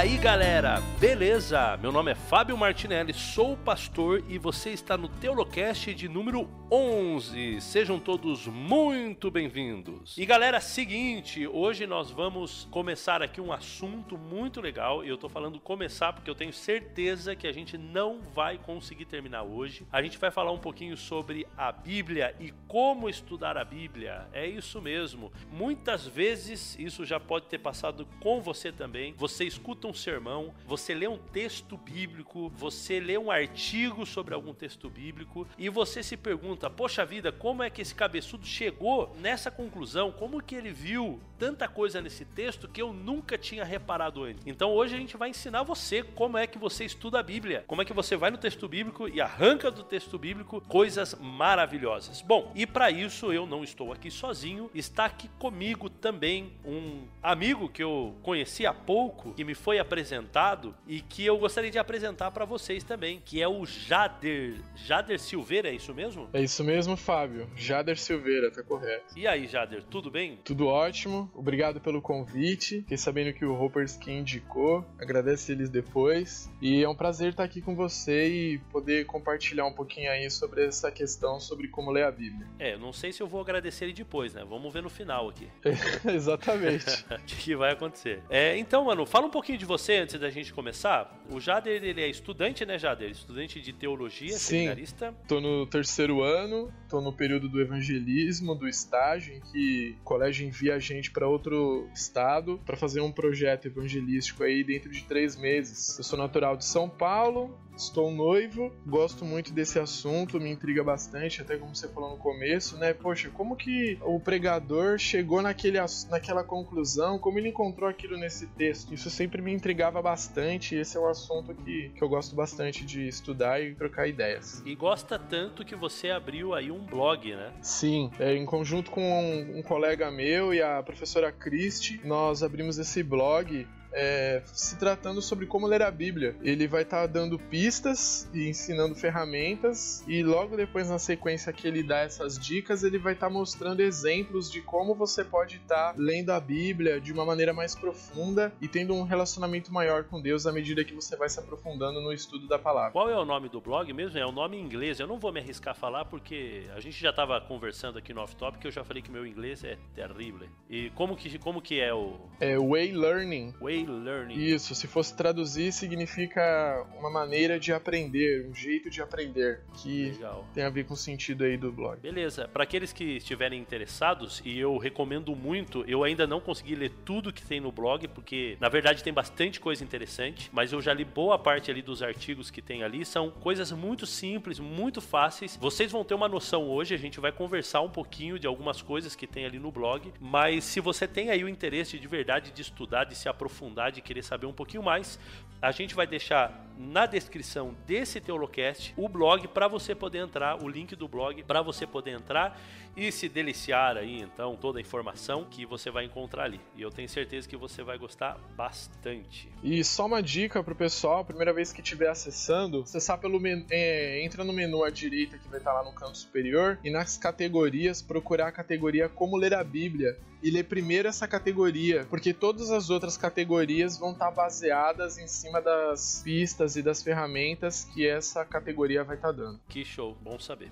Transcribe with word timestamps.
aí, 0.00 0.16
galera? 0.16 0.80
Beleza? 0.98 1.76
Meu 1.76 1.92
nome 1.92 2.12
é 2.12 2.14
Fábio 2.14 2.56
Martinelli, 2.56 3.12
sou 3.12 3.54
pastor 3.54 4.24
e 4.30 4.38
você 4.38 4.70
está 4.70 4.96
no 4.96 5.10
Teolocast 5.10 5.92
de 5.92 6.08
número 6.08 6.48
11. 6.72 7.60
Sejam 7.60 7.98
todos 7.98 8.46
muito 8.46 9.30
bem-vindos. 9.30 10.16
E 10.16 10.24
galera, 10.24 10.58
seguinte, 10.58 11.46
hoje 11.46 11.86
nós 11.86 12.10
vamos 12.10 12.66
começar 12.70 13.20
aqui 13.20 13.42
um 13.42 13.52
assunto 13.52 14.16
muito 14.16 14.58
legal. 14.58 15.04
E 15.04 15.08
eu 15.08 15.18
tô 15.18 15.28
falando 15.28 15.60
começar 15.60 16.14
porque 16.14 16.30
eu 16.30 16.34
tenho 16.34 16.52
certeza 16.52 17.36
que 17.36 17.46
a 17.46 17.52
gente 17.52 17.76
não 17.76 18.20
vai 18.34 18.56
conseguir 18.56 19.04
terminar 19.04 19.42
hoje. 19.42 19.86
A 19.92 20.00
gente 20.00 20.16
vai 20.16 20.30
falar 20.30 20.52
um 20.52 20.58
pouquinho 20.58 20.96
sobre 20.96 21.46
a 21.58 21.70
Bíblia 21.72 22.34
e 22.40 22.52
como 22.66 23.06
estudar 23.06 23.58
a 23.58 23.64
Bíblia. 23.64 24.28
É 24.32 24.46
isso 24.46 24.80
mesmo. 24.80 25.30
Muitas 25.52 26.06
vezes 26.06 26.74
isso 26.78 27.04
já 27.04 27.20
pode 27.20 27.46
ter 27.48 27.58
passado 27.58 28.06
com 28.18 28.40
você 28.40 28.72
também. 28.72 29.12
Você 29.18 29.44
escuta 29.44 29.88
um 29.88 29.89
sermão, 29.94 30.54
você 30.66 30.94
lê 30.94 31.06
um 31.06 31.18
texto 31.18 31.76
bíblico, 31.76 32.50
você 32.50 33.00
lê 33.00 33.18
um 33.18 33.30
artigo 33.30 34.06
sobre 34.06 34.34
algum 34.34 34.54
texto 34.54 34.88
bíblico 34.88 35.46
e 35.58 35.68
você 35.68 36.02
se 36.02 36.16
pergunta: 36.16 36.70
poxa 36.70 37.04
vida, 37.04 37.32
como 37.32 37.62
é 37.62 37.70
que 37.70 37.82
esse 37.82 37.94
cabeçudo 37.94 38.46
chegou 38.46 39.14
nessa 39.20 39.50
conclusão? 39.50 40.12
Como 40.12 40.42
que 40.42 40.54
ele 40.54 40.72
viu 40.72 41.20
tanta 41.38 41.68
coisa 41.68 42.00
nesse 42.00 42.24
texto 42.24 42.68
que 42.68 42.80
eu 42.80 42.92
nunca 42.92 43.36
tinha 43.36 43.64
reparado 43.64 44.24
antes? 44.24 44.46
Então 44.46 44.70
hoje 44.70 44.94
a 44.94 44.98
gente 44.98 45.16
vai 45.16 45.30
ensinar 45.30 45.62
você 45.62 46.02
como 46.02 46.38
é 46.38 46.46
que 46.46 46.58
você 46.58 46.84
estuda 46.84 47.18
a 47.18 47.22
Bíblia, 47.22 47.64
como 47.66 47.82
é 47.82 47.84
que 47.84 47.92
você 47.92 48.16
vai 48.16 48.30
no 48.30 48.38
texto 48.38 48.68
bíblico 48.68 49.08
e 49.08 49.20
arranca 49.20 49.70
do 49.70 49.82
texto 49.82 50.18
bíblico 50.18 50.60
coisas 50.62 51.14
maravilhosas. 51.20 52.22
Bom, 52.22 52.52
e 52.54 52.66
para 52.66 52.90
isso 52.90 53.32
eu 53.32 53.46
não 53.46 53.64
estou 53.64 53.92
aqui 53.92 54.10
sozinho, 54.10 54.70
está 54.74 55.06
aqui 55.06 55.28
comigo 55.38 55.90
também 55.90 56.52
um 56.64 57.02
amigo 57.22 57.68
que 57.68 57.82
eu 57.82 58.14
conheci 58.22 58.66
há 58.66 58.72
pouco, 58.72 59.34
que 59.34 59.44
me 59.44 59.54
foi 59.54 59.78
apresentado 59.80 60.74
e 60.86 61.00
que 61.00 61.24
eu 61.24 61.38
gostaria 61.38 61.70
de 61.70 61.78
apresentar 61.78 62.30
para 62.30 62.44
vocês 62.44 62.84
também, 62.84 63.20
que 63.24 63.42
é 63.42 63.48
o 63.48 63.64
Jader. 63.64 64.54
Jader 64.76 65.18
Silveira, 65.18 65.68
é 65.68 65.74
isso 65.74 65.94
mesmo? 65.94 66.28
É 66.32 66.42
isso 66.42 66.62
mesmo, 66.64 66.96
Fábio. 66.96 67.48
Jader 67.56 67.98
Silveira, 67.98 68.50
tá 68.50 68.62
correto. 68.62 69.16
E 69.16 69.26
aí, 69.26 69.46
Jader, 69.46 69.82
tudo 69.84 70.10
bem? 70.10 70.38
Tudo 70.44 70.66
ótimo. 70.66 71.30
Obrigado 71.34 71.80
pelo 71.80 72.00
convite. 72.00 72.80
Fiquei 72.82 72.96
sabendo 72.96 73.32
que 73.32 73.44
o 73.44 73.60
Hopperskin 73.60 74.18
indicou. 74.18 74.84
Agradeço 74.98 75.50
eles 75.52 75.68
depois. 75.68 76.50
E 76.60 76.82
é 76.82 76.88
um 76.88 76.94
prazer 76.94 77.30
estar 77.30 77.44
aqui 77.44 77.60
com 77.60 77.74
você 77.74 78.28
e 78.28 78.58
poder 78.70 79.06
compartilhar 79.06 79.66
um 79.66 79.72
pouquinho 79.72 80.10
aí 80.10 80.30
sobre 80.30 80.66
essa 80.66 80.90
questão 80.90 81.40
sobre 81.40 81.68
como 81.68 81.90
ler 81.90 82.04
a 82.04 82.10
Bíblia. 82.10 82.46
É, 82.58 82.74
eu 82.74 82.78
não 82.78 82.92
sei 82.92 83.12
se 83.12 83.22
eu 83.22 83.26
vou 83.26 83.40
agradecer 83.40 83.84
ele 83.84 83.94
depois, 83.94 84.34
né? 84.34 84.44
Vamos 84.44 84.72
ver 84.72 84.82
no 84.82 84.90
final 84.90 85.28
aqui. 85.28 85.48
Exatamente. 86.04 87.04
O 87.20 87.42
que 87.42 87.54
vai 87.54 87.72
acontecer. 87.72 88.22
É, 88.28 88.56
então, 88.58 88.84
mano, 88.84 89.06
fala 89.06 89.26
um 89.26 89.30
pouquinho 89.30 89.56
de 89.56 89.64
você 89.70 89.98
antes 89.98 90.18
da 90.18 90.28
gente 90.30 90.52
começar. 90.52 91.16
O 91.30 91.38
Jader, 91.38 91.84
ele 91.84 92.02
é 92.02 92.08
estudante, 92.08 92.66
né, 92.66 92.76
Jader? 92.76 93.08
Estudante 93.08 93.60
de 93.60 93.72
teologia, 93.72 94.32
Sim. 94.32 94.38
seminarista. 94.38 95.14
Tô 95.28 95.40
no 95.40 95.64
terceiro 95.64 96.22
ano, 96.22 96.72
tô 96.88 97.00
no 97.00 97.12
período 97.12 97.48
do 97.48 97.60
evangelismo, 97.60 98.56
do 98.56 98.66
estágio, 98.66 99.32
em 99.36 99.40
que 99.40 99.96
o 100.00 100.02
colégio 100.02 100.44
envia 100.44 100.74
a 100.74 100.80
gente 100.80 101.12
para 101.12 101.28
outro 101.28 101.88
estado 101.94 102.60
para 102.66 102.76
fazer 102.76 103.00
um 103.00 103.12
projeto 103.12 103.66
evangelístico 103.66 104.42
aí 104.42 104.64
dentro 104.64 104.90
de 104.90 105.04
três 105.04 105.36
meses. 105.36 105.96
Eu 105.96 106.02
sou 106.02 106.18
natural 106.18 106.56
de 106.56 106.64
São 106.64 106.88
Paulo, 106.88 107.56
estou 107.84 108.10
noivo, 108.10 108.72
gosto 108.86 109.24
muito 109.24 109.52
desse 109.52 109.78
assunto, 109.78 110.38
me 110.38 110.50
intriga 110.50 110.84
bastante, 110.84 111.40
até 111.40 111.56
como 111.56 111.74
você 111.74 111.88
falou 111.88 112.10
no 112.10 112.16
começo, 112.16 112.76
né? 112.76 112.92
Poxa, 112.92 113.30
como 113.30 113.56
que 113.56 113.98
o 114.02 114.20
pregador 114.20 114.98
chegou 114.98 115.42
naquele, 115.42 115.78
naquela 116.10 116.44
conclusão, 116.44 117.18
como 117.18 117.38
ele 117.38 117.48
encontrou 117.48 117.88
aquilo 117.88 118.18
nesse 118.18 118.46
texto? 118.48 118.92
Isso 118.92 119.10
sempre 119.10 119.40
me 119.40 119.52
intrigava 119.52 120.00
bastante, 120.02 120.74
e 120.74 120.78
esse 120.78 120.96
é 120.96 121.00
um 121.00 121.08
assunto 121.08 121.54
que, 121.54 121.90
que 121.90 122.02
eu 122.02 122.08
gosto 122.08 122.34
bastante 122.34 122.84
de 122.84 123.08
estudar 123.08 123.60
e 123.60 123.74
trocar 123.74 124.06
ideias. 124.06 124.62
E 124.64 124.74
gosta 124.74 125.18
tanto 125.18 125.64
que 125.64 125.74
você 125.74 126.10
abriu 126.10 126.54
aí 126.54 126.70
um 126.70 126.84
blog, 126.84 127.34
né? 127.34 127.52
Sim, 127.62 128.10
é, 128.18 128.34
em 128.34 128.44
conjunto 128.44 128.90
com 128.90 129.02
um, 129.02 129.58
um 129.58 129.62
colega 129.62 130.10
meu 130.10 130.52
e 130.52 130.60
a 130.60 130.82
professora 130.82 131.32
Christie, 131.32 132.00
nós 132.04 132.42
abrimos 132.42 132.78
esse 132.78 133.02
blog 133.02 133.66
é, 133.92 134.42
se 134.46 134.78
tratando 134.78 135.20
sobre 135.22 135.46
como 135.46 135.66
ler 135.66 135.82
a 135.82 135.90
Bíblia. 135.90 136.36
Ele 136.42 136.66
vai 136.66 136.82
estar 136.82 137.06
dando 137.06 137.38
pistas 137.38 138.28
e 138.32 138.48
ensinando 138.48 138.94
ferramentas, 138.94 140.04
e 140.06 140.22
logo 140.22 140.56
depois, 140.56 140.88
na 140.88 140.98
sequência 140.98 141.52
que 141.52 141.66
ele 141.66 141.82
dá 141.82 141.98
essas 141.98 142.38
dicas, 142.38 142.82
ele 142.82 142.98
vai 142.98 143.14
estar 143.14 143.30
mostrando 143.30 143.80
exemplos 143.80 144.50
de 144.50 144.60
como 144.60 144.94
você 144.94 145.24
pode 145.24 145.56
estar 145.56 145.94
lendo 145.96 146.30
a 146.30 146.40
Bíblia 146.40 147.00
de 147.00 147.12
uma 147.12 147.24
maneira 147.24 147.52
mais 147.52 147.74
profunda 147.74 148.52
e 148.60 148.68
tendo 148.68 148.94
um 148.94 149.02
relacionamento 149.02 149.72
maior 149.72 150.04
com 150.04 150.20
Deus 150.20 150.46
à 150.46 150.52
medida 150.52 150.84
que 150.84 150.94
você 150.94 151.16
vai 151.16 151.28
se 151.28 151.38
aprofundando 151.38 152.00
no 152.00 152.12
estudo 152.12 152.46
da 152.46 152.58
palavra. 152.58 152.92
Qual 152.92 153.08
é 153.08 153.16
o 153.16 153.24
nome 153.24 153.48
do 153.48 153.60
blog 153.60 153.92
mesmo? 153.92 154.18
É 154.18 154.26
o 154.26 154.32
nome 154.32 154.56
em 154.56 154.62
inglês. 154.62 155.00
Eu 155.00 155.06
não 155.06 155.18
vou 155.18 155.32
me 155.32 155.40
arriscar 155.40 155.72
a 155.72 155.74
falar 155.74 156.04
porque 156.04 156.64
a 156.74 156.80
gente 156.80 157.00
já 157.00 157.10
estava 157.10 157.40
conversando 157.40 157.98
aqui 157.98 158.12
no 158.12 158.20
off-top 158.20 158.58
que 158.58 158.66
eu 158.66 158.70
já 158.70 158.84
falei 158.84 159.02
que 159.02 159.10
meu 159.10 159.26
inglês 159.26 159.64
é 159.64 159.76
terrível. 159.94 160.48
E 160.68 160.90
como 160.90 161.16
que, 161.16 161.38
como 161.38 161.60
que 161.60 161.80
é 161.80 161.92
o 161.92 162.16
É 162.40 162.58
Way 162.58 162.92
Learning. 162.92 163.54
Way 163.60 163.79
Learning? 163.86 164.34
Isso, 164.34 164.74
se 164.74 164.86
fosse 164.86 165.16
traduzir, 165.16 165.72
significa 165.72 166.86
uma 166.98 167.10
maneira 167.10 167.58
de 167.58 167.72
aprender, 167.72 168.46
um 168.48 168.54
jeito 168.54 168.90
de 168.90 169.00
aprender, 169.00 169.60
que 169.74 170.10
Legal. 170.10 170.46
tem 170.54 170.64
a 170.64 170.70
ver 170.70 170.84
com 170.84 170.94
o 170.94 170.96
sentido 170.96 171.44
aí 171.44 171.56
do 171.56 171.72
blog. 171.72 172.00
Beleza, 172.00 172.48
para 172.48 172.64
aqueles 172.64 172.92
que 172.92 173.16
estiverem 173.16 173.60
interessados, 173.60 174.42
e 174.44 174.58
eu 174.58 174.76
recomendo 174.76 175.34
muito, 175.34 175.84
eu 175.86 176.04
ainda 176.04 176.26
não 176.26 176.40
consegui 176.40 176.74
ler 176.74 176.90
tudo 177.04 177.32
que 177.32 177.42
tem 177.42 177.60
no 177.60 177.72
blog, 177.72 178.06
porque 178.08 178.56
na 178.60 178.68
verdade 178.68 179.02
tem 179.02 179.12
bastante 179.12 179.60
coisa 179.60 179.82
interessante, 179.82 180.50
mas 180.52 180.72
eu 180.72 180.80
já 180.80 180.92
li 180.92 181.04
boa 181.04 181.38
parte 181.38 181.70
ali 181.70 181.82
dos 181.82 182.02
artigos 182.02 182.50
que 182.50 182.62
tem 182.62 182.82
ali, 182.82 183.04
são 183.04 183.30
coisas 183.30 183.72
muito 183.72 184.06
simples, 184.06 184.58
muito 184.58 185.00
fáceis. 185.00 185.56
Vocês 185.60 185.90
vão 185.90 186.04
ter 186.04 186.14
uma 186.14 186.28
noção 186.28 186.68
hoje, 186.68 186.94
a 186.94 186.98
gente 186.98 187.20
vai 187.20 187.32
conversar 187.32 187.80
um 187.80 187.90
pouquinho 187.90 188.38
de 188.38 188.46
algumas 188.46 188.82
coisas 188.82 189.14
que 189.16 189.26
tem 189.26 189.44
ali 189.44 189.58
no 189.58 189.70
blog, 189.70 190.12
mas 190.20 190.64
se 190.64 190.80
você 190.80 191.06
tem 191.06 191.30
aí 191.30 191.42
o 191.44 191.48
interesse 191.48 191.98
de 191.98 192.08
verdade 192.08 192.50
de 192.50 192.62
estudar, 192.62 193.04
de 193.04 193.14
se 193.14 193.28
aprofundar, 193.28 193.69
de 193.92 194.00
querer 194.00 194.22
saber 194.22 194.46
um 194.46 194.52
pouquinho 194.52 194.82
mais, 194.82 195.18
a 195.62 195.70
gente 195.70 195.94
vai 195.94 196.06
deixar 196.06 196.66
na 196.78 197.04
descrição 197.04 197.74
desse 197.86 198.20
Teolocast 198.20 198.94
o 198.96 199.08
blog 199.08 199.46
para 199.48 199.68
você 199.68 199.94
poder 199.94 200.18
entrar, 200.18 200.62
o 200.62 200.68
link 200.68 200.96
do 200.96 201.06
blog 201.06 201.42
para 201.42 201.60
você 201.60 201.86
poder 201.86 202.12
entrar 202.12 202.58
e 202.96 203.10
se 203.10 203.28
deliciar 203.28 203.96
aí 203.96 204.20
então 204.20 204.56
toda 204.56 204.78
a 204.78 204.82
informação 204.82 205.44
que 205.48 205.64
você 205.64 205.90
vai 205.90 206.04
encontrar 206.04 206.44
ali. 206.44 206.60
E 206.76 206.82
eu 206.82 206.90
tenho 206.90 207.08
certeza 207.08 207.48
que 207.48 207.56
você 207.56 207.82
vai 207.82 207.98
gostar 207.98 208.38
bastante. 208.56 209.48
E 209.62 209.82
só 209.84 210.06
uma 210.06 210.22
dica 210.22 210.62
pro 210.62 210.74
pessoal, 210.74 211.24
primeira 211.24 211.52
vez 211.52 211.72
que 211.72 211.80
estiver 211.80 212.08
acessando, 212.08 212.82
acessar 212.82 213.18
pelo 213.18 213.38
menu, 213.40 213.64
é, 213.70 214.22
entra 214.24 214.44
no 214.44 214.52
menu 214.52 214.84
à 214.84 214.90
direita 214.90 215.38
que 215.38 215.48
vai 215.48 215.58
estar 215.58 215.72
lá 215.72 215.84
no 215.84 215.92
canto 215.92 216.18
superior 216.18 216.78
e 216.82 216.90
nas 216.90 217.16
categorias 217.16 218.02
procurar 218.02 218.48
a 218.48 218.52
categoria 218.52 219.08
como 219.08 219.36
ler 219.36 219.54
a 219.54 219.64
Bíblia 219.64 220.18
e 220.42 220.50
ler 220.50 220.64
primeiro 220.64 221.06
essa 221.06 221.28
categoria, 221.28 222.06
porque 222.08 222.32
todas 222.32 222.70
as 222.70 222.88
outras 222.88 223.16
categorias 223.16 223.98
vão 223.98 224.12
estar 224.12 224.30
baseadas 224.30 225.18
em 225.18 225.26
cima 225.26 225.60
das 225.60 226.22
pistas 226.24 226.76
e 226.76 226.82
das 226.82 227.02
ferramentas 227.02 227.84
que 227.92 228.06
essa 228.06 228.44
categoria 228.44 229.04
vai 229.04 229.16
estar 229.16 229.32
dando. 229.32 229.60
Que 229.68 229.84
show, 229.84 230.16
bom 230.22 230.38
saber. 230.38 230.70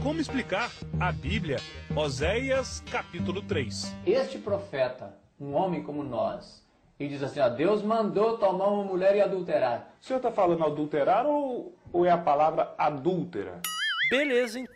Como 0.00 0.20
explicar 0.20 0.70
a 0.98 1.12
Bíblia? 1.12 1.58
Oséias 1.94 2.82
capítulo 2.90 3.42
3. 3.42 3.94
Este 4.06 4.38
profeta, 4.38 5.14
um 5.38 5.52
homem 5.52 5.82
como 5.82 6.02
nós, 6.02 6.66
e 6.98 7.06
diz 7.06 7.22
assim: 7.22 7.40
ó, 7.40 7.48
Deus 7.48 7.82
mandou 7.82 8.38
tomar 8.38 8.68
uma 8.68 8.84
mulher 8.84 9.14
e 9.14 9.20
adulterar. 9.20 9.94
O 10.00 10.04
senhor 10.04 10.16
está 10.16 10.32
falando 10.32 10.64
adulterar 10.64 11.26
ou, 11.26 11.76
ou 11.92 12.06
é 12.06 12.10
a 12.10 12.18
palavra 12.18 12.74
adúltera? 12.78 13.60
Beleza, 14.10 14.58
então, 14.58 14.71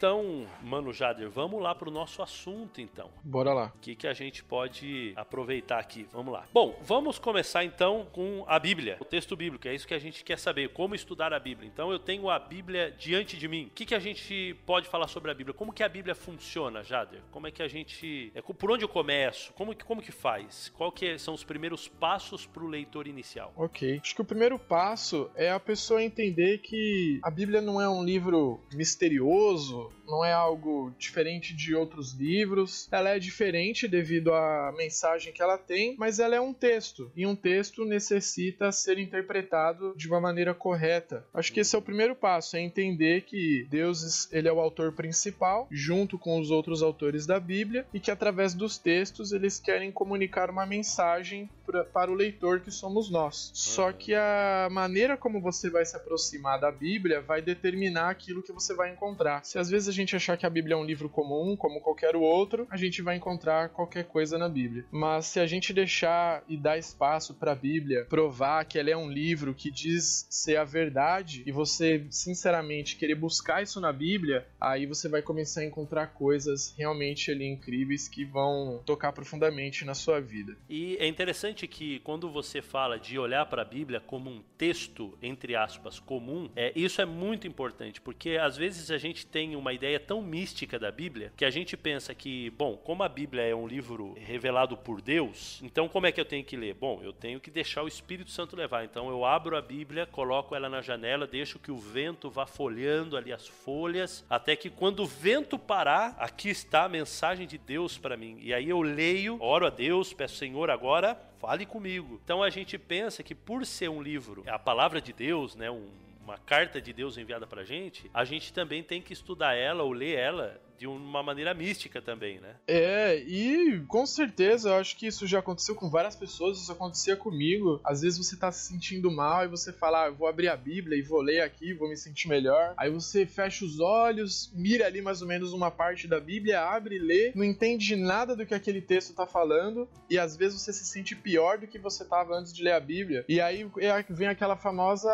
mano 0.63 0.93
Jader, 0.93 1.31
vamos 1.31 1.63
lá 1.63 1.75
pro 1.75 1.91
nosso 1.91 2.23
assunto 2.23 2.81
então. 2.81 3.11
Bora 3.23 3.53
lá. 3.53 3.73
O 3.77 3.79
que, 3.81 3.95
que 3.95 4.07
a 4.07 4.13
gente 4.13 4.43
pode 4.45 5.13
aproveitar 5.17 5.79
aqui? 5.79 6.07
Vamos 6.13 6.33
lá. 6.33 6.45
Bom, 6.53 6.79
vamos 6.83 7.19
começar 7.19 7.65
então 7.65 8.07
com 8.13 8.45
a 8.47 8.59
Bíblia, 8.59 8.97
o 9.01 9.05
texto 9.05 9.37
bíblico. 9.37 9.67
É 9.69 9.75
isso 9.75 9.87
que 9.87 9.95
a 9.95 9.99
gente 9.99 10.25
quer 10.25 10.39
saber, 10.39 10.71
como 10.71 10.95
estudar 10.95 11.33
a 11.33 11.39
Bíblia. 11.39 11.69
Então 11.73 11.91
eu 11.91 11.99
tenho 11.99 12.29
a 12.29 12.39
Bíblia 12.39 12.95
diante 12.99 13.37
de 13.37 13.49
mim. 13.49 13.67
O 13.67 13.71
que, 13.71 13.87
que 13.87 13.95
a 13.95 13.99
gente 13.99 14.55
pode 14.67 14.89
falar 14.89 15.09
sobre 15.09 15.31
a 15.31 15.35
Bíblia? 15.35 15.55
Como 15.55 15.73
que 15.73 15.83
a 15.83 15.89
Bíblia 15.89 16.15
funciona, 16.15 16.83
Jader? 16.83 17.21
Como 17.31 17.47
é 17.47 17.51
que 17.51 17.63
a 17.63 17.69
gente. 17.69 18.33
é, 18.35 18.43
por 18.43 18.71
onde 18.71 18.85
eu 18.85 18.89
começo? 18.89 19.53
Como 19.55 19.75
que, 19.75 19.85
como 19.85 20.03
que 20.03 20.13
faz? 20.13 20.73
Qual 20.77 20.93
que 20.93 21.19
são 21.19 21.35
os 21.35 21.45
primeiros 21.45 21.89
passos 21.89 22.47
para 22.47 22.63
o 22.63 22.69
leitor 22.69 23.07
inicial? 23.07 23.53
Ok. 23.57 24.01
Acho 24.03 24.15
que 24.15 24.23
o 24.23 24.25
primeiro 24.25 24.59
passo 24.59 25.31
é 25.35 25.51
a 25.51 25.61
pessoa 25.61 26.03
entender 26.03 26.59
que 26.59 27.21
a 27.23 27.31
Bíblia 27.31 27.61
não 27.61 27.81
é 27.81 27.89
um 27.89 28.05
livro 28.05 28.61
misterioso 28.73 29.86
não 30.07 30.25
é 30.25 30.33
algo 30.33 30.93
diferente 30.99 31.55
de 31.55 31.75
outros 31.75 32.13
livros. 32.13 32.89
Ela 32.91 33.11
é 33.11 33.19
diferente 33.19 33.89
devido 33.89 34.33
à 34.33 34.73
mensagem 34.77 35.33
que 35.33 35.43
ela 35.43 35.59
tem, 35.59 35.95
mas 35.99 36.19
ela 36.19 36.37
é 36.37 36.41
um 36.41 36.53
texto, 36.53 37.11
e 37.15 37.27
um 37.27 37.37
texto 37.37 37.85
necessita 37.85 38.73
ser 38.73 38.99
interpretado 38.99 39.95
de 39.97 40.09
uma 40.09 40.21
maneira 40.21 40.55
correta. 40.55 41.25
Acho 41.33 41.53
que 41.53 41.61
esse 41.61 41.75
é 41.75 41.79
o 41.79 41.83
primeiro 41.83 42.15
passo, 42.15 42.57
é 42.57 42.61
entender 42.61 43.23
que 43.23 43.67
Deus 43.71 44.31
ele 44.33 44.49
é 44.49 44.53
o 44.53 44.61
autor 44.61 44.93
principal, 44.93 45.67
junto 45.71 46.19
com 46.19 46.41
os 46.41 46.51
outros 46.51 46.83
autores 46.83 47.27
da 47.27 47.39
Bíblia, 47.39 47.87
e 47.93 48.01
que 48.01 48.11
através 48.11 48.55
dos 48.55 48.79
textos 48.79 49.33
eles 49.33 49.59
querem 49.59 49.91
comunicar 49.91 50.51
uma 50.51 50.67
mensagem 50.67 51.49
pra, 51.65 51.85
para 51.85 52.11
o 52.11 52.15
leitor 52.15 52.61
que 52.61 52.71
somos 52.71 53.11
nós. 53.11 53.51
Só 53.53 53.93
que 53.93 54.15
a 54.15 54.69
maneira 54.71 55.17
como 55.17 55.41
você 55.41 55.69
vai 55.69 55.85
se 55.85 55.97
aproximar 55.97 56.61
da 56.61 56.71
Bíblia 56.71 57.21
vai 57.21 57.43
determinar 57.43 58.11
aquilo 58.11 58.43
que 58.43 58.53
você 58.53 58.75
vai 58.75 58.93
encontrar. 58.93 59.45
Se 59.45 59.59
às 59.59 59.69
vezes 59.69 59.76
a 59.77 59.93
gente 59.93 60.17
achar 60.17 60.37
que 60.37 60.47
a 60.47 60.51
Bíblia 60.51 60.75
é 60.75 60.77
um 60.77 60.85
livro 60.85 61.09
comum, 61.09 61.55
como 61.57 61.81
qualquer 61.81 62.17
outro, 62.17 62.67
a 62.71 62.77
gente 62.77 63.03
vai 63.03 63.17
encontrar 63.17 63.69
qualquer 63.69 64.05
coisa 64.05 64.39
na 64.39 64.49
Bíblia. 64.49 64.85
Mas 64.91 65.27
se 65.27 65.39
a 65.39 65.47
gente 65.47 65.73
deixar 65.73 66.43
e 66.49 66.57
dar 66.57 66.79
espaço 66.79 67.35
para 67.35 67.53
a 67.53 67.55
Bíblia 67.55 68.07
provar 68.09 68.65
que 68.65 68.79
ela 68.79 68.91
é 68.91 68.97
um 68.97 69.11
livro 69.11 69.55
que 69.55 69.71
diz 69.71 70.27
ser 70.31 70.57
a 70.57 70.65
verdade 70.65 71.43
e 71.47 71.53
você 71.53 72.07
sinceramente 72.11 72.97
querer 72.97 73.15
buscar 73.15 73.63
isso 73.63 73.81
na 73.81 73.93
Bíblia, 73.93 74.47
aí 74.61 74.87
você 74.87 75.09
vai 75.09 75.21
começar 75.21 75.61
a 75.61 75.65
encontrar 75.65 76.09
coisas 76.09 76.75
realmente 76.79 77.31
ali 77.31 77.47
incríveis 77.47 78.09
que 78.09 78.25
vão 78.25 78.81
tocar 78.87 79.13
profundamente 79.13 79.85
na 79.85 79.95
sua 79.95 80.21
vida. 80.21 80.57
E 80.69 80.97
é 80.97 81.07
interessante 81.07 81.67
que 81.67 82.01
quando 82.01 82.31
você 82.31 82.63
fala 82.63 82.99
de 82.99 83.19
olhar 83.19 83.47
para 83.47 83.63
a 83.63 83.65
Bíblia 83.65 84.01
como 84.01 84.31
um 84.31 84.43
texto, 84.57 85.17
entre 85.23 85.55
aspas, 85.55 85.99
comum, 85.99 86.49
é, 86.55 86.73
isso 86.75 87.01
é 87.01 87.05
muito 87.05 87.47
importante, 87.47 88.01
porque 88.01 88.37
às 88.41 88.57
vezes 88.57 88.91
a 88.91 88.99
gente 88.99 89.27
tem 89.27 89.57
uma 89.57 89.66
ideia 89.73 89.99
tão 89.99 90.23
mística 90.23 90.79
da 90.79 90.91
Bíblia 90.91 91.33
que 91.37 91.45
a 91.45 91.51
gente 91.51 91.77
pensa 91.77 92.15
que, 92.15 92.51
bom, 92.51 92.77
como 92.77 93.03
a 93.03 93.09
Bíblia 93.09 93.43
é 93.43 93.55
um 93.55 93.67
livro 93.67 94.15
revelado 94.19 94.77
por 94.77 95.01
Deus, 95.01 95.61
então 95.63 95.89
como 95.89 96.07
é 96.07 96.13
que 96.13 96.21
eu 96.21 96.25
tenho 96.25 96.45
que 96.45 96.57
ler? 96.57 96.75
Bom, 96.75 97.01
eu 97.03 97.13
tenho 97.13 97.41
que 97.41 97.51
deixar 97.51 97.83
o 97.83 97.89
Espírito 97.89 98.31
Santo 98.31 98.57
levar. 98.57 98.85
Então 98.85 99.09
eu 99.09 99.25
abro 99.25 99.57
a 99.57 99.63
Bíblia, 99.63 100.07
coloco 100.07 100.55
ela 100.55 100.69
na 100.69 100.81
janela, 100.81 101.27
deixo 101.27 101.59
que 101.59 101.71
o 101.71 101.79
vento 101.79 102.31
vá 102.31 102.47
folhando 102.47 103.17
ali 103.17 103.33
as 103.33 103.47
folhas, 103.47 104.25
até 104.29 104.57
que 104.57 104.71
quando 104.71 105.01
o 105.01 105.07
vento 105.07 105.59
parar, 105.59 106.15
aqui 106.19 106.49
está 106.49 106.85
a 106.85 106.89
mensagem 106.89 107.47
de 107.47 107.59
Deus 107.59 107.99
para 107.99 108.17
mim. 108.17 108.39
E 108.41 108.53
aí 108.53 108.69
eu 108.69 108.81
leio, 108.81 109.39
oro 109.41 109.67
a 109.67 109.71
Deus, 109.71 110.13
peço 110.13 110.37
Senhor 110.37 110.71
agora, 110.71 111.19
fale 111.39 111.67
comigo. 111.67 112.21
Então 112.25 112.43
a 112.43 112.51
gente 112.51 112.79
pensa 112.79 113.23
que 113.23 113.35
por 113.35 113.65
ser 113.67 113.89
um 113.89 114.03
livro, 114.03 114.45
a 114.47 114.59
palavra 114.59 115.01
de 115.01 115.13
Deus, 115.13 115.55
né, 115.55 115.71
um, 115.71 115.89
uma 116.27 116.39
carta 116.39 116.81
de 116.81 116.93
Deus 116.93 117.17
enviada 117.17 117.47
pra 117.47 117.63
gente, 117.63 118.11
a 118.13 118.25
gente 118.25 118.53
também 118.53 118.83
tem 118.83 119.01
que 119.01 119.13
estudar 119.13 119.55
ela 119.55 119.85
ou 119.85 119.93
ler 119.93 120.19
ela 120.19 120.61
de 120.79 120.87
uma 120.87 121.23
maneira 121.23 121.55
mística 121.55 122.01
também, 122.01 122.41
né? 122.41 122.57
É, 122.67 123.17
e 123.19 123.81
com 123.89 124.05
certeza 124.07 124.71
eu 124.71 124.75
acho 124.75 124.97
que 124.97 125.07
isso 125.07 125.27
já 125.27 125.39
aconteceu 125.39 125.75
com 125.75 125.89
várias 125.89 126.17
pessoas, 126.17 126.59
isso 126.59 126.73
acontecia 126.73 127.17
comigo. 127.17 127.81
Às 127.85 128.03
vezes 128.03 128.19
você 128.19 128.37
tá 128.37 128.51
se 128.53 128.69
sentindo 128.69 129.11
mal 129.11 129.45
e 129.45 129.49
você 129.49 129.73
fala, 129.73 130.07
ah, 130.07 130.11
vou 130.11 130.29
abrir 130.29 130.49
a 130.49 130.57
Bíblia 130.57 130.99
e 130.99 131.03
vou 131.03 131.21
ler 131.21 131.41
aqui, 131.41 131.73
vou 131.73 131.89
me 131.89 131.97
sentir 131.97 132.29
melhor. 132.29 132.75
Aí 132.77 132.91
você 132.91 133.27
fecha 133.27 133.65
os 133.65 133.81
olhos, 133.81 134.51
mira 134.55 134.87
ali 134.87 135.01
mais 135.01 135.23
ou 135.23 135.29
menos 135.29 135.53
uma 135.53 135.71
parte 135.71 136.07
da 136.07 136.21
Bíblia, 136.21 136.61
abre 136.61 136.97
e 136.97 136.99
lê, 136.99 137.33
não 137.35 137.45
entende 137.45 137.97
nada 137.97 138.37
do 138.37 138.47
que 138.47 138.55
aquele 138.55 138.81
texto 138.81 139.15
tá 139.15 139.27
falando, 139.27 139.89
e 140.11 140.19
às 140.19 140.37
vezes 140.37 140.61
você 140.61 140.73
se 140.73 140.85
sente 140.85 141.15
pior 141.15 141.59
do 141.59 141.67
que 141.67 141.79
você 141.79 142.05
tava 142.05 142.35
antes 142.35 142.53
de 142.53 142.63
ler 142.63 142.73
a 142.73 142.81
Bíblia. 142.81 143.25
E 143.29 143.41
aí 143.41 143.69
é, 143.79 144.05
vem 144.11 144.29
aquela 144.29 144.57
famosa, 144.57 145.11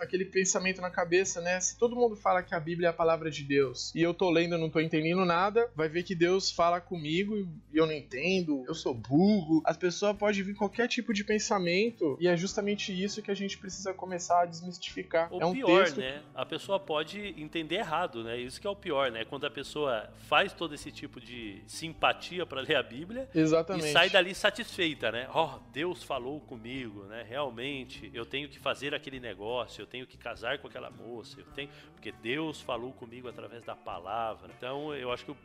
aquele 0.00 0.24
pensamento 0.24 0.80
na 0.80 0.90
cabeça, 0.90 1.40
né? 1.40 1.60
Se 1.60 1.78
todo 1.78 1.96
mundo 1.96 2.16
fala 2.16 2.42
que 2.42 2.54
a 2.54 2.60
Bíblia 2.60 2.88
é 2.88 2.90
a 2.90 2.94
palavra 2.94 3.30
de 3.30 3.42
Deus, 3.42 3.92
e 3.94 4.02
eu 4.02 4.14
tô 4.14 4.30
lendo, 4.30 4.58
não 4.58 4.70
tô 4.70 4.77
entendendo 4.80 5.24
nada, 5.24 5.70
vai 5.74 5.88
ver 5.88 6.02
que 6.02 6.14
Deus 6.14 6.50
fala 6.50 6.80
comigo 6.80 7.36
e 7.36 7.48
eu 7.72 7.86
não 7.86 7.92
entendo, 7.92 8.64
eu 8.66 8.74
sou 8.74 8.94
burro. 8.94 9.62
As 9.64 9.76
pessoas 9.76 10.16
podem 10.16 10.42
vir 10.42 10.54
qualquer 10.54 10.88
tipo 10.88 11.12
de 11.12 11.24
pensamento 11.24 12.16
e 12.20 12.28
é 12.28 12.36
justamente 12.36 12.92
isso 12.92 13.22
que 13.22 13.30
a 13.30 13.34
gente 13.34 13.58
precisa 13.58 13.92
começar 13.92 14.42
a 14.42 14.46
desmistificar. 14.46 15.32
O 15.32 15.40
é 15.40 15.46
um 15.46 15.52
pior, 15.52 15.84
texto 15.84 16.00
né? 16.00 16.22
A 16.34 16.44
pessoa 16.44 16.78
pode 16.78 17.34
entender 17.36 17.76
errado, 17.76 18.22
né? 18.24 18.38
Isso 18.38 18.60
que 18.60 18.66
é 18.66 18.70
o 18.70 18.76
pior, 18.76 19.10
né? 19.10 19.24
Quando 19.24 19.46
a 19.46 19.50
pessoa 19.50 20.10
faz 20.28 20.52
todo 20.52 20.74
esse 20.74 20.90
tipo 20.90 21.20
de 21.20 21.62
simpatia 21.66 22.46
para 22.46 22.60
ler 22.60 22.76
a 22.76 22.82
Bíblia 22.82 23.28
Exatamente. 23.34 23.88
e 23.88 23.92
sai 23.92 24.10
dali 24.10 24.34
satisfeita, 24.34 25.10
né? 25.12 25.28
Ó, 25.32 25.58
Deus 25.72 26.02
falou 26.02 26.40
comigo, 26.40 27.04
né? 27.04 27.24
Realmente, 27.28 28.10
eu 28.14 28.24
tenho 28.24 28.48
que 28.48 28.58
fazer 28.58 28.94
aquele 28.94 29.20
negócio, 29.20 29.82
eu 29.82 29.86
tenho 29.86 30.06
que 30.06 30.16
casar 30.16 30.58
com 30.58 30.66
aquela 30.66 30.90
moça, 30.90 31.40
eu 31.40 31.46
tenho 31.54 31.68
porque 31.98 32.12
Deus 32.12 32.60
falou 32.60 32.92
comigo 32.92 33.28
através 33.28 33.64
da 33.64 33.74
palavra. 33.74 34.52
Então, 34.56 34.67
eu 34.94 35.10
acho 35.12 35.24
que 35.24 35.30
o 35.30 35.36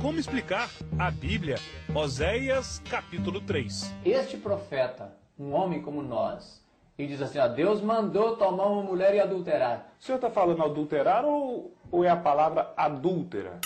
Como 0.00 0.18
explicar 0.18 0.70
a 0.98 1.10
Bíblia? 1.10 1.56
Oséias 1.94 2.82
capítulo 2.90 3.40
3. 3.40 3.94
Este 4.04 4.36
profeta, 4.36 5.16
um 5.38 5.52
homem 5.52 5.80
como 5.80 6.02
nós, 6.02 6.62
e 6.98 7.06
diz 7.06 7.20
assim: 7.22 7.38
ó, 7.38 7.48
Deus 7.48 7.80
mandou 7.80 8.36
tomar 8.36 8.66
uma 8.66 8.82
mulher 8.82 9.14
e 9.14 9.20
adulterar. 9.20 9.94
O 9.98 10.04
senhor 10.04 10.16
está 10.16 10.30
falando 10.30 10.62
adulterar 10.62 11.24
ou, 11.24 11.74
ou 11.90 12.04
é 12.04 12.10
a 12.10 12.16
palavra 12.16 12.72
adúltera? 12.76 13.58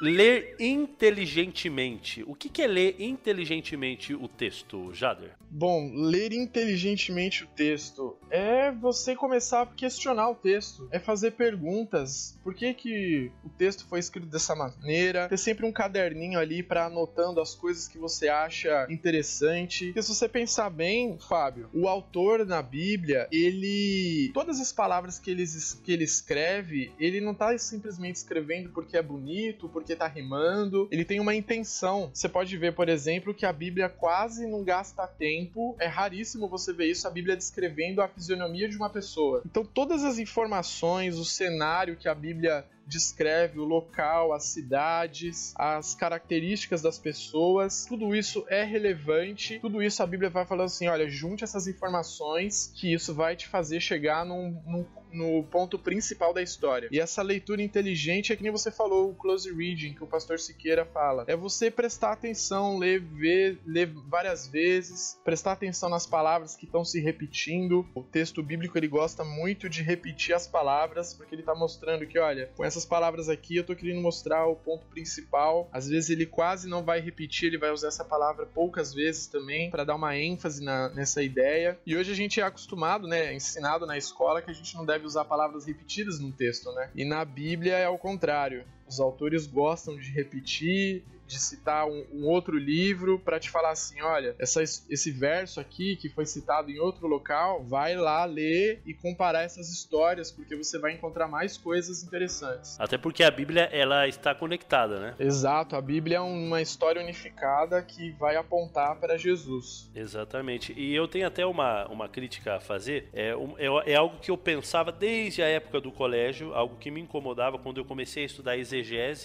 Ler 0.00 0.56
inteligentemente. 0.58 2.24
O 2.26 2.34
que, 2.34 2.48
que 2.48 2.62
é 2.62 2.66
ler 2.66 2.96
inteligentemente 2.98 4.14
o 4.14 4.26
texto, 4.26 4.92
Jader? 4.92 5.32
Bom, 5.56 5.92
ler 5.94 6.32
inteligentemente 6.32 7.44
o 7.44 7.46
texto 7.46 8.16
é 8.28 8.72
você 8.72 9.14
começar 9.14 9.62
a 9.62 9.66
questionar 9.66 10.28
o 10.30 10.34
texto, 10.34 10.88
é 10.90 10.98
fazer 10.98 11.30
perguntas. 11.30 12.36
Por 12.42 12.52
que, 12.52 12.74
que 12.74 13.30
o 13.44 13.48
texto 13.48 13.86
foi 13.86 14.00
escrito 14.00 14.26
dessa 14.26 14.56
maneira? 14.56 15.28
Ter 15.28 15.36
sempre 15.36 15.64
um 15.64 15.70
caderninho 15.70 16.40
ali 16.40 16.60
para 16.60 16.86
anotando 16.86 17.40
as 17.40 17.54
coisas 17.54 17.86
que 17.86 17.96
você 17.96 18.28
acha 18.28 18.84
interessante. 18.90 19.86
Porque 19.86 20.02
se 20.02 20.12
você 20.12 20.28
pensar 20.28 20.70
bem, 20.70 21.16
Fábio, 21.20 21.70
o 21.72 21.86
autor 21.86 22.44
na 22.44 22.60
Bíblia, 22.60 23.28
ele. 23.30 24.32
Todas 24.34 24.60
as 24.60 24.72
palavras 24.72 25.20
que 25.20 25.30
ele, 25.30 25.44
que 25.84 25.92
ele 25.92 26.02
escreve, 26.02 26.90
ele 26.98 27.20
não 27.20 27.32
tá 27.32 27.56
simplesmente 27.58 28.16
escrevendo 28.16 28.70
porque 28.70 28.96
é 28.96 29.02
bonito, 29.02 29.68
porque 29.68 29.94
tá 29.94 30.08
rimando. 30.08 30.88
Ele 30.90 31.04
tem 31.04 31.20
uma 31.20 31.34
intenção. 31.36 32.10
Você 32.12 32.28
pode 32.28 32.56
ver, 32.58 32.74
por 32.74 32.88
exemplo, 32.88 33.32
que 33.32 33.46
a 33.46 33.52
Bíblia 33.52 33.88
quase 33.88 34.48
não 34.48 34.64
gasta 34.64 35.06
tempo 35.06 35.43
tempo, 35.44 35.76
é 35.78 35.86
raríssimo 35.86 36.48
você 36.48 36.72
ver 36.72 36.90
isso, 36.90 37.06
a 37.06 37.10
Bíblia 37.10 37.36
descrevendo 37.36 38.00
a 38.00 38.08
fisionomia 38.08 38.68
de 38.68 38.76
uma 38.76 38.90
pessoa. 38.90 39.42
Então, 39.44 39.64
todas 39.64 40.02
as 40.04 40.18
informações, 40.18 41.18
o 41.18 41.24
cenário 41.24 41.96
que 41.96 42.08
a 42.08 42.14
Bíblia 42.14 42.64
descreve 42.86 43.58
o 43.58 43.64
local, 43.64 44.32
as 44.32 44.44
cidades, 44.44 45.54
as 45.56 45.94
características 45.94 46.82
das 46.82 46.98
pessoas. 46.98 47.86
Tudo 47.86 48.14
isso 48.14 48.44
é 48.48 48.62
relevante. 48.62 49.58
Tudo 49.58 49.82
isso 49.82 50.02
a 50.02 50.06
Bíblia 50.06 50.28
vai 50.28 50.44
falando 50.46 50.66
assim: 50.66 50.88
olha, 50.88 51.08
junte 51.08 51.44
essas 51.44 51.66
informações 51.66 52.70
que 52.74 52.92
isso 52.92 53.14
vai 53.14 53.36
te 53.36 53.48
fazer 53.48 53.80
chegar 53.80 54.24
num, 54.24 54.62
num 54.66 54.84
no 55.14 55.42
ponto 55.44 55.78
principal 55.78 56.34
da 56.34 56.42
história. 56.42 56.88
E 56.92 57.00
essa 57.00 57.22
leitura 57.22 57.62
inteligente 57.62 58.32
é 58.32 58.36
que 58.36 58.42
nem 58.42 58.52
você 58.52 58.70
falou, 58.70 59.10
o 59.10 59.14
close 59.14 59.50
reading, 59.50 59.94
que 59.94 60.04
o 60.04 60.06
pastor 60.06 60.38
Siqueira 60.38 60.84
fala. 60.84 61.24
É 61.26 61.34
você 61.36 61.70
prestar 61.70 62.12
atenção, 62.12 62.78
ler, 62.78 63.00
ver, 63.00 63.58
ler 63.66 63.86
várias 63.86 64.46
vezes, 64.46 65.18
prestar 65.24 65.52
atenção 65.52 65.88
nas 65.88 66.06
palavras 66.06 66.54
que 66.54 66.66
estão 66.66 66.84
se 66.84 67.00
repetindo. 67.00 67.86
O 67.94 68.02
texto 68.02 68.42
bíblico 68.42 68.76
ele 68.76 68.88
gosta 68.88 69.24
muito 69.24 69.68
de 69.68 69.82
repetir 69.82 70.34
as 70.34 70.46
palavras, 70.46 71.14
porque 71.14 71.34
ele 71.34 71.42
está 71.42 71.54
mostrando 71.54 72.06
que, 72.06 72.18
olha, 72.18 72.50
com 72.56 72.64
essa 72.64 72.74
essas 72.74 72.84
palavras 72.84 73.28
aqui 73.28 73.56
eu 73.56 73.64
tô 73.64 73.76
querendo 73.76 74.00
mostrar 74.00 74.46
o 74.46 74.56
ponto 74.56 74.84
principal. 74.86 75.68
Às 75.72 75.88
vezes 75.88 76.10
ele 76.10 76.26
quase 76.26 76.68
não 76.68 76.82
vai 76.82 77.00
repetir, 77.00 77.46
ele 77.46 77.58
vai 77.58 77.70
usar 77.70 77.88
essa 77.88 78.04
palavra 78.04 78.46
poucas 78.46 78.92
vezes 78.92 79.28
também 79.28 79.70
para 79.70 79.84
dar 79.84 79.94
uma 79.94 80.16
ênfase 80.16 80.62
na, 80.62 80.88
nessa 80.88 81.22
ideia. 81.22 81.78
E 81.86 81.96
hoje 81.96 82.10
a 82.10 82.14
gente 82.14 82.40
é 82.40 82.42
acostumado, 82.42 83.06
né, 83.06 83.32
ensinado 83.32 83.86
na 83.86 83.96
escola 83.96 84.42
que 84.42 84.50
a 84.50 84.54
gente 84.54 84.74
não 84.74 84.84
deve 84.84 85.03
usar 85.06 85.24
palavras 85.24 85.66
repetidas 85.66 86.20
num 86.20 86.30
texto, 86.30 86.72
né? 86.72 86.90
E 86.94 87.04
na 87.04 87.24
Bíblia 87.24 87.76
é 87.76 87.84
ao 87.84 87.98
contrário. 87.98 88.64
Os 88.88 89.00
autores 89.00 89.46
gostam 89.46 89.96
de 89.96 90.10
repetir, 90.10 91.02
de 91.26 91.38
citar 91.38 91.86
um, 91.86 92.04
um 92.12 92.26
outro 92.26 92.56
livro 92.56 93.18
para 93.18 93.40
te 93.40 93.50
falar 93.50 93.70
assim, 93.70 94.00
olha, 94.02 94.34
essa, 94.38 94.62
esse 94.62 95.10
verso 95.10 95.60
aqui 95.60 95.96
que 95.96 96.08
foi 96.08 96.26
citado 96.26 96.70
em 96.70 96.78
outro 96.78 97.06
local, 97.06 97.64
vai 97.64 97.96
lá 97.96 98.24
ler 98.24 98.80
e 98.84 98.92
comparar 98.92 99.42
essas 99.42 99.70
histórias, 99.70 100.30
porque 100.30 100.54
você 100.54 100.78
vai 100.78 100.92
encontrar 100.92 101.26
mais 101.26 101.56
coisas 101.56 102.02
interessantes. 102.02 102.78
Até 102.78 102.98
porque 102.98 103.22
a 103.22 103.30
Bíblia 103.30 103.62
ela 103.72 104.06
está 104.06 104.34
conectada, 104.34 105.00
né? 105.00 105.14
Exato, 105.18 105.76
a 105.76 105.80
Bíblia 105.80 106.18
é 106.18 106.20
uma 106.20 106.60
história 106.60 107.00
unificada 107.02 107.82
que 107.82 108.12
vai 108.12 108.36
apontar 108.36 108.96
para 108.96 109.16
Jesus. 109.16 109.90
Exatamente. 109.94 110.72
E 110.76 110.94
eu 110.94 111.08
tenho 111.08 111.26
até 111.26 111.46
uma, 111.46 111.86
uma 111.88 112.08
crítica 112.08 112.56
a 112.56 112.60
fazer. 112.60 113.08
É, 113.12 113.34
um, 113.34 113.54
é, 113.58 113.92
é 113.92 113.94
algo 113.96 114.18
que 114.18 114.30
eu 114.30 114.36
pensava 114.36 114.92
desde 114.92 115.42
a 115.42 115.46
época 115.46 115.80
do 115.80 115.90
colégio, 115.90 116.54
algo 116.54 116.76
que 116.76 116.90
me 116.90 117.00
incomodava 117.00 117.58
quando 117.58 117.78
eu 117.78 117.84
comecei 117.84 118.24
a 118.24 118.26
estudar 118.26 118.56
exegese. 118.56 118.73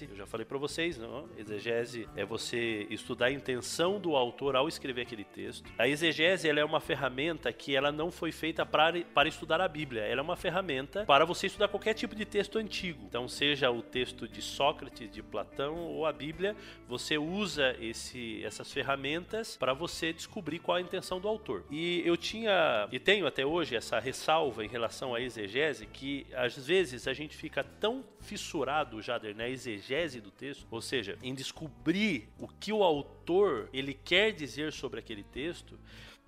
Eu 0.09 0.15
já 0.15 0.25
falei 0.25 0.45
para 0.45 0.57
vocês, 0.57 0.97
não? 0.97 1.29
Exegese 1.37 1.69
exegese 1.69 2.07
é 2.15 2.25
você 2.25 2.87
estudar 2.89 3.27
a 3.27 3.31
intenção 3.31 3.99
do 3.99 4.15
autor 4.15 4.55
ao 4.55 4.67
escrever 4.67 5.01
aquele 5.01 5.23
texto. 5.23 5.69
A 5.77 5.87
exegese 5.87 6.49
ela 6.49 6.59
é 6.59 6.65
uma 6.65 6.79
ferramenta 6.79 7.51
que 7.51 7.75
ela 7.75 7.91
não 7.91 8.11
foi 8.11 8.31
feita 8.31 8.65
para, 8.65 9.01
para 9.01 9.27
estudar 9.29 9.61
a 9.61 9.67
Bíblia. 9.67 10.01
Ela 10.03 10.21
é 10.21 10.23
uma 10.23 10.35
ferramenta 10.35 11.05
para 11.05 11.25
você 11.25 11.47
estudar 11.47 11.67
qualquer 11.67 11.93
tipo 11.93 12.15
de 12.15 12.25
texto 12.25 12.57
antigo. 12.57 13.05
Então, 13.07 13.27
seja 13.27 13.69
o 13.69 13.81
texto 13.81 14.27
de 14.27 14.41
Sócrates, 14.41 15.11
de 15.11 15.21
Platão 15.21 15.75
ou 15.75 16.05
a 16.05 16.11
Bíblia, 16.11 16.55
você 16.87 17.17
usa 17.17 17.75
esse, 17.79 18.43
essas 18.43 18.71
ferramentas 18.71 19.57
para 19.57 19.73
você 19.73 20.11
descobrir 20.13 20.59
qual 20.59 20.77
a 20.77 20.81
intenção 20.81 21.19
do 21.19 21.27
autor. 21.27 21.63
E 21.69 22.01
eu 22.05 22.17
tinha 22.17 22.87
e 22.91 22.99
tenho 22.99 23.27
até 23.27 23.45
hoje 23.45 23.75
essa 23.75 23.99
ressalva 23.99 24.63
em 24.63 24.67
relação 24.67 25.13
à 25.13 25.21
exegese 25.21 25.85
que 25.85 26.25
às 26.33 26.57
vezes 26.57 27.07
a 27.07 27.13
gente 27.13 27.35
fica 27.35 27.63
tão 27.63 28.03
fissurado, 28.21 29.01
Jader, 29.01 29.35
na 29.35 29.47
exegese 29.47 30.19
do 30.19 30.31
texto, 30.31 30.67
ou 30.69 30.81
seja, 30.81 31.17
em 31.21 31.33
descobrir 31.33 31.59
descobrir 31.89 32.29
o 32.37 32.47
que 32.47 32.71
o 32.71 32.83
autor 32.83 33.69
ele 33.73 33.93
quer 33.93 34.31
dizer 34.31 34.71
sobre 34.71 34.99
aquele 34.99 35.23
texto, 35.23 35.77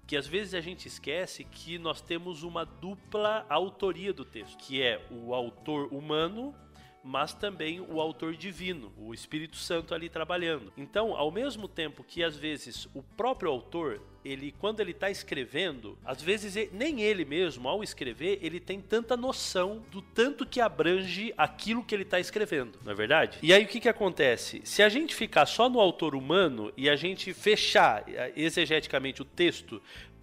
que 0.06 0.18
às 0.18 0.28
vezes 0.28 0.54
a 0.54 0.62
gente 0.62 0.88
esquece 0.88 1.44
que 1.44 1.78
nós 1.78 2.02
temos 2.02 2.44
uma 2.44 2.66
dupla 2.66 3.46
autoria 3.50 4.12
do 4.12 4.26
texto, 4.26 4.58
que 4.58 4.82
é 4.82 5.06
o 5.10 5.34
autor 5.34 5.94
humano 5.94 6.54
mas 7.04 7.34
também 7.34 7.80
o 7.80 8.00
autor 8.00 8.36
divino, 8.36 8.92
o 8.98 9.14
Espírito 9.14 9.58
Santo 9.58 9.94
ali 9.94 10.10
trabalhando. 10.10 10.72
Então, 10.78 11.16
ao 11.16 11.32
mesmo 11.32 11.68
tempo 11.68 12.04
que 12.04 12.24
às 12.24 12.36
vezes 12.36 12.88
o 12.94 13.02
próprio 13.02 13.50
autor 13.50 14.02
ele 14.24 14.54
quando 14.60 14.80
ele 14.80 14.92
está 14.92 15.10
escrevendo, 15.10 15.98
às 16.06 16.22
vezes 16.22 16.56
ele, 16.56 16.70
nem 16.74 17.02
ele 17.02 17.26
mesmo, 17.26 17.68
ao 17.68 17.84
escrever, 17.84 18.40
ele 18.42 18.60
tem 18.60 18.80
tanta 18.80 19.18
noção 19.18 19.84
do 19.92 20.02
tanto 20.02 20.46
que 20.46 20.62
abrange 20.62 21.34
aquilo 21.38 21.84
que 21.84 21.94
ele 21.94 22.04
está 22.04 22.20
escrevendo, 22.20 22.80
não 22.84 22.92
é 22.92 22.96
verdade? 22.96 23.40
E 23.42 23.52
aí 23.54 23.64
o 23.64 23.68
que, 23.68 23.80
que 23.80 23.90
acontece? 23.90 24.62
Se 24.64 24.84
a 24.84 24.90
gente 24.90 25.16
ficar 25.16 25.46
só 25.46 25.70
no 25.70 25.80
autor 25.80 26.16
humano 26.16 26.72
e 26.78 26.90
a 26.90 26.96
gente 26.96 27.34
fechar 27.34 28.04
eh, 28.08 28.32
exegeticamente 28.36 29.22
o 29.22 29.26
texto 29.26 29.82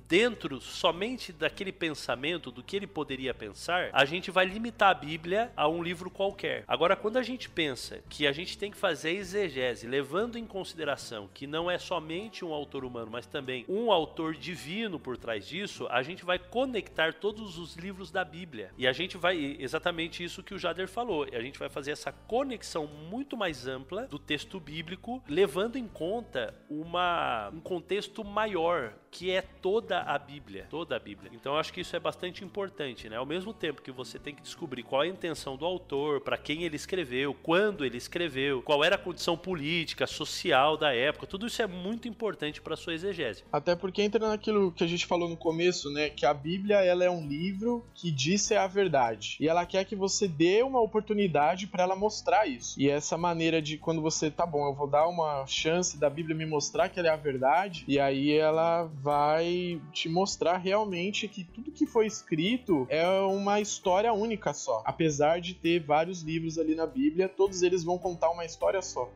dentro 0.08 0.60
somente 0.60 1.32
daquele 1.32 1.70
pensamento, 1.70 2.50
do 2.50 2.62
que 2.62 2.74
ele 2.74 2.86
poderia 2.86 3.34
pensar, 3.34 3.90
a 3.92 4.04
gente 4.06 4.30
vai 4.30 4.46
limitar 4.46 4.90
a 4.90 4.94
Bíblia 4.94 5.52
a 5.54 5.68
um 5.68 5.82
livro 5.82 6.10
qualquer. 6.10 6.64
Agora, 6.66 6.96
quando 6.96 7.18
a 7.18 7.22
gente 7.22 7.48
pensa 7.50 8.00
que 8.08 8.26
a 8.26 8.32
gente 8.32 8.56
tem 8.56 8.70
que 8.70 8.76
fazer 8.76 9.10
exegese, 9.10 9.86
levando 9.86 10.38
em 10.38 10.46
consideração 10.46 11.28
que 11.34 11.46
não 11.46 11.70
é 11.70 11.78
somente 11.78 12.44
um 12.44 12.54
autor 12.54 12.84
humano, 12.84 13.10
mas 13.10 13.26
também 13.26 13.66
um 13.68 13.92
autor 13.92 14.34
divino 14.34 14.98
por 14.98 15.18
trás 15.18 15.46
disso, 15.46 15.86
a 15.90 16.02
gente 16.02 16.24
vai 16.24 16.38
conectar 16.38 17.14
todos 17.14 17.58
os 17.58 17.76
livros 17.76 18.10
da 18.10 18.24
Bíblia. 18.24 18.72
E 18.78 18.86
a 18.86 18.92
gente 18.92 19.18
vai, 19.18 19.56
exatamente 19.58 20.24
isso 20.24 20.42
que 20.42 20.54
o 20.54 20.58
Jader 20.58 20.88
falou, 20.88 21.26
a 21.30 21.40
gente 21.40 21.58
vai 21.58 21.68
fazer 21.68 21.90
essa 21.90 22.12
conexão 22.12 22.86
muito 22.86 23.36
mais 23.36 23.66
ampla 23.66 24.06
do 24.06 24.18
texto 24.18 24.58
bíblico, 24.58 25.22
levando 25.28 25.76
em 25.76 25.86
conta 25.86 26.54
uma, 26.70 27.50
um 27.50 27.60
contexto 27.60 28.24
maior, 28.24 28.94
que 29.10 29.30
é 29.30 29.42
toda 29.42 30.00
a 30.00 30.18
Bíblia, 30.18 30.66
toda 30.70 30.96
a 30.96 30.98
Bíblia. 30.98 31.30
Então 31.34 31.54
eu 31.54 31.58
acho 31.58 31.72
que 31.72 31.80
isso 31.80 31.94
é 31.96 32.00
bastante 32.00 32.44
importante, 32.44 33.08
né? 33.08 33.16
Ao 33.16 33.26
mesmo 33.26 33.52
tempo 33.52 33.82
que 33.82 33.90
você 33.90 34.18
tem 34.18 34.34
que 34.34 34.42
descobrir 34.42 34.82
qual 34.82 35.02
é 35.02 35.06
a 35.06 35.10
intenção 35.10 35.56
do 35.56 35.64
autor, 35.64 36.20
para 36.20 36.36
quem 36.36 36.64
ele 36.64 36.76
escreveu, 36.76 37.34
quando 37.34 37.84
ele 37.84 37.96
escreveu, 37.96 38.62
qual 38.62 38.84
era 38.84 38.96
a 38.96 38.98
condição 38.98 39.36
política, 39.36 40.06
social 40.06 40.76
da 40.76 40.94
época, 40.94 41.26
tudo 41.26 41.46
isso 41.46 41.62
é 41.62 41.66
muito 41.66 42.08
importante 42.08 42.60
para 42.60 42.76
sua 42.76 42.94
exegese. 42.94 43.44
Até 43.52 43.74
porque 43.74 44.02
entra 44.02 44.28
naquilo 44.28 44.72
que 44.72 44.84
a 44.84 44.86
gente 44.86 45.06
falou 45.06 45.28
no 45.28 45.36
começo, 45.36 45.90
né, 45.90 46.10
que 46.10 46.26
a 46.26 46.34
Bíblia 46.34 46.76
ela 46.76 47.04
é 47.04 47.10
um 47.10 47.26
livro 47.26 47.84
que 47.94 48.10
diz 48.10 48.50
é 48.50 48.56
a 48.56 48.66
verdade 48.66 49.36
e 49.40 49.48
ela 49.48 49.66
quer 49.66 49.84
que 49.84 49.96
você 49.96 50.28
dê 50.28 50.62
uma 50.62 50.80
oportunidade 50.80 51.66
para 51.66 51.82
ela 51.82 51.96
mostrar 51.96 52.46
isso. 52.46 52.80
E 52.80 52.88
essa 52.88 53.16
maneira 53.16 53.60
de 53.60 53.76
quando 53.76 54.00
você 54.00 54.30
tá 54.30 54.46
bom, 54.46 54.66
eu 54.66 54.74
vou 54.74 54.86
dar 54.86 55.06
uma 55.06 55.46
chance 55.46 55.98
da 55.98 56.08
Bíblia 56.08 56.36
me 56.36 56.46
mostrar 56.46 56.88
que 56.88 56.98
ela 56.98 57.08
é 57.08 57.12
a 57.12 57.16
verdade 57.16 57.84
e 57.86 57.98
aí 57.98 58.32
ela 58.32 58.88
vai 59.00 59.80
te 59.92 60.08
mostrar 60.08 60.56
realmente 60.56 61.28
que 61.28 61.44
tudo 61.44 61.70
que 61.70 61.86
foi 61.86 62.06
escrito 62.06 62.86
é 62.88 63.08
uma 63.20 63.60
história 63.60 64.12
única 64.12 64.52
só. 64.52 64.82
Apesar 64.84 65.40
de 65.40 65.54
ter 65.54 65.80
vários 65.80 66.22
livros 66.22 66.58
ali 66.58 66.74
na 66.74 66.86
Bíblia, 66.86 67.28
todos 67.28 67.62
eles 67.62 67.84
vão 67.84 67.98
contar 67.98 68.30
uma 68.30 68.44
história 68.44 68.82
só. 68.82 69.08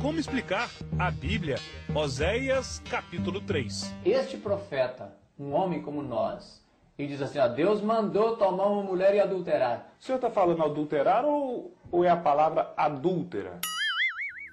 Como 0.00 0.18
explicar 0.18 0.70
a 0.98 1.10
Bíblia? 1.10 1.56
Oséias 1.94 2.80
capítulo 2.88 3.40
3. 3.40 3.92
Este 4.04 4.36
profeta, 4.36 5.16
um 5.38 5.52
homem 5.52 5.82
como 5.82 6.00
nós, 6.02 6.64
e 6.96 7.06
diz 7.06 7.20
assim: 7.20 7.38
ó, 7.38 7.48
Deus 7.48 7.80
mandou 7.80 8.36
tomar 8.36 8.66
uma 8.66 8.82
mulher 8.82 9.14
e 9.14 9.20
adulterar. 9.20 9.92
O 9.98 10.04
senhor 10.04 10.16
está 10.16 10.30
falando 10.30 10.62
adulterar 10.62 11.24
ou, 11.24 11.74
ou 11.90 12.04
é 12.04 12.08
a 12.08 12.16
palavra 12.16 12.72
adúltera? 12.76 13.60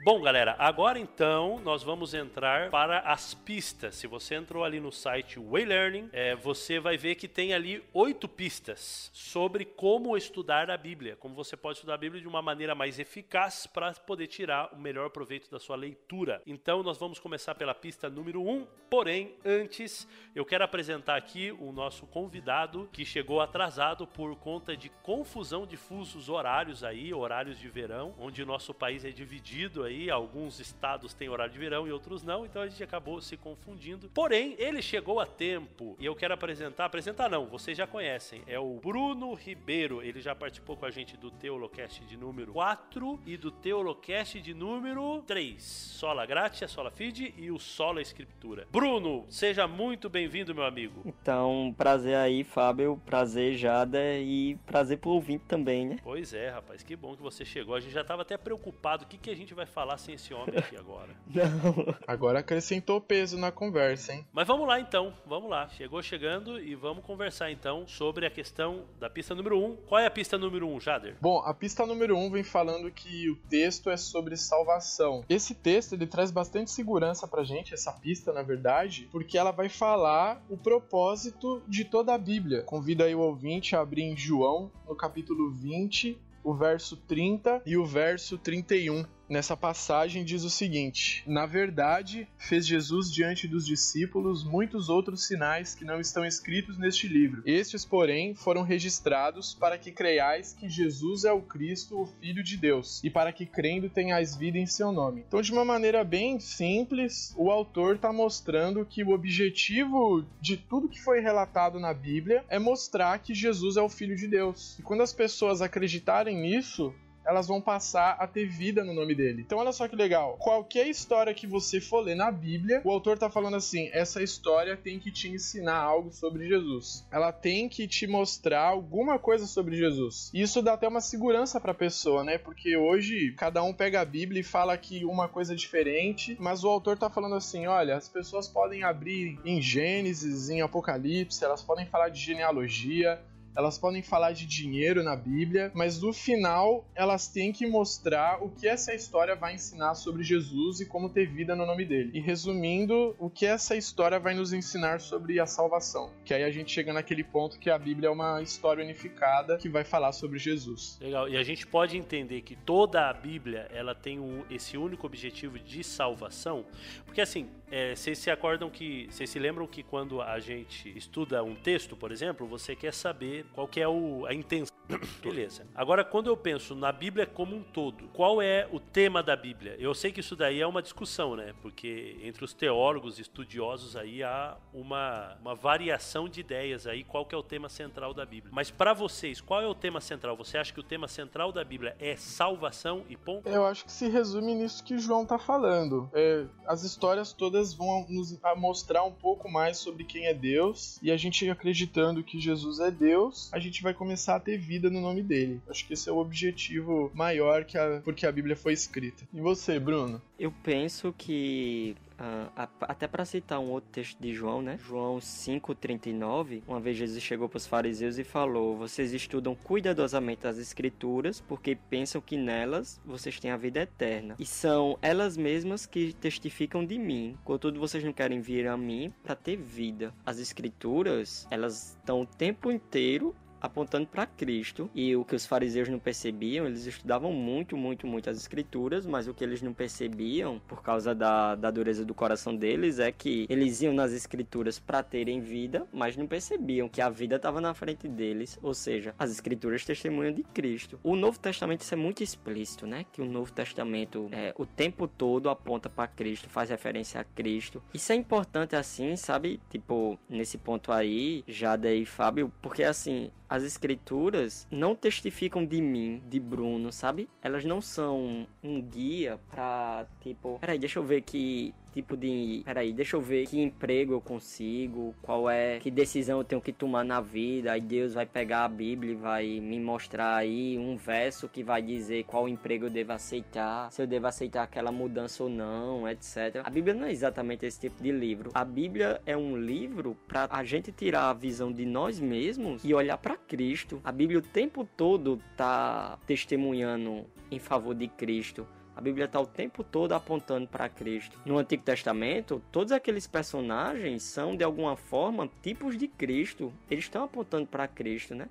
Bom, 0.04 0.22
galera, 0.22 0.56
agora 0.60 1.00
então 1.00 1.60
nós 1.60 1.82
vamos 1.82 2.14
entrar 2.14 2.70
para 2.70 3.00
as 3.00 3.34
pistas. 3.34 3.96
Se 3.96 4.06
você 4.06 4.36
entrou 4.36 4.64
ali 4.64 4.80
no 4.80 4.92
site 4.92 5.40
Waylearning, 5.40 6.10
é, 6.14 6.36
você 6.36 6.80
vai 6.80 6.96
ver 6.96 7.16
que 7.16 7.28
tem 7.28 7.54
ali 7.54 7.84
oito 7.94 8.28
pistas 8.28 9.10
sobre 9.12 9.66
como 9.66 10.16
estudar 10.16 10.70
a 10.70 10.78
Bíblia, 10.78 11.18
como 11.18 11.36
você 11.36 11.58
pode 11.58 11.80
estudar 11.80 11.96
a 11.96 11.98
Bíblia 11.98 12.22
de 12.22 12.28
uma 12.28 12.44
maneira 12.44 12.76
mais 12.76 13.00
eficaz 13.00 13.66
para 13.66 13.92
poder 13.94 14.28
tirar 14.28 14.72
o 14.72 14.80
melhor 14.80 15.10
proveito 15.10 15.50
da 15.50 15.60
sua 15.60 15.76
leitura. 15.76 16.42
Então 16.46 16.84
nós 16.84 16.98
vamos 16.98 17.20
começar 17.20 17.56
pela 17.56 17.74
pista 17.74 18.08
número 18.08 18.42
um. 18.42 18.66
Porém, 18.90 19.36
antes 19.44 20.08
eu 20.34 20.46
quero 20.46 20.64
apresentar 20.64 21.18
aqui 21.18 21.52
o 21.60 21.74
nosso 21.74 22.06
convidado 22.06 22.88
que 22.94 23.04
chegou 23.04 23.42
atrasado 23.42 24.08
por 24.08 24.36
conta 24.38 24.78
de 24.78 24.90
confusão 25.02 25.66
de 25.66 25.76
fusos 25.76 26.30
horários 26.30 26.84
aí, 26.84 27.14
horários 27.14 27.60
de 27.60 27.68
verão, 27.68 28.16
onde 28.18 28.42
o 28.42 28.46
nosso 28.46 28.74
país 28.74 29.04
é 29.04 29.10
dividido 29.10 29.84
aí 29.84 29.97
aí, 29.98 30.10
alguns 30.12 30.60
estados 30.60 31.14
têm 31.14 31.28
horário 31.28 31.52
de 31.52 31.60
verão 31.60 31.88
e 31.88 31.92
outros 31.92 32.24
não, 32.24 32.46
então 32.46 32.62
a 32.62 32.68
gente 32.68 32.84
acabou 32.84 33.20
se 33.20 33.36
confundindo. 33.36 34.10
Porém, 34.14 34.56
ele 34.60 34.82
chegou 34.82 35.20
a 35.20 35.26
tempo 35.26 35.96
e 36.00 36.06
eu 36.06 36.16
quero 36.16 36.34
apresentar, 36.34 36.86
apresentar 36.86 37.30
não, 37.30 37.48
vocês 37.48 37.78
já 37.78 37.88
conhecem, 37.88 38.44
é 38.46 38.60
o 38.60 38.80
Bruno 38.80 39.34
Ribeiro, 39.34 40.02
ele 40.02 40.22
já 40.22 40.36
participou 40.36 40.78
com 40.78 40.86
a 40.86 40.92
gente 40.92 41.18
do 41.18 41.32
Teolocast 41.32 42.06
de 42.06 42.16
número 42.16 42.54
4 42.54 43.20
e 43.26 43.36
do 43.36 43.52
Teolocast 43.52 44.40
de 44.40 44.54
número 44.54 45.24
3, 45.24 45.62
Sola 45.62 46.26
Gratia, 46.26 46.68
Sola 46.68 46.92
Fide 46.92 47.34
e 47.38 47.50
o 47.50 47.60
Sola 47.60 48.02
Escritura. 48.02 48.68
Bruno, 48.72 49.26
seja 49.30 49.68
muito 49.68 50.10
bem-vindo, 50.10 50.54
meu 50.54 50.66
amigo. 50.66 51.02
Então, 51.06 51.74
prazer 51.76 52.16
aí, 52.16 52.44
Fábio, 52.44 53.02
prazer, 53.06 53.56
Jada 53.58 54.00
e 54.20 54.56
prazer 54.66 55.00
pro 55.00 55.12
ouvinte 55.12 55.46
também, 55.48 55.86
né? 55.88 55.98
Pois 56.04 56.34
é, 56.34 56.50
rapaz, 56.50 56.84
que 56.84 56.96
bom 56.96 57.16
que 57.16 57.22
você 57.22 57.44
chegou. 57.44 57.74
A 57.74 57.80
gente 57.80 57.94
já 57.94 58.04
tava 58.04 58.22
até 58.22 58.38
preocupado, 58.38 59.04
o 59.04 59.08
que, 59.08 59.18
que 59.18 59.30
a 59.30 59.36
gente 59.36 59.54
vai 59.54 59.66
falar 59.78 60.00
sem 60.00 60.16
esse 60.16 60.34
homem 60.34 60.58
aqui 60.58 60.76
agora. 60.76 61.16
Não. 61.30 61.96
Agora 62.08 62.40
acrescentou 62.40 63.00
peso 63.00 63.38
na 63.38 63.52
conversa, 63.52 64.12
hein? 64.12 64.26
Mas 64.34 64.48
vamos 64.48 64.68
lá 64.68 64.80
então, 64.80 65.14
vamos 65.24 65.52
lá. 65.52 65.70
Chegou 65.70 66.02
chegando 66.02 66.60
e 66.60 66.74
vamos 66.74 67.06
conversar 67.06 67.52
então 67.52 67.88
sobre 67.88 68.26
a 68.26 68.32
questão 68.32 68.86
da 69.00 69.08
pista 69.08 69.36
número 69.36 69.60
1. 69.60 69.64
Um. 69.64 69.76
Qual 69.88 70.02
é 70.02 70.08
a 70.08 70.10
pista 70.10 70.36
número 70.36 70.68
1, 70.68 70.74
um, 70.74 70.80
Jader? 70.80 71.16
Bom, 71.22 71.44
a 71.46 71.54
pista 71.54 71.86
número 71.86 72.18
1 72.18 72.26
um 72.26 72.32
vem 72.32 72.44
falando 72.44 72.90
que 72.90 73.30
o 73.30 73.36
texto 73.36 73.92
é 73.92 73.98
sobre 73.98 74.36
salvação. 74.36 75.24
Esse 75.30 75.54
texto 75.54 75.94
ele 75.94 76.08
traz 76.08 76.32
bastante 76.32 76.72
segurança 76.72 77.28
pra 77.28 77.44
gente, 77.44 77.76
essa 77.76 77.92
pista, 77.92 78.34
na 78.34 78.42
verdade, 78.42 79.08
porque 79.12 79.38
ela 79.38 79.52
vai 79.52 79.70
falar 79.70 80.44
o 80.50 80.58
propósito 80.58 81.62
de 81.68 81.86
toda 81.86 82.16
a 82.16 82.18
Bíblia. 82.18 82.64
Convido 82.64 83.04
aí 83.04 83.14
o 83.14 83.20
ouvinte 83.20 83.76
a 83.76 83.82
abrir 83.82 84.02
em 84.02 84.18
João, 84.18 84.72
no 84.90 84.96
capítulo 84.96 85.52
20, 85.52 86.20
o 86.44 86.54
verso 86.56 86.96
30 86.96 87.62
e 87.64 87.78
o 87.78 87.86
verso 87.86 88.40
31 88.40 89.06
nessa 89.30 89.56
passagem 89.56 90.24
diz 90.24 90.44
o 90.44 90.50
seguinte: 90.50 91.24
Na 91.26 91.46
verdade, 91.46 92.28
fez 92.38 92.66
Jesus 92.66 93.12
diante 93.12 93.48
dos 93.48 93.66
discípulos 93.66 94.44
muitos 94.44 94.90
outros 94.90 95.26
sinais 95.26 95.76
que 95.76 95.86
não 95.86 96.00
estão 96.00 96.26
escritos 96.26 96.78
neste 96.78 97.08
livro. 97.08 97.42
Estes, 97.46 97.86
porém, 97.86 98.34
foram 98.34 98.64
registrados 98.64 99.54
para 99.54 99.78
que 99.78 99.92
creiais 99.92 100.54
que 100.54 100.70
Jesus 100.70 101.24
é 101.24 101.32
o 101.32 101.42
Cristo, 101.42 102.00
o 102.00 102.06
Filho 102.06 102.44
de 102.44 102.58
Deus, 102.58 103.02
e 103.04 103.10
para 103.10 103.32
que 103.32 103.46
crendo 103.46 103.90
tenhais 103.90 104.36
vida 104.36 104.58
em 104.58 104.66
seu 104.66 104.92
nome. 104.92 105.24
Então, 105.28 105.42
de 105.42 105.52
uma 105.52 105.66
maneira 105.66 106.04
bem 106.04 106.40
simples, 106.40 107.34
o 107.38 107.52
autor 107.52 107.96
está 107.96 108.12
mostrando 108.12 108.86
que 108.86 109.04
o 109.04 109.12
objetivo 109.12 110.26
de 110.42 110.58
tudo 110.58 110.90
que 110.90 111.02
foi 111.02 111.20
relatado 111.20 111.80
na 111.80 111.94
Bíblia 111.94 112.44
é 112.50 112.60
mostrar 112.60 113.20
que 113.20 113.34
Jesus 113.34 113.78
é 113.78 113.82
o 113.82 113.90
Filho 113.90 114.16
de 114.16 114.28
Deus. 114.28 114.78
E 114.80 114.82
quando 114.82 115.02
as 115.02 115.14
pessoas 115.14 115.62
acreditarem 115.62 116.38
nisso, 116.38 116.94
elas 117.28 117.48
vão 117.48 117.62
passar 117.62 118.16
a 118.20 118.26
ter 118.26 118.48
vida 118.48 118.84
no 118.84 118.94
nome 118.94 119.14
dele. 119.14 119.42
Então 119.42 119.60
olha 119.60 119.72
só 119.72 119.88
que 119.88 119.96
legal. 119.96 120.38
Qualquer 120.38 120.88
história 120.88 121.34
que 121.34 121.46
você 121.46 121.82
for 121.82 122.00
ler 122.00 122.16
na 122.16 122.32
Bíblia, 122.32 122.82
o 122.84 122.90
autor 122.90 123.18
tá 123.18 123.30
falando 123.30 123.58
assim: 123.58 123.90
essa 123.92 124.24
história 124.24 124.78
tem 124.78 124.98
que 124.98 125.12
te 125.12 125.28
ensinar 125.28 125.78
algo 125.78 126.12
sobre 126.12 126.48
Jesus. 126.48 127.06
Ela 127.12 127.32
tem 127.32 127.68
que 127.68 127.88
te 127.88 128.08
mostrar 128.08 128.62
alguma 128.62 129.20
coisa 129.20 129.46
sobre 129.46 129.76
Jesus. 129.76 130.32
E 130.34 130.42
isso 130.42 130.62
dá 130.62 130.74
até 130.74 130.88
uma 130.88 131.02
segurança 131.02 131.60
pra 131.60 131.74
pessoa, 131.74 132.24
né? 132.24 132.38
Porque 132.38 132.78
hoje 132.78 133.34
cada 133.38 133.62
um 133.62 133.74
pega 133.74 134.02
a 134.02 134.06
Bíblia 134.06 134.40
e 134.40 134.44
fala 134.44 134.78
que 134.78 135.04
uma 135.04 135.28
coisa 135.28 135.54
é 135.54 135.56
diferente, 135.56 136.38
mas 136.40 136.64
o 136.64 136.70
autor 136.70 136.98
tá 136.98 137.10
falando 137.10 137.36
assim: 137.36 137.68
olha, 137.68 137.98
as 137.98 138.08
pessoas 138.08 138.48
podem 138.48 138.84
abrir 138.84 139.40
em 139.44 139.62
Gênesis, 139.62 140.50
em 140.50 140.62
Apocalipse, 140.62 141.44
elas 141.44 141.62
podem 141.62 141.86
falar 141.86 142.10
de 142.10 142.20
genealogia, 142.20 143.20
elas 143.58 143.80
podem 143.80 144.04
falar 144.04 144.34
de 144.34 144.46
dinheiro 144.46 145.04
na 145.04 145.16
Bíblia, 145.16 145.72
mas 145.74 146.00
no 146.00 146.14
final 146.14 146.86
elas 146.94 147.28
têm 147.28 147.52
que 147.52 147.66
mostrar 147.66 148.44
o 148.44 148.52
que 148.52 148.68
essa 148.68 148.94
história 148.94 149.36
vai 149.36 149.56
ensinar 149.56 149.96
sobre 149.96 150.24
Jesus 150.24 150.80
e 150.80 150.86
como 150.86 151.10
ter 151.10 151.26
vida 151.26 151.56
no 151.56 151.66
nome 151.66 151.84
dele. 151.84 152.12
E 152.14 152.20
resumindo, 152.20 153.16
o 153.18 153.32
que 153.32 153.48
essa 153.48 153.76
história 153.76 154.20
vai 154.20 154.36
nos 154.36 154.54
ensinar 154.54 155.00
sobre 155.00 155.40
a 155.40 155.48
salvação. 155.48 156.12
Que 156.24 156.36
aí 156.36 156.44
a 156.44 156.52
gente 156.52 156.72
chega 156.72 156.94
naquele 156.94 157.24
ponto 157.24 157.58
que 157.58 157.72
a 157.72 157.80
Bíblia 157.80 158.10
é 158.10 158.12
uma 158.12 158.44
história 158.44 158.84
unificada 158.84 159.58
que 159.58 159.68
vai 159.68 159.84
falar 159.84 160.12
sobre 160.12 160.38
Jesus. 160.38 161.00
Legal. 161.02 161.28
E 161.28 161.36
a 161.36 161.42
gente 161.42 161.66
pode 161.66 161.98
entender 161.98 162.42
que 162.42 162.56
toda 162.56 163.10
a 163.10 163.14
Bíblia 163.14 163.68
ela 163.74 163.96
tem 163.96 164.20
esse 164.52 164.78
único 164.78 165.08
objetivo 165.08 165.58
de 165.58 165.84
salvação, 165.84 166.64
porque 167.06 167.22
assim, 167.22 167.50
é, 167.70 167.96
vocês 167.96 168.18
se 168.18 168.32
acordam 168.32 168.70
que, 168.70 169.08
vocês 169.10 169.30
se 169.30 169.40
lembram 169.40 169.68
que 169.68 169.84
quando 169.84 170.22
a 170.22 170.40
gente 170.40 170.96
estuda 170.98 171.44
um 171.44 171.56
texto, 171.56 171.96
por 171.96 172.12
exemplo, 172.12 172.48
você 172.48 172.76
quer 172.76 172.94
saber 172.94 173.46
qual 173.54 173.68
que 173.68 173.80
é 173.80 173.88
o, 173.88 174.26
a 174.26 174.34
intenção. 174.34 174.76
Beleza. 175.22 175.68
Agora, 175.76 176.04
quando 176.04 176.28
eu 176.28 176.38
penso 176.38 176.74
na 176.74 176.92
Bíblia 176.92 177.26
como 177.26 177.56
um 177.56 177.62
todo, 177.62 178.08
qual 178.14 178.42
é 178.42 178.68
o 178.72 178.80
tema 178.80 179.22
da 179.22 179.36
Bíblia? 179.36 179.76
Eu 179.80 179.94
sei 179.94 180.12
que 180.12 180.22
isso 180.22 180.36
daí 180.36 180.62
é 180.62 180.68
uma 180.68 180.82
discussão, 180.82 181.36
né? 181.36 181.54
Porque 181.62 182.18
entre 182.24 182.46
os 182.46 182.54
teólogos 182.54 183.20
estudiosos 183.20 183.96
aí 183.98 184.24
há 184.24 184.58
uma, 184.74 185.36
uma 185.42 185.56
variação 185.56 186.30
de 186.30 186.40
ideias 186.40 186.88
aí, 186.88 187.04
qual 187.04 187.26
que 187.26 187.36
é 187.36 187.38
o 187.38 187.44
tema 187.44 187.68
central 187.68 188.14
da 188.14 188.26
Bíblia. 188.26 188.52
Mas 188.54 188.72
para 188.72 188.94
vocês, 188.94 189.42
qual 189.42 189.62
é 189.62 189.68
o 189.68 189.76
tema 189.76 190.00
central? 190.00 190.38
Você 190.38 190.58
acha 190.58 190.74
que 190.74 190.80
o 190.80 190.84
tema 190.84 191.08
central 191.08 191.52
da 191.52 191.64
Bíblia 191.64 191.96
é 192.00 192.16
salvação 192.16 193.04
e 193.10 193.18
ponto? 193.18 193.48
Eu 193.50 193.66
acho 193.66 193.84
que 193.84 193.92
se 193.92 194.08
resume 194.08 194.56
nisso 194.56 194.84
que 194.84 194.98
João 194.98 195.26
tá 195.26 195.38
falando. 195.38 196.10
É, 196.14 196.46
as 196.66 196.84
histórias 196.84 197.34
todas 197.34 197.57
vão 197.74 198.06
nos 198.10 198.38
mostrar 198.56 199.04
um 199.04 199.12
pouco 199.12 199.50
mais 199.50 199.78
sobre 199.78 200.04
quem 200.04 200.26
é 200.26 200.34
Deus 200.34 201.00
e 201.02 201.12
a 201.12 201.18
gente 201.18 201.50
acreditando 201.50 202.24
que 202.24 202.40
Jesus 202.40 202.80
é 202.80 202.92
Deus 202.92 203.50
a 203.52 203.60
gente 203.60 203.82
vai 203.82 203.94
começar 203.94 204.36
a 204.36 204.40
ter 204.40 204.58
vida 204.58 204.90
no 204.90 205.02
nome 205.02 205.22
dele. 205.22 205.62
Acho 205.70 205.86
que 205.86 205.94
esse 205.94 206.10
é 206.10 206.12
o 206.12 206.18
objetivo 206.18 207.12
maior 207.14 207.66
que 207.66 207.78
a, 207.78 208.02
porque 208.04 208.26
a 208.26 208.32
Bíblia 208.32 208.56
foi 208.56 208.74
escrita. 208.74 209.28
E 209.34 209.40
você, 209.40 209.80
Bruno? 209.80 210.22
Eu 210.40 210.54
penso 210.64 211.14
que 211.18 211.96
Uh, 212.20 212.68
até 212.82 213.08
para 213.08 213.26
citar 213.26 213.60
um 213.60 213.70
outro 213.70 213.92
texto 213.92 214.20
de 214.20 214.34
João, 214.34 214.62
né? 214.62 214.80
João 214.80 215.20
5:39, 215.20 216.64
uma 216.68 216.80
vez 216.80 216.98
Jesus 216.98 217.22
chegou 217.22 217.48
para 217.48 217.58
os 217.58 217.68
fariseus 217.68 218.18
e 218.18 218.24
falou: 218.24 218.76
"Vocês 218.76 219.14
estudam 219.14 219.56
cuidadosamente 219.56 220.48
as 220.48 220.58
escrituras, 220.58 221.42
porque 221.42 221.76
pensam 221.76 222.20
que 222.20 222.36
nelas 222.36 223.00
vocês 223.06 223.40
têm 223.40 223.52
a 223.52 223.58
vida 223.58 223.82
eterna, 223.82 224.36
e 224.40 224.46
são 224.46 224.98
elas 225.02 225.38
mesmas 225.38 225.86
que 225.86 226.14
testificam 226.14 226.84
de 226.84 226.98
mim. 226.98 227.38
Contudo, 227.44 227.80
vocês 227.80 228.04
não 228.04 228.14
querem 228.14 228.42
vir 228.42 228.68
a 228.68 228.76
mim 228.76 229.14
para 229.24 229.36
ter 229.36 229.56
vida. 229.56 230.14
As 230.26 230.40
escrituras, 230.40 231.48
elas 231.52 231.98
estão 232.00 232.22
o 232.22 232.26
tempo 232.26 232.72
inteiro 232.72 233.36
apontando 233.68 234.08
para 234.08 234.26
Cristo. 234.26 234.90
E 234.94 235.16
o 235.16 235.24
que 235.24 235.36
os 235.36 235.46
fariseus 235.46 235.88
não 235.88 236.00
percebiam, 236.00 236.66
eles 236.66 236.86
estudavam 236.86 237.32
muito, 237.32 237.78
muito, 237.78 238.08
muito 238.08 238.30
as 238.30 238.38
escrituras, 238.38 239.06
mas 239.06 239.28
o 239.28 239.34
que 239.34 239.44
eles 239.44 239.62
não 239.62 239.74
percebiam, 239.74 240.60
por 240.68 240.82
causa 240.82 241.14
da, 241.14 241.56
da 241.56 241.70
dureza 241.70 242.04
do 242.04 242.14
coração 242.14 242.56
deles, 242.56 243.00
é 243.00 243.12
que 243.12 243.46
eles 243.50 243.82
iam 243.82 243.94
nas 243.94 244.12
escrituras 244.12 244.80
para 244.80 245.04
terem 245.04 245.40
vida, 245.40 245.86
mas 245.94 246.18
não 246.18 246.28
percebiam 246.28 246.90
que 246.90 247.02
a 247.02 247.10
vida 247.10 247.36
estava 247.36 247.62
na 247.62 247.74
frente 247.74 248.08
deles, 248.08 248.58
ou 248.62 248.74
seja, 248.74 249.14
as 249.18 249.32
escrituras 249.32 249.86
testemunham 249.86 250.34
de 250.34 250.44
Cristo. 250.44 251.00
O 251.04 251.16
Novo 251.16 251.40
Testamento 251.40 251.82
isso 251.82 251.94
é 251.94 251.98
muito 251.98 252.24
explícito, 252.24 252.88
né? 252.88 253.06
Que 253.12 253.22
o 253.22 253.26
Novo 253.26 253.52
Testamento 253.52 254.30
é, 254.32 254.54
o 254.58 254.66
tempo 254.66 255.08
todo 255.08 255.50
aponta 255.50 255.90
para 255.90 256.08
Cristo, 256.08 256.50
faz 256.50 256.70
referência 256.70 257.22
a 257.22 257.24
Cristo. 257.24 257.82
Isso 257.94 258.12
é 258.12 258.16
importante 258.16 258.76
assim, 258.76 259.16
sabe? 259.16 259.60
Tipo, 259.70 260.18
nesse 260.30 260.58
ponto 260.58 260.92
aí, 260.92 261.44
Jada 261.48 261.94
e 261.94 262.06
Fábio, 262.06 262.52
porque 262.62 262.84
assim, 262.84 263.32
as 263.58 263.64
escrituras 263.64 264.68
não 264.72 264.96
testificam 264.96 265.66
de 265.66 265.82
mim, 265.82 266.22
de 266.30 266.40
Bruno, 266.40 266.92
sabe? 266.92 267.28
Elas 267.42 267.66
não 267.66 267.82
são 267.82 268.48
um 268.64 268.82
guia 268.82 269.40
pra, 269.50 270.06
tipo, 270.22 270.58
peraí, 270.60 270.78
deixa 270.78 271.00
eu 271.00 271.04
ver 271.04 271.22
que 271.22 271.74
tipo 271.98 272.16
de. 272.16 272.62
Peraí, 272.64 272.94
deixa 272.94 273.16
eu 273.16 273.22
ver 273.22 273.48
que 273.48 273.60
emprego 273.60 274.14
eu 274.14 274.22
consigo, 274.22 275.16
qual 275.22 275.50
é. 275.50 275.80
Que 275.80 275.90
decisão 275.90 276.38
eu 276.40 276.44
tenho 276.44 276.62
que 276.62 276.72
tomar 276.72 277.04
na 277.04 277.20
vida. 277.20 277.72
Aí 277.72 277.82
Deus 277.82 278.14
vai 278.14 278.26
pegar 278.26 278.66
a 278.66 278.68
Bíblia 278.68 279.14
e 279.14 279.16
vai 279.16 279.60
me 279.60 279.80
mostrar 279.80 280.36
aí 280.36 280.78
um 280.78 280.96
verso 280.96 281.50
que 281.50 281.64
vai 281.64 281.82
dizer 281.82 282.24
qual 282.26 282.48
emprego 282.48 282.86
eu 282.86 282.90
devo 282.90 283.14
aceitar, 283.14 283.92
se 283.92 284.02
eu 284.02 284.08
devo 284.08 284.28
aceitar 284.28 284.64
aquela 284.64 284.92
mudança 284.92 285.44
ou 285.44 285.50
não, 285.50 286.08
etc. 286.08 286.62
A 286.64 286.70
Bíblia 286.70 286.94
não 286.94 287.06
é 287.06 287.12
exatamente 287.12 287.66
esse 287.66 287.80
tipo 287.80 288.02
de 288.02 288.12
livro. 288.12 288.52
A 288.54 288.64
Bíblia 288.64 289.20
é 289.26 289.36
um 289.36 289.58
livro 289.58 290.16
para 290.28 290.48
a 290.52 290.64
gente 290.64 290.92
tirar 290.92 291.30
a 291.30 291.34
visão 291.34 291.72
de 291.72 291.86
nós 291.86 292.20
mesmos 292.20 292.84
e 292.84 292.94
olhar 292.94 293.18
para 293.18 293.36
Cristo. 293.36 294.00
A 294.04 294.12
Bíblia 294.12 294.40
o 294.40 294.42
tempo 294.42 294.88
todo 294.96 295.42
tá 295.56 296.20
testemunhando 296.28 297.26
em 297.50 297.60
favor 297.60 297.96
de 297.96 298.08
Cristo. 298.08 298.68
A 298.98 299.02
Bíblia 299.02 299.26
está 299.26 299.40
o 299.40 299.46
tempo 299.46 299.84
todo 299.84 300.14
apontando 300.14 300.68
para 300.68 300.90
Cristo. 300.90 301.38
No 301.46 301.60
Antigo 301.60 301.84
Testamento, 301.84 302.60
todos 302.72 302.92
aqueles 302.92 303.28
personagens 303.28 304.24
são 304.24 304.56
de 304.56 304.64
alguma 304.64 304.96
forma 304.98 305.48
tipos 305.62 305.96
de 305.96 306.08
Cristo. 306.08 306.74
Eles 306.90 307.04
estão 307.04 307.24
apontando 307.24 307.68
para 307.68 307.88
Cristo, 307.88 308.34
né? 308.34 308.50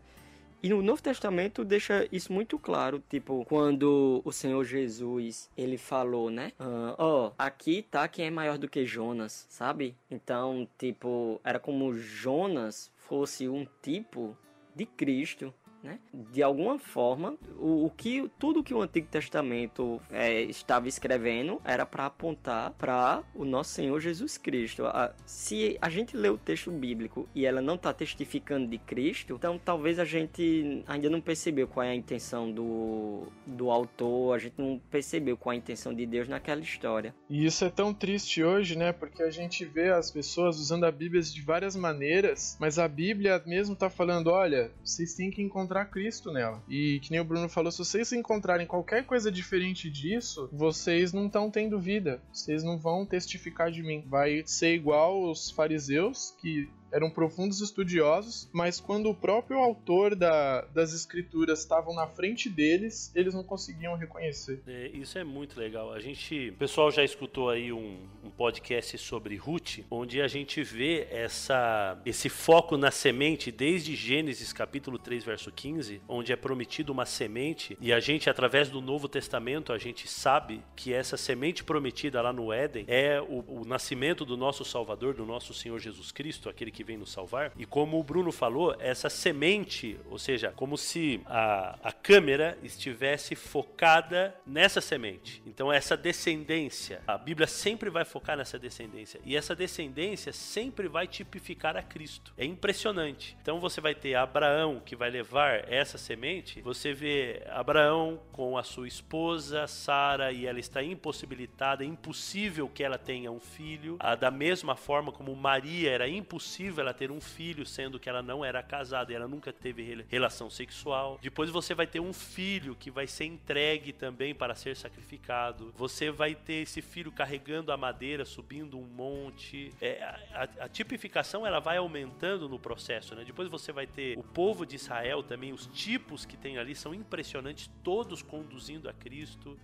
E 0.63 0.69
no 0.69 0.81
Novo 0.83 1.03
Testamento 1.03 1.65
deixa 1.65 2.09
isso 2.13 2.33
muito 2.33 2.61
claro, 2.61 3.03
tipo, 3.11 3.45
quando 3.47 4.23
o 4.25 4.31
Senhor 4.31 4.65
Jesus, 4.65 5.51
ele 5.57 5.77
falou, 5.77 6.31
né? 6.31 6.53
Ah, 6.61 6.95
Ó, 6.97 7.27
uh, 7.27 7.29
oh, 7.29 7.33
aqui 7.37 7.83
tá 7.83 8.07
quem 8.07 8.27
é 8.27 8.31
maior 8.31 8.57
do 8.57 8.69
que 8.69 8.87
Jonas, 8.87 9.47
sabe? 9.51 9.97
Então, 10.09 10.67
tipo, 10.79 11.41
era 11.43 11.59
como 11.59 11.93
Jonas 11.93 12.91
fosse 12.97 13.49
um 13.49 13.67
tipo 13.83 14.37
de 14.77 14.87
Cristo 14.87 15.53
né? 15.87 16.01
De 16.13 16.43
alguma 16.43 16.79
forma, 16.79 17.39
o, 17.59 17.87
o 17.87 17.91
que 17.91 18.29
tudo 18.39 18.63
que 18.63 18.75
o 18.75 18.83
Antigo 18.83 19.07
Testamento 19.07 20.01
é, 20.11 20.43
estava 20.43 20.89
escrevendo 20.89 21.61
era 21.65 21.87
para 21.87 22.07
apontar 22.07 22.73
para 22.73 23.23
o 23.35 23.45
nosso 23.45 23.71
Senhor 23.71 24.01
Jesus 24.01 24.37
Cristo. 24.37 24.85
A, 24.87 25.15
se 25.25 25.79
a 25.81 25.89
gente 25.89 26.17
lê 26.17 26.29
o 26.29 26.37
texto 26.37 26.71
bíblico 26.71 27.29
e 27.35 27.47
ela 27.47 27.63
não 27.63 27.77
está 27.77 27.93
testificando 27.93 28.67
de 28.67 28.79
Cristo, 28.79 29.35
então 29.37 29.59
talvez 29.59 29.99
a 29.99 30.05
gente 30.05 30.83
ainda 30.87 31.09
não 31.09 31.21
percebeu 31.21 31.69
qual 31.69 31.85
é 31.85 31.91
a 31.91 31.95
intenção 31.95 32.51
do, 32.51 33.29
do 33.47 33.71
autor, 33.71 34.35
a 34.35 34.39
gente 34.39 34.55
não 34.59 34.81
percebeu 34.91 35.37
qual 35.37 35.53
é 35.53 35.57
a 35.57 35.59
intenção 35.59 35.95
de 35.95 36.05
Deus 36.05 36.29
naquela 36.29 36.61
história. 36.61 37.15
E 37.31 37.47
isso 37.47 37.65
é 37.65 37.71
tão 37.71 37.95
triste 37.95 38.43
hoje, 38.43 38.77
né? 38.77 38.93
Porque 38.93 39.23
a 39.23 39.31
gente 39.31 39.65
vê 39.65 39.91
as 39.91 40.11
pessoas 40.11 40.59
usando 40.59 40.85
a 40.85 40.91
Bíblia 40.91 41.23
de 41.23 41.41
várias 41.41 41.77
maneiras, 41.77 42.57
mas 42.61 42.79
a 42.79 42.89
Bíblia 42.89 43.41
mesmo 43.47 43.75
está 43.75 43.89
falando: 43.89 44.29
olha, 44.29 44.73
vocês 44.85 45.15
têm 45.15 45.31
que 45.31 45.43
encontrar 45.43 45.76
encontrar 45.77 45.85
Cristo 45.87 46.33
nela. 46.33 46.63
E 46.69 46.99
que 47.01 47.11
nem 47.11 47.21
o 47.21 47.25
Bruno 47.25 47.49
falou, 47.49 47.71
se 47.71 47.79
vocês 47.79 48.13
encontrarem 48.13 48.67
qualquer 48.67 49.05
coisa 49.05 49.31
diferente 49.31 49.91
disso, 49.91 50.49
vocês 50.53 51.13
não 51.13 51.27
estão 51.27 51.51
tendo 51.51 51.79
vida. 51.79 52.21
Vocês 52.33 52.63
não 52.63 52.79
vão 52.79 53.05
testificar 53.05 53.71
de 53.71 53.83
mim. 53.83 54.05
Vai 54.09 54.43
ser 54.47 54.75
igual 54.75 55.23
os 55.31 55.51
fariseus 55.51 56.35
que 56.41 56.69
eram 56.97 57.11
profundos 57.11 57.61
estudiosos, 57.61 58.49
mas 58.51 58.81
quando 58.81 59.11
o 59.11 59.15
próprio 59.15 59.59
autor 59.59 60.17
da, 60.17 60.63
das 60.73 60.95
escrituras 60.95 61.61
estavam 61.61 61.95
na 61.95 62.07
frente 62.07 62.49
deles, 62.49 63.13
eles 63.15 63.35
não 63.35 63.45
conseguiam 63.45 63.95
reconhecer. 63.97 64.63
É, 64.67 64.89
isso 64.95 65.19
é 65.19 65.23
muito 65.23 65.61
legal. 65.61 65.93
A 65.93 66.01
gente, 66.01 66.49
o 66.49 66.55
pessoal 66.55 66.91
já 66.91 67.05
escutou 67.05 67.51
aí 67.51 67.71
um, 67.71 67.99
um, 68.25 68.31
podcast 68.31 68.97
sobre 68.97 69.37
Ruth, 69.37 69.81
onde 69.91 70.23
a 70.23 70.27
gente 70.27 70.63
vê 70.63 71.07
essa, 71.11 72.01
esse 72.07 72.31
foco 72.31 72.79
na 72.79 72.91
semente 72.91 73.53
desde 73.53 73.95
Gênesis 73.95 74.51
capítulo 74.55 74.99
3, 74.99 75.23
verso 75.23 75.53
15, 75.53 76.01
onde 76.09 76.33
é 76.33 76.37
prometido 76.37 76.93
uma 76.93 77.05
semente 77.05 77.77
e 77.79 77.93
a 77.93 78.01
gente 78.01 78.31
através 78.31 78.71
do 78.71 78.81
Novo 78.81 79.07
Testamento 79.07 79.71
a 79.71 79.79
gente 79.79 80.09
sabe 80.09 80.63
que 80.75 80.95
essa 80.95 81.19
semente 81.19 81.63
prometida 81.63 82.23
lá 82.23 82.33
no 82.33 82.51
Éden 82.51 82.87
é 82.89 83.21
o, 83.21 83.61
o 83.61 83.65
nascimento 83.67 84.25
do 84.25 84.37
nosso 84.37 84.65
Salvador, 84.65 85.13
do 85.13 85.27
nosso 85.27 85.53
Senhor 85.53 85.79
Jesus 85.79 86.11
Cristo, 86.11 86.49
aquele 86.49 86.71
que 86.71 86.86
vem 86.87 86.97
nos 86.97 87.13
salvar. 87.13 87.53
E 87.57 87.67
como 87.67 87.99
o 87.99 88.05
Bruno 88.05 88.33
falou, 88.33 88.75
essa 88.79 89.11
semente, 89.11 89.99
ou 90.09 90.19
seja, 90.19 90.53
como 90.55 90.79
se 90.79 91.21
a, 91.27 91.79
a 91.83 91.93
câmera 91.93 92.57
estivesse 92.63 93.35
focada 93.35 94.35
nessa 94.47 94.81
semente. 94.81 95.43
Então, 95.45 95.73
essa 95.73 95.97
descendência, 95.97 97.03
a 97.07 97.19
Bíblia 97.19 97.47
sempre 97.47 97.91
vai 97.91 98.05
focar 98.05 98.37
nessa 98.37 98.59
descendência. 98.59 99.21
E 99.25 99.37
essa 99.37 99.55
descendência 99.55 100.33
sempre 100.33 100.89
vai 100.89 101.07
tipificar 101.07 101.77
a 101.77 101.83
Cristo. 101.83 102.33
É 102.39 102.45
impressionante. 102.45 103.37
Então, 103.43 103.59
você 103.59 103.81
vai 103.81 103.95
ter 103.95 104.15
Abraão 104.15 104.81
que 104.85 104.95
vai 104.95 105.11
levar 105.11 105.71
essa 105.71 105.99
semente. 105.99 106.61
Você 106.63 106.93
vê 106.93 107.43
Abraão 107.51 108.21
com 108.33 108.57
a 108.57 108.63
sua 108.63 108.87
esposa, 108.87 109.67
Sara, 109.67 110.31
e 110.33 110.47
ela 110.47 110.61
está 110.61 110.83
impossibilitada, 110.83 111.83
é 111.83 111.87
impossível 111.87 112.69
que 112.69 112.85
ela 112.85 112.99
tenha 112.99 113.33
um 113.33 113.41
filho. 113.41 113.97
Ah, 113.99 114.15
da 114.15 114.31
mesma 114.31 114.77
forma 114.77 115.11
como 115.11 115.35
Maria 115.35 115.91
era 115.91 116.09
impossível 116.09 116.66
ela 116.79 116.93
ter 116.93 117.11
um 117.11 117.21
filho, 117.21 117.65
sendo 117.65 117.99
que 117.99 118.09
ela 118.09 118.23
não 118.23 118.45
era 118.45 118.63
casada 118.63 119.13
e 119.13 119.17
ela 119.17 119.29
nunca 119.29 119.53
teve 119.53 120.05
relação 120.09 120.51
sexual. 120.51 121.19
Depois 121.23 121.51
você 121.51 121.75
vai 121.75 121.87
ter 121.87 122.01
um 122.01 122.13
filho 122.13 122.75
que 122.75 122.91
vai 122.91 123.07
ser 123.07 123.25
entregue 123.25 123.93
também 123.93 124.35
para 124.35 124.55
ser 124.55 124.77
sacrificado. 124.77 125.73
Você 125.77 126.11
vai 126.11 126.35
ter 126.35 126.63
esse 126.63 126.83
filho 126.83 127.13
carregando 127.13 127.73
a 127.73 127.77
madeira, 127.77 128.25
subindo 128.25 128.79
um 128.79 128.85
monte. 128.85 129.73
É, 129.81 130.03
a, 130.03 130.49
a, 130.61 130.69
tipificação 130.69 131.47
ela 131.47 131.61
vai 131.61 131.77
aumentando 131.77 132.49
no 132.49 132.59
processo, 132.59 133.15
né? 133.15 133.25
Depois 133.25 133.49
você 133.49 133.73
vai 133.73 133.87
ter 133.87 134.19
o 134.19 134.23
povo 134.23 134.67
de 134.67 134.77
Israel 134.77 135.23
também, 135.23 135.53
os 135.53 135.67
tipos 135.67 136.25
que 136.25 136.37
tem 136.37 136.59
ali 136.59 136.75
são 136.75 136.95
impressionantes, 136.95 137.71
todos 137.83 138.23
conduzindo 138.23 138.89
a 138.89 138.93
Cristo. 138.93 139.59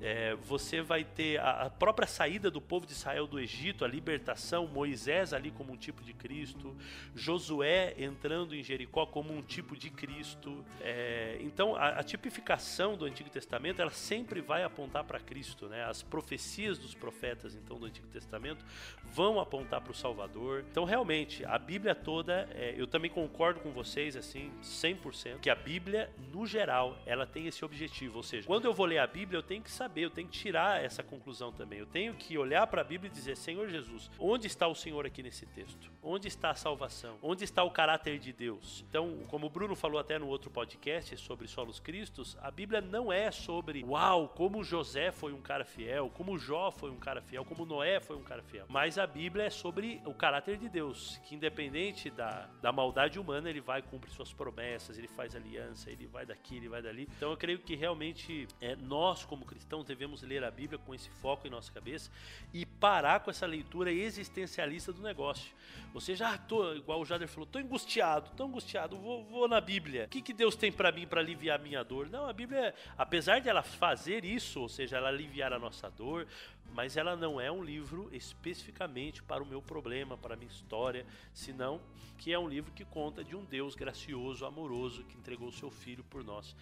É, 0.00 0.36
você 0.36 0.80
vai 0.80 1.02
ter 1.02 1.40
a, 1.40 1.62
a, 1.62 1.70
própria 1.70 2.06
saída 2.06 2.50
do 2.50 2.60
povo 2.60 2.86
de 2.86 2.92
Israel 2.92 3.26
do 3.26 3.40
Egito, 3.40 3.84
a 3.84 3.88
libertação, 3.88 4.66
Moisés 4.66 5.32
ali 5.32 5.50
como 5.50 5.72
um 5.72 5.76
tipo 5.76 6.04
de 6.04 6.12
Cristo, 6.12 6.76
Josué 7.16 7.94
entrando 7.98 8.54
em 8.54 8.62
Jericó 8.62 9.06
como 9.06 9.32
um 9.32 9.42
tipo 9.42 9.76
de 9.76 9.90
Cristo. 9.90 10.64
É, 10.80 11.38
então 11.40 11.74
a, 11.74 11.88
a, 11.88 12.02
tipificação 12.04 12.96
do 12.96 13.04
Antigo 13.04 13.28
Testamento 13.28 13.82
ela 13.82 13.90
sempre 13.90 14.40
vai 14.40 14.62
apontar 14.62 15.02
para 15.02 15.18
Cristo, 15.18 15.66
né? 15.66 15.84
As 15.84 16.02
profecias 16.02 16.78
dos 16.78 16.94
profetas 16.94 17.56
então 17.56 17.76
do 17.76 17.86
Antigo 17.86 18.06
Testamento 18.06 18.64
vão 19.02 19.40
apontar 19.40 19.80
para 19.80 19.90
o 19.90 19.94
Salvador. 19.94 20.64
Então 20.70 20.84
realmente 20.84 21.44
a 21.44 21.58
Bíblia 21.58 21.94
toda, 21.94 22.48
é, 22.54 22.72
eu 22.76 22.86
também 22.86 23.10
concordo 23.10 23.58
com 23.60 23.72
vocês 23.72 24.16
assim 24.16 24.52
100% 24.62 25.40
que 25.40 25.50
a 25.50 25.56
Bíblia 25.56 26.08
no 26.32 26.46
geral 26.46 26.96
ela 27.04 27.26
tem 27.26 27.48
esse 27.48 27.64
objetivo, 27.64 28.18
ou 28.18 28.22
seja, 28.22 28.46
quando 28.46 28.64
eu 28.64 28.72
vou 28.72 28.86
ler 28.86 28.98
a 28.98 29.06
Bíblia 29.06 29.38
eu 29.38 29.42
tenho 29.42 29.62
que 29.62 29.70
saber 29.70 29.87
saber, 29.88 30.02
eu 30.02 30.10
tenho 30.10 30.28
que 30.28 30.38
tirar 30.38 30.84
essa 30.84 31.02
conclusão 31.02 31.50
também. 31.50 31.78
Eu 31.78 31.86
tenho 31.86 32.14
que 32.14 32.36
olhar 32.36 32.66
para 32.66 32.82
a 32.82 32.84
Bíblia 32.84 33.10
e 33.10 33.12
dizer: 33.12 33.36
Senhor 33.36 33.68
Jesus, 33.68 34.10
onde 34.18 34.46
está 34.46 34.68
o 34.68 34.74
Senhor 34.74 35.06
aqui 35.06 35.22
nesse 35.22 35.46
texto? 35.46 35.90
Onde 36.02 36.28
está 36.28 36.50
a 36.50 36.54
salvação? 36.54 37.16
Onde 37.22 37.44
está 37.44 37.64
o 37.64 37.70
caráter 37.70 38.18
de 38.18 38.32
Deus? 38.32 38.84
Então, 38.88 39.18
como 39.28 39.46
o 39.46 39.50
Bruno 39.50 39.74
falou 39.74 39.98
até 39.98 40.18
no 40.18 40.28
outro 40.28 40.50
podcast 40.50 41.16
sobre 41.16 41.48
solos 41.48 41.80
cristos, 41.80 42.36
a 42.42 42.50
Bíblia 42.50 42.80
não 42.80 43.12
é 43.12 43.30
sobre, 43.30 43.82
uau, 43.84 44.28
como 44.28 44.62
José 44.62 45.10
foi 45.10 45.32
um 45.32 45.40
cara 45.40 45.64
fiel, 45.64 46.10
como 46.14 46.38
Jó 46.38 46.70
foi 46.70 46.90
um 46.90 46.98
cara 46.98 47.22
fiel, 47.22 47.44
como 47.44 47.64
Noé 47.64 48.00
foi 48.00 48.16
um 48.16 48.22
cara 48.22 48.42
fiel. 48.42 48.66
Mas 48.68 48.98
a 48.98 49.06
Bíblia 49.06 49.44
é 49.44 49.50
sobre 49.50 50.00
o 50.04 50.12
caráter 50.12 50.58
de 50.58 50.68
Deus, 50.68 51.18
que 51.24 51.34
independente 51.34 52.10
da, 52.10 52.48
da 52.60 52.70
maldade 52.70 53.18
humana, 53.18 53.48
ele 53.48 53.60
vai 53.60 53.80
cumprir 53.80 54.12
suas 54.12 54.32
promessas, 54.32 54.98
ele 54.98 55.08
faz 55.08 55.34
aliança, 55.34 55.90
ele 55.90 56.06
vai 56.06 56.26
daqui, 56.26 56.56
ele 56.56 56.68
vai 56.68 56.82
dali. 56.82 57.08
Então 57.16 57.30
eu 57.30 57.36
creio 57.36 57.58
que 57.58 57.74
realmente 57.74 58.46
é, 58.60 58.76
nós, 58.76 59.24
como 59.24 59.44
cristãos, 59.44 59.77
cristãos 59.78 59.84
devemos 59.84 60.22
ler 60.22 60.44
a 60.44 60.50
Bíblia 60.50 60.78
com 60.78 60.94
esse 60.94 61.08
foco 61.10 61.46
em 61.46 61.50
nossa 61.50 61.70
cabeça 61.72 62.10
e 62.52 62.64
parar 62.64 63.20
com 63.20 63.30
essa 63.30 63.46
leitura 63.46 63.92
existencialista 63.92 64.92
do 64.92 65.02
negócio. 65.02 65.52
Ou 65.94 66.00
seja, 66.00 66.28
ah, 66.28 66.38
tô, 66.38 66.74
igual 66.74 67.00
o 67.00 67.04
Jader 67.04 67.28
falou, 67.28 67.46
tô 67.46 67.58
angustiado, 67.58 68.30
tô 68.36 68.44
angustiado, 68.44 68.96
vou, 68.96 69.24
vou 69.24 69.48
na 69.48 69.60
Bíblia. 69.60 70.04
O 70.04 70.08
que, 70.08 70.22
que 70.22 70.32
Deus 70.32 70.56
tem 70.56 70.72
para 70.72 70.92
mim 70.92 71.06
para 71.06 71.20
aliviar 71.20 71.58
a 71.58 71.62
minha 71.62 71.82
dor? 71.82 72.08
Não, 72.08 72.28
a 72.28 72.32
Bíblia, 72.32 72.74
apesar 72.96 73.40
de 73.40 73.48
ela 73.48 73.62
fazer 73.62 74.24
isso, 74.24 74.60
ou 74.60 74.68
seja, 74.68 74.96
ela 74.96 75.08
aliviar 75.08 75.52
a 75.52 75.58
nossa 75.58 75.90
dor, 75.90 76.26
mas 76.72 76.96
ela 76.96 77.16
não 77.16 77.40
é 77.40 77.50
um 77.50 77.62
livro 77.62 78.08
especificamente 78.12 79.22
para 79.22 79.42
o 79.42 79.46
meu 79.46 79.62
problema, 79.62 80.16
para 80.16 80.34
a 80.34 80.36
minha 80.36 80.50
história, 80.50 81.06
senão 81.32 81.80
que 82.18 82.32
é 82.32 82.38
um 82.38 82.48
livro 82.48 82.72
que 82.72 82.84
conta 82.84 83.22
de 83.22 83.36
um 83.36 83.44
Deus 83.44 83.74
gracioso, 83.74 84.44
amoroso, 84.44 85.04
que 85.04 85.16
entregou 85.16 85.48
o 85.48 85.52
seu 85.52 85.70
filho 85.70 86.04
por 86.04 86.24
nós 86.24 86.54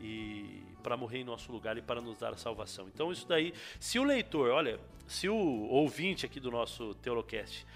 e 0.00 0.62
para 0.82 0.96
morrer 0.96 1.18
em 1.18 1.24
nosso 1.24 1.50
lugar 1.52 1.76
e 1.78 1.82
para 1.82 2.00
nos 2.00 2.18
dar 2.18 2.32
a 2.32 2.36
salvação. 2.36 2.88
Então 2.88 3.12
isso 3.12 3.26
daí, 3.26 3.54
se 3.78 3.98
o 3.98 4.04
leitor, 4.04 4.50
olha, 4.50 4.80
se 5.06 5.28
o 5.28 5.36
ouvinte 5.36 6.26
aqui 6.26 6.40
do 6.40 6.50
nosso 6.50 6.94
Teolocast, 6.96 7.66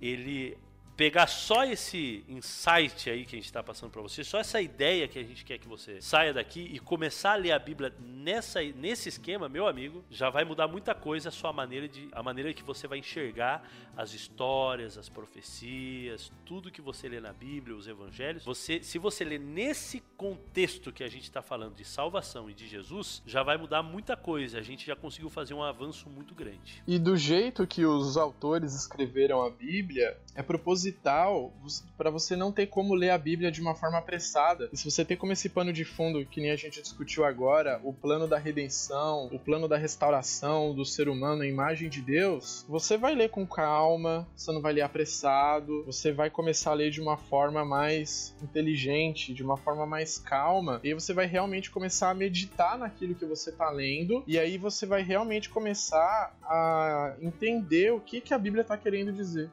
ele 0.00 0.56
pegar 0.98 1.28
só 1.28 1.64
esse 1.64 2.24
insight 2.28 3.08
aí 3.08 3.24
que 3.24 3.36
a 3.36 3.38
gente 3.38 3.46
está 3.46 3.62
passando 3.62 3.92
para 3.92 4.02
você, 4.02 4.24
só 4.24 4.36
essa 4.36 4.60
ideia 4.60 5.06
que 5.06 5.16
a 5.16 5.22
gente 5.22 5.44
quer 5.44 5.56
que 5.56 5.68
você 5.68 6.02
saia 6.02 6.34
daqui 6.34 6.68
e 6.72 6.80
começar 6.80 7.34
a 7.34 7.36
ler 7.36 7.52
a 7.52 7.58
Bíblia 7.58 7.94
nessa, 8.00 8.60
nesse 8.60 9.08
esquema, 9.08 9.48
meu 9.48 9.68
amigo, 9.68 10.04
já 10.10 10.28
vai 10.28 10.44
mudar 10.44 10.66
muita 10.66 10.96
coisa 10.96 11.28
a 11.28 11.32
sua 11.32 11.52
maneira 11.52 11.86
de 11.86 12.08
a 12.10 12.20
maneira 12.20 12.52
que 12.52 12.64
você 12.64 12.88
vai 12.88 12.98
enxergar 12.98 13.62
as 13.96 14.12
histórias, 14.12 14.98
as 14.98 15.08
profecias, 15.08 16.32
tudo 16.44 16.68
que 16.68 16.82
você 16.82 17.08
lê 17.08 17.20
na 17.20 17.32
Bíblia, 17.32 17.76
os 17.76 17.86
evangelhos. 17.86 18.44
Você, 18.44 18.82
se 18.82 18.98
você 18.98 19.22
ler 19.24 19.38
nesse 19.38 20.02
contexto 20.16 20.92
que 20.92 21.04
a 21.04 21.08
gente 21.08 21.24
está 21.24 21.40
falando 21.40 21.76
de 21.76 21.84
salvação 21.84 22.50
e 22.50 22.54
de 22.54 22.66
Jesus, 22.66 23.22
já 23.24 23.44
vai 23.44 23.56
mudar 23.56 23.84
muita 23.84 24.16
coisa. 24.16 24.58
A 24.58 24.62
gente 24.62 24.84
já 24.84 24.96
conseguiu 24.96 25.30
fazer 25.30 25.54
um 25.54 25.62
avanço 25.62 26.10
muito 26.10 26.34
grande. 26.34 26.82
E 26.88 26.98
do 26.98 27.16
jeito 27.16 27.64
que 27.68 27.84
os 27.86 28.16
autores 28.16 28.74
escreveram 28.74 29.44
a 29.44 29.50
Bíblia, 29.50 30.18
é 30.34 30.42
proposital 30.42 30.87
para 30.92 32.10
você 32.10 32.36
não 32.36 32.52
ter 32.52 32.66
como 32.66 32.94
ler 32.94 33.10
a 33.10 33.18
Bíblia 33.18 33.50
de 33.50 33.60
uma 33.60 33.74
forma 33.74 33.98
apressada. 33.98 34.68
E 34.72 34.76
se 34.76 34.90
você 34.90 35.04
tem 35.04 35.16
como 35.16 35.32
esse 35.32 35.48
pano 35.48 35.72
de 35.72 35.84
fundo, 35.84 36.24
que 36.24 36.40
nem 36.40 36.50
a 36.50 36.56
gente 36.56 36.80
discutiu 36.80 37.24
agora, 37.24 37.80
o 37.82 37.92
plano 37.92 38.26
da 38.26 38.38
redenção, 38.38 39.28
o 39.32 39.38
plano 39.38 39.68
da 39.68 39.76
restauração 39.76 40.74
do 40.74 40.84
ser 40.84 41.08
humano, 41.08 41.42
a 41.42 41.46
imagem 41.46 41.88
de 41.88 42.00
Deus, 42.00 42.64
você 42.68 42.96
vai 42.96 43.14
ler 43.14 43.30
com 43.30 43.46
calma, 43.46 44.26
você 44.34 44.52
não 44.52 44.60
vai 44.60 44.72
ler 44.72 44.82
apressado, 44.82 45.84
você 45.84 46.12
vai 46.12 46.30
começar 46.30 46.70
a 46.70 46.74
ler 46.74 46.90
de 46.90 47.00
uma 47.00 47.16
forma 47.16 47.64
mais 47.64 48.34
inteligente, 48.42 49.34
de 49.34 49.42
uma 49.42 49.56
forma 49.56 49.86
mais 49.86 50.18
calma, 50.18 50.80
e 50.82 50.94
você 50.94 51.12
vai 51.12 51.26
realmente 51.26 51.70
começar 51.70 52.10
a 52.10 52.14
meditar 52.14 52.78
naquilo 52.78 53.14
que 53.14 53.24
você 53.24 53.50
está 53.50 53.70
lendo, 53.70 54.22
e 54.26 54.38
aí 54.38 54.58
você 54.58 54.86
vai 54.86 55.02
realmente 55.02 55.48
começar 55.48 56.36
a 56.42 57.16
entender 57.20 57.92
o 57.92 58.00
que, 58.00 58.20
que 58.20 58.34
a 58.34 58.38
Bíblia 58.38 58.62
está 58.62 58.76
querendo 58.76 59.12
dizer. 59.12 59.50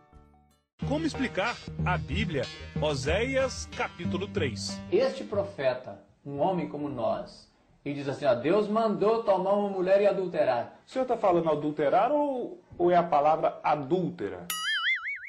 Como 0.88 1.05
explicar 1.05 1.55
a 1.83 1.97
Bíblia? 1.97 2.43
Oséias 2.79 3.67
capítulo 3.75 4.27
3. 4.27 4.79
Este 4.91 5.23
profeta, 5.23 5.99
um 6.23 6.39
homem 6.39 6.67
como 6.67 6.88
nós, 6.89 7.51
e 7.83 7.93
diz 7.93 8.07
assim: 8.07 8.25
ó, 8.25 8.35
Deus 8.35 8.67
mandou 8.67 9.23
tomar 9.23 9.53
uma 9.53 9.69
mulher 9.69 10.01
e 10.01 10.05
adulterar. 10.05 10.79
O 10.85 10.89
senhor 10.89 11.03
está 11.03 11.17
falando 11.17 11.49
adulterar 11.49 12.11
ou, 12.11 12.61
ou 12.77 12.91
é 12.91 12.95
a 12.95 13.03
palavra 13.03 13.59
adúltera? 13.63 14.45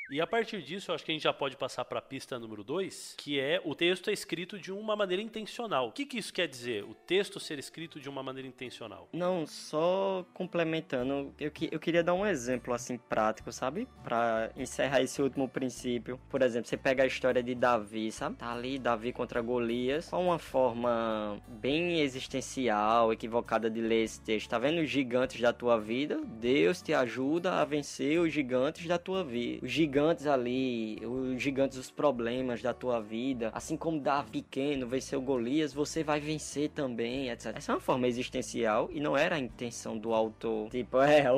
E 0.09 0.21
a 0.21 0.27
partir 0.27 0.63
disso, 0.63 0.91
eu 0.91 0.95
acho 0.95 1.05
que 1.05 1.11
a 1.11 1.15
gente 1.15 1.25
já 1.25 1.33
pode 1.33 1.57
passar 1.57 1.85
para 1.85 1.99
a 1.99 2.03
pista 2.03 2.39
número 2.39 2.63
2, 2.63 3.15
que 3.19 3.41
é 3.41 3.61
o 3.65 3.75
texto 3.75 4.09
é 4.09 4.13
escrito 4.13 4.57
de 4.57 4.73
uma 4.73 4.95
maneira 4.95 5.21
intencional. 5.21 5.89
O 5.89 5.93
que, 5.93 6.07
que 6.07 6.19
isso 6.19 6.33
quer 6.33 6.47
dizer? 6.47 6.85
O 6.85 6.95
texto 6.95 7.41
ser 7.41 7.59
escrito 7.59 7.99
de 7.99 8.09
uma 8.09 8.23
maneira 8.23 8.49
intencional? 8.49 9.09
Não, 9.13 9.47
só 9.47 10.25
complementando, 10.33 11.35
eu, 11.41 11.51
que, 11.51 11.69
eu 11.73 11.81
queria 11.81 12.05
dar 12.05 12.15
um 12.15 12.25
exemplo 12.25 12.73
assim 12.73 12.97
prático, 12.97 13.51
sabe? 13.51 13.89
Para 14.05 14.53
encerrar 14.57 15.03
esse 15.03 15.21
último 15.21 15.49
princípio. 15.49 16.21
Por 16.31 16.41
exemplo, 16.41 16.69
você 16.69 16.77
pega 16.77 17.03
a 17.03 17.07
história 17.07 17.43
de 17.43 17.55
Davi, 17.55 18.13
sabe? 18.13 18.37
Tá 18.37 18.53
ali 18.53 18.79
Davi 18.79 19.13
contra 19.13 19.41
Golias, 19.41 20.09
com 20.09 20.27
uma 20.27 20.39
forma 20.39 21.43
bem 21.49 22.01
existencial, 22.01 23.13
equivocada 23.13 23.69
de 23.69 23.81
ler 23.81 24.05
esse 24.05 24.21
texto. 24.21 24.51
Tá 24.51 24.59
vendo 24.59 24.81
os 24.81 24.89
gigantes 24.89 25.41
da 25.41 25.53
tua 25.53 25.81
vida? 25.81 26.21
Deus 26.25 26.81
te 26.81 26.95
ajuda 26.95 27.55
a 27.55 27.65
vencer 27.65 28.21
os 28.21 28.33
gigantes 28.33 28.87
da 28.87 28.99
tua 28.99 29.25
vida. 29.25 29.65
Os 29.65 29.73
gigantes 29.73 29.96
gigantes 29.97 30.27
ali, 30.27 31.01
os 31.07 31.43
gigantes, 31.43 31.79
os 31.79 31.91
problemas 31.91 32.61
da 32.61 32.75
tua 32.75 33.01
vida, 33.01 33.51
assim 33.55 33.79
como 33.79 33.99
Davi 33.99 34.43
pequeno 34.43 34.87
venceu 34.87 35.23
Golias, 35.23 35.73
você 35.73 36.05
vai 36.05 36.21
vencer 36.21 36.69
também, 36.69 37.31
etc. 37.31 37.57
Essa 37.57 37.73
é 37.73 37.75
uma 37.75 37.81
forma 37.81 38.07
existencial 38.07 38.91
e 38.93 39.01
não 39.01 39.17
era 39.17 39.37
a 39.37 39.39
intenção 39.39 39.97
do 39.97 40.13
autor. 40.13 40.69
Tipo, 40.69 41.01
é, 41.01 41.25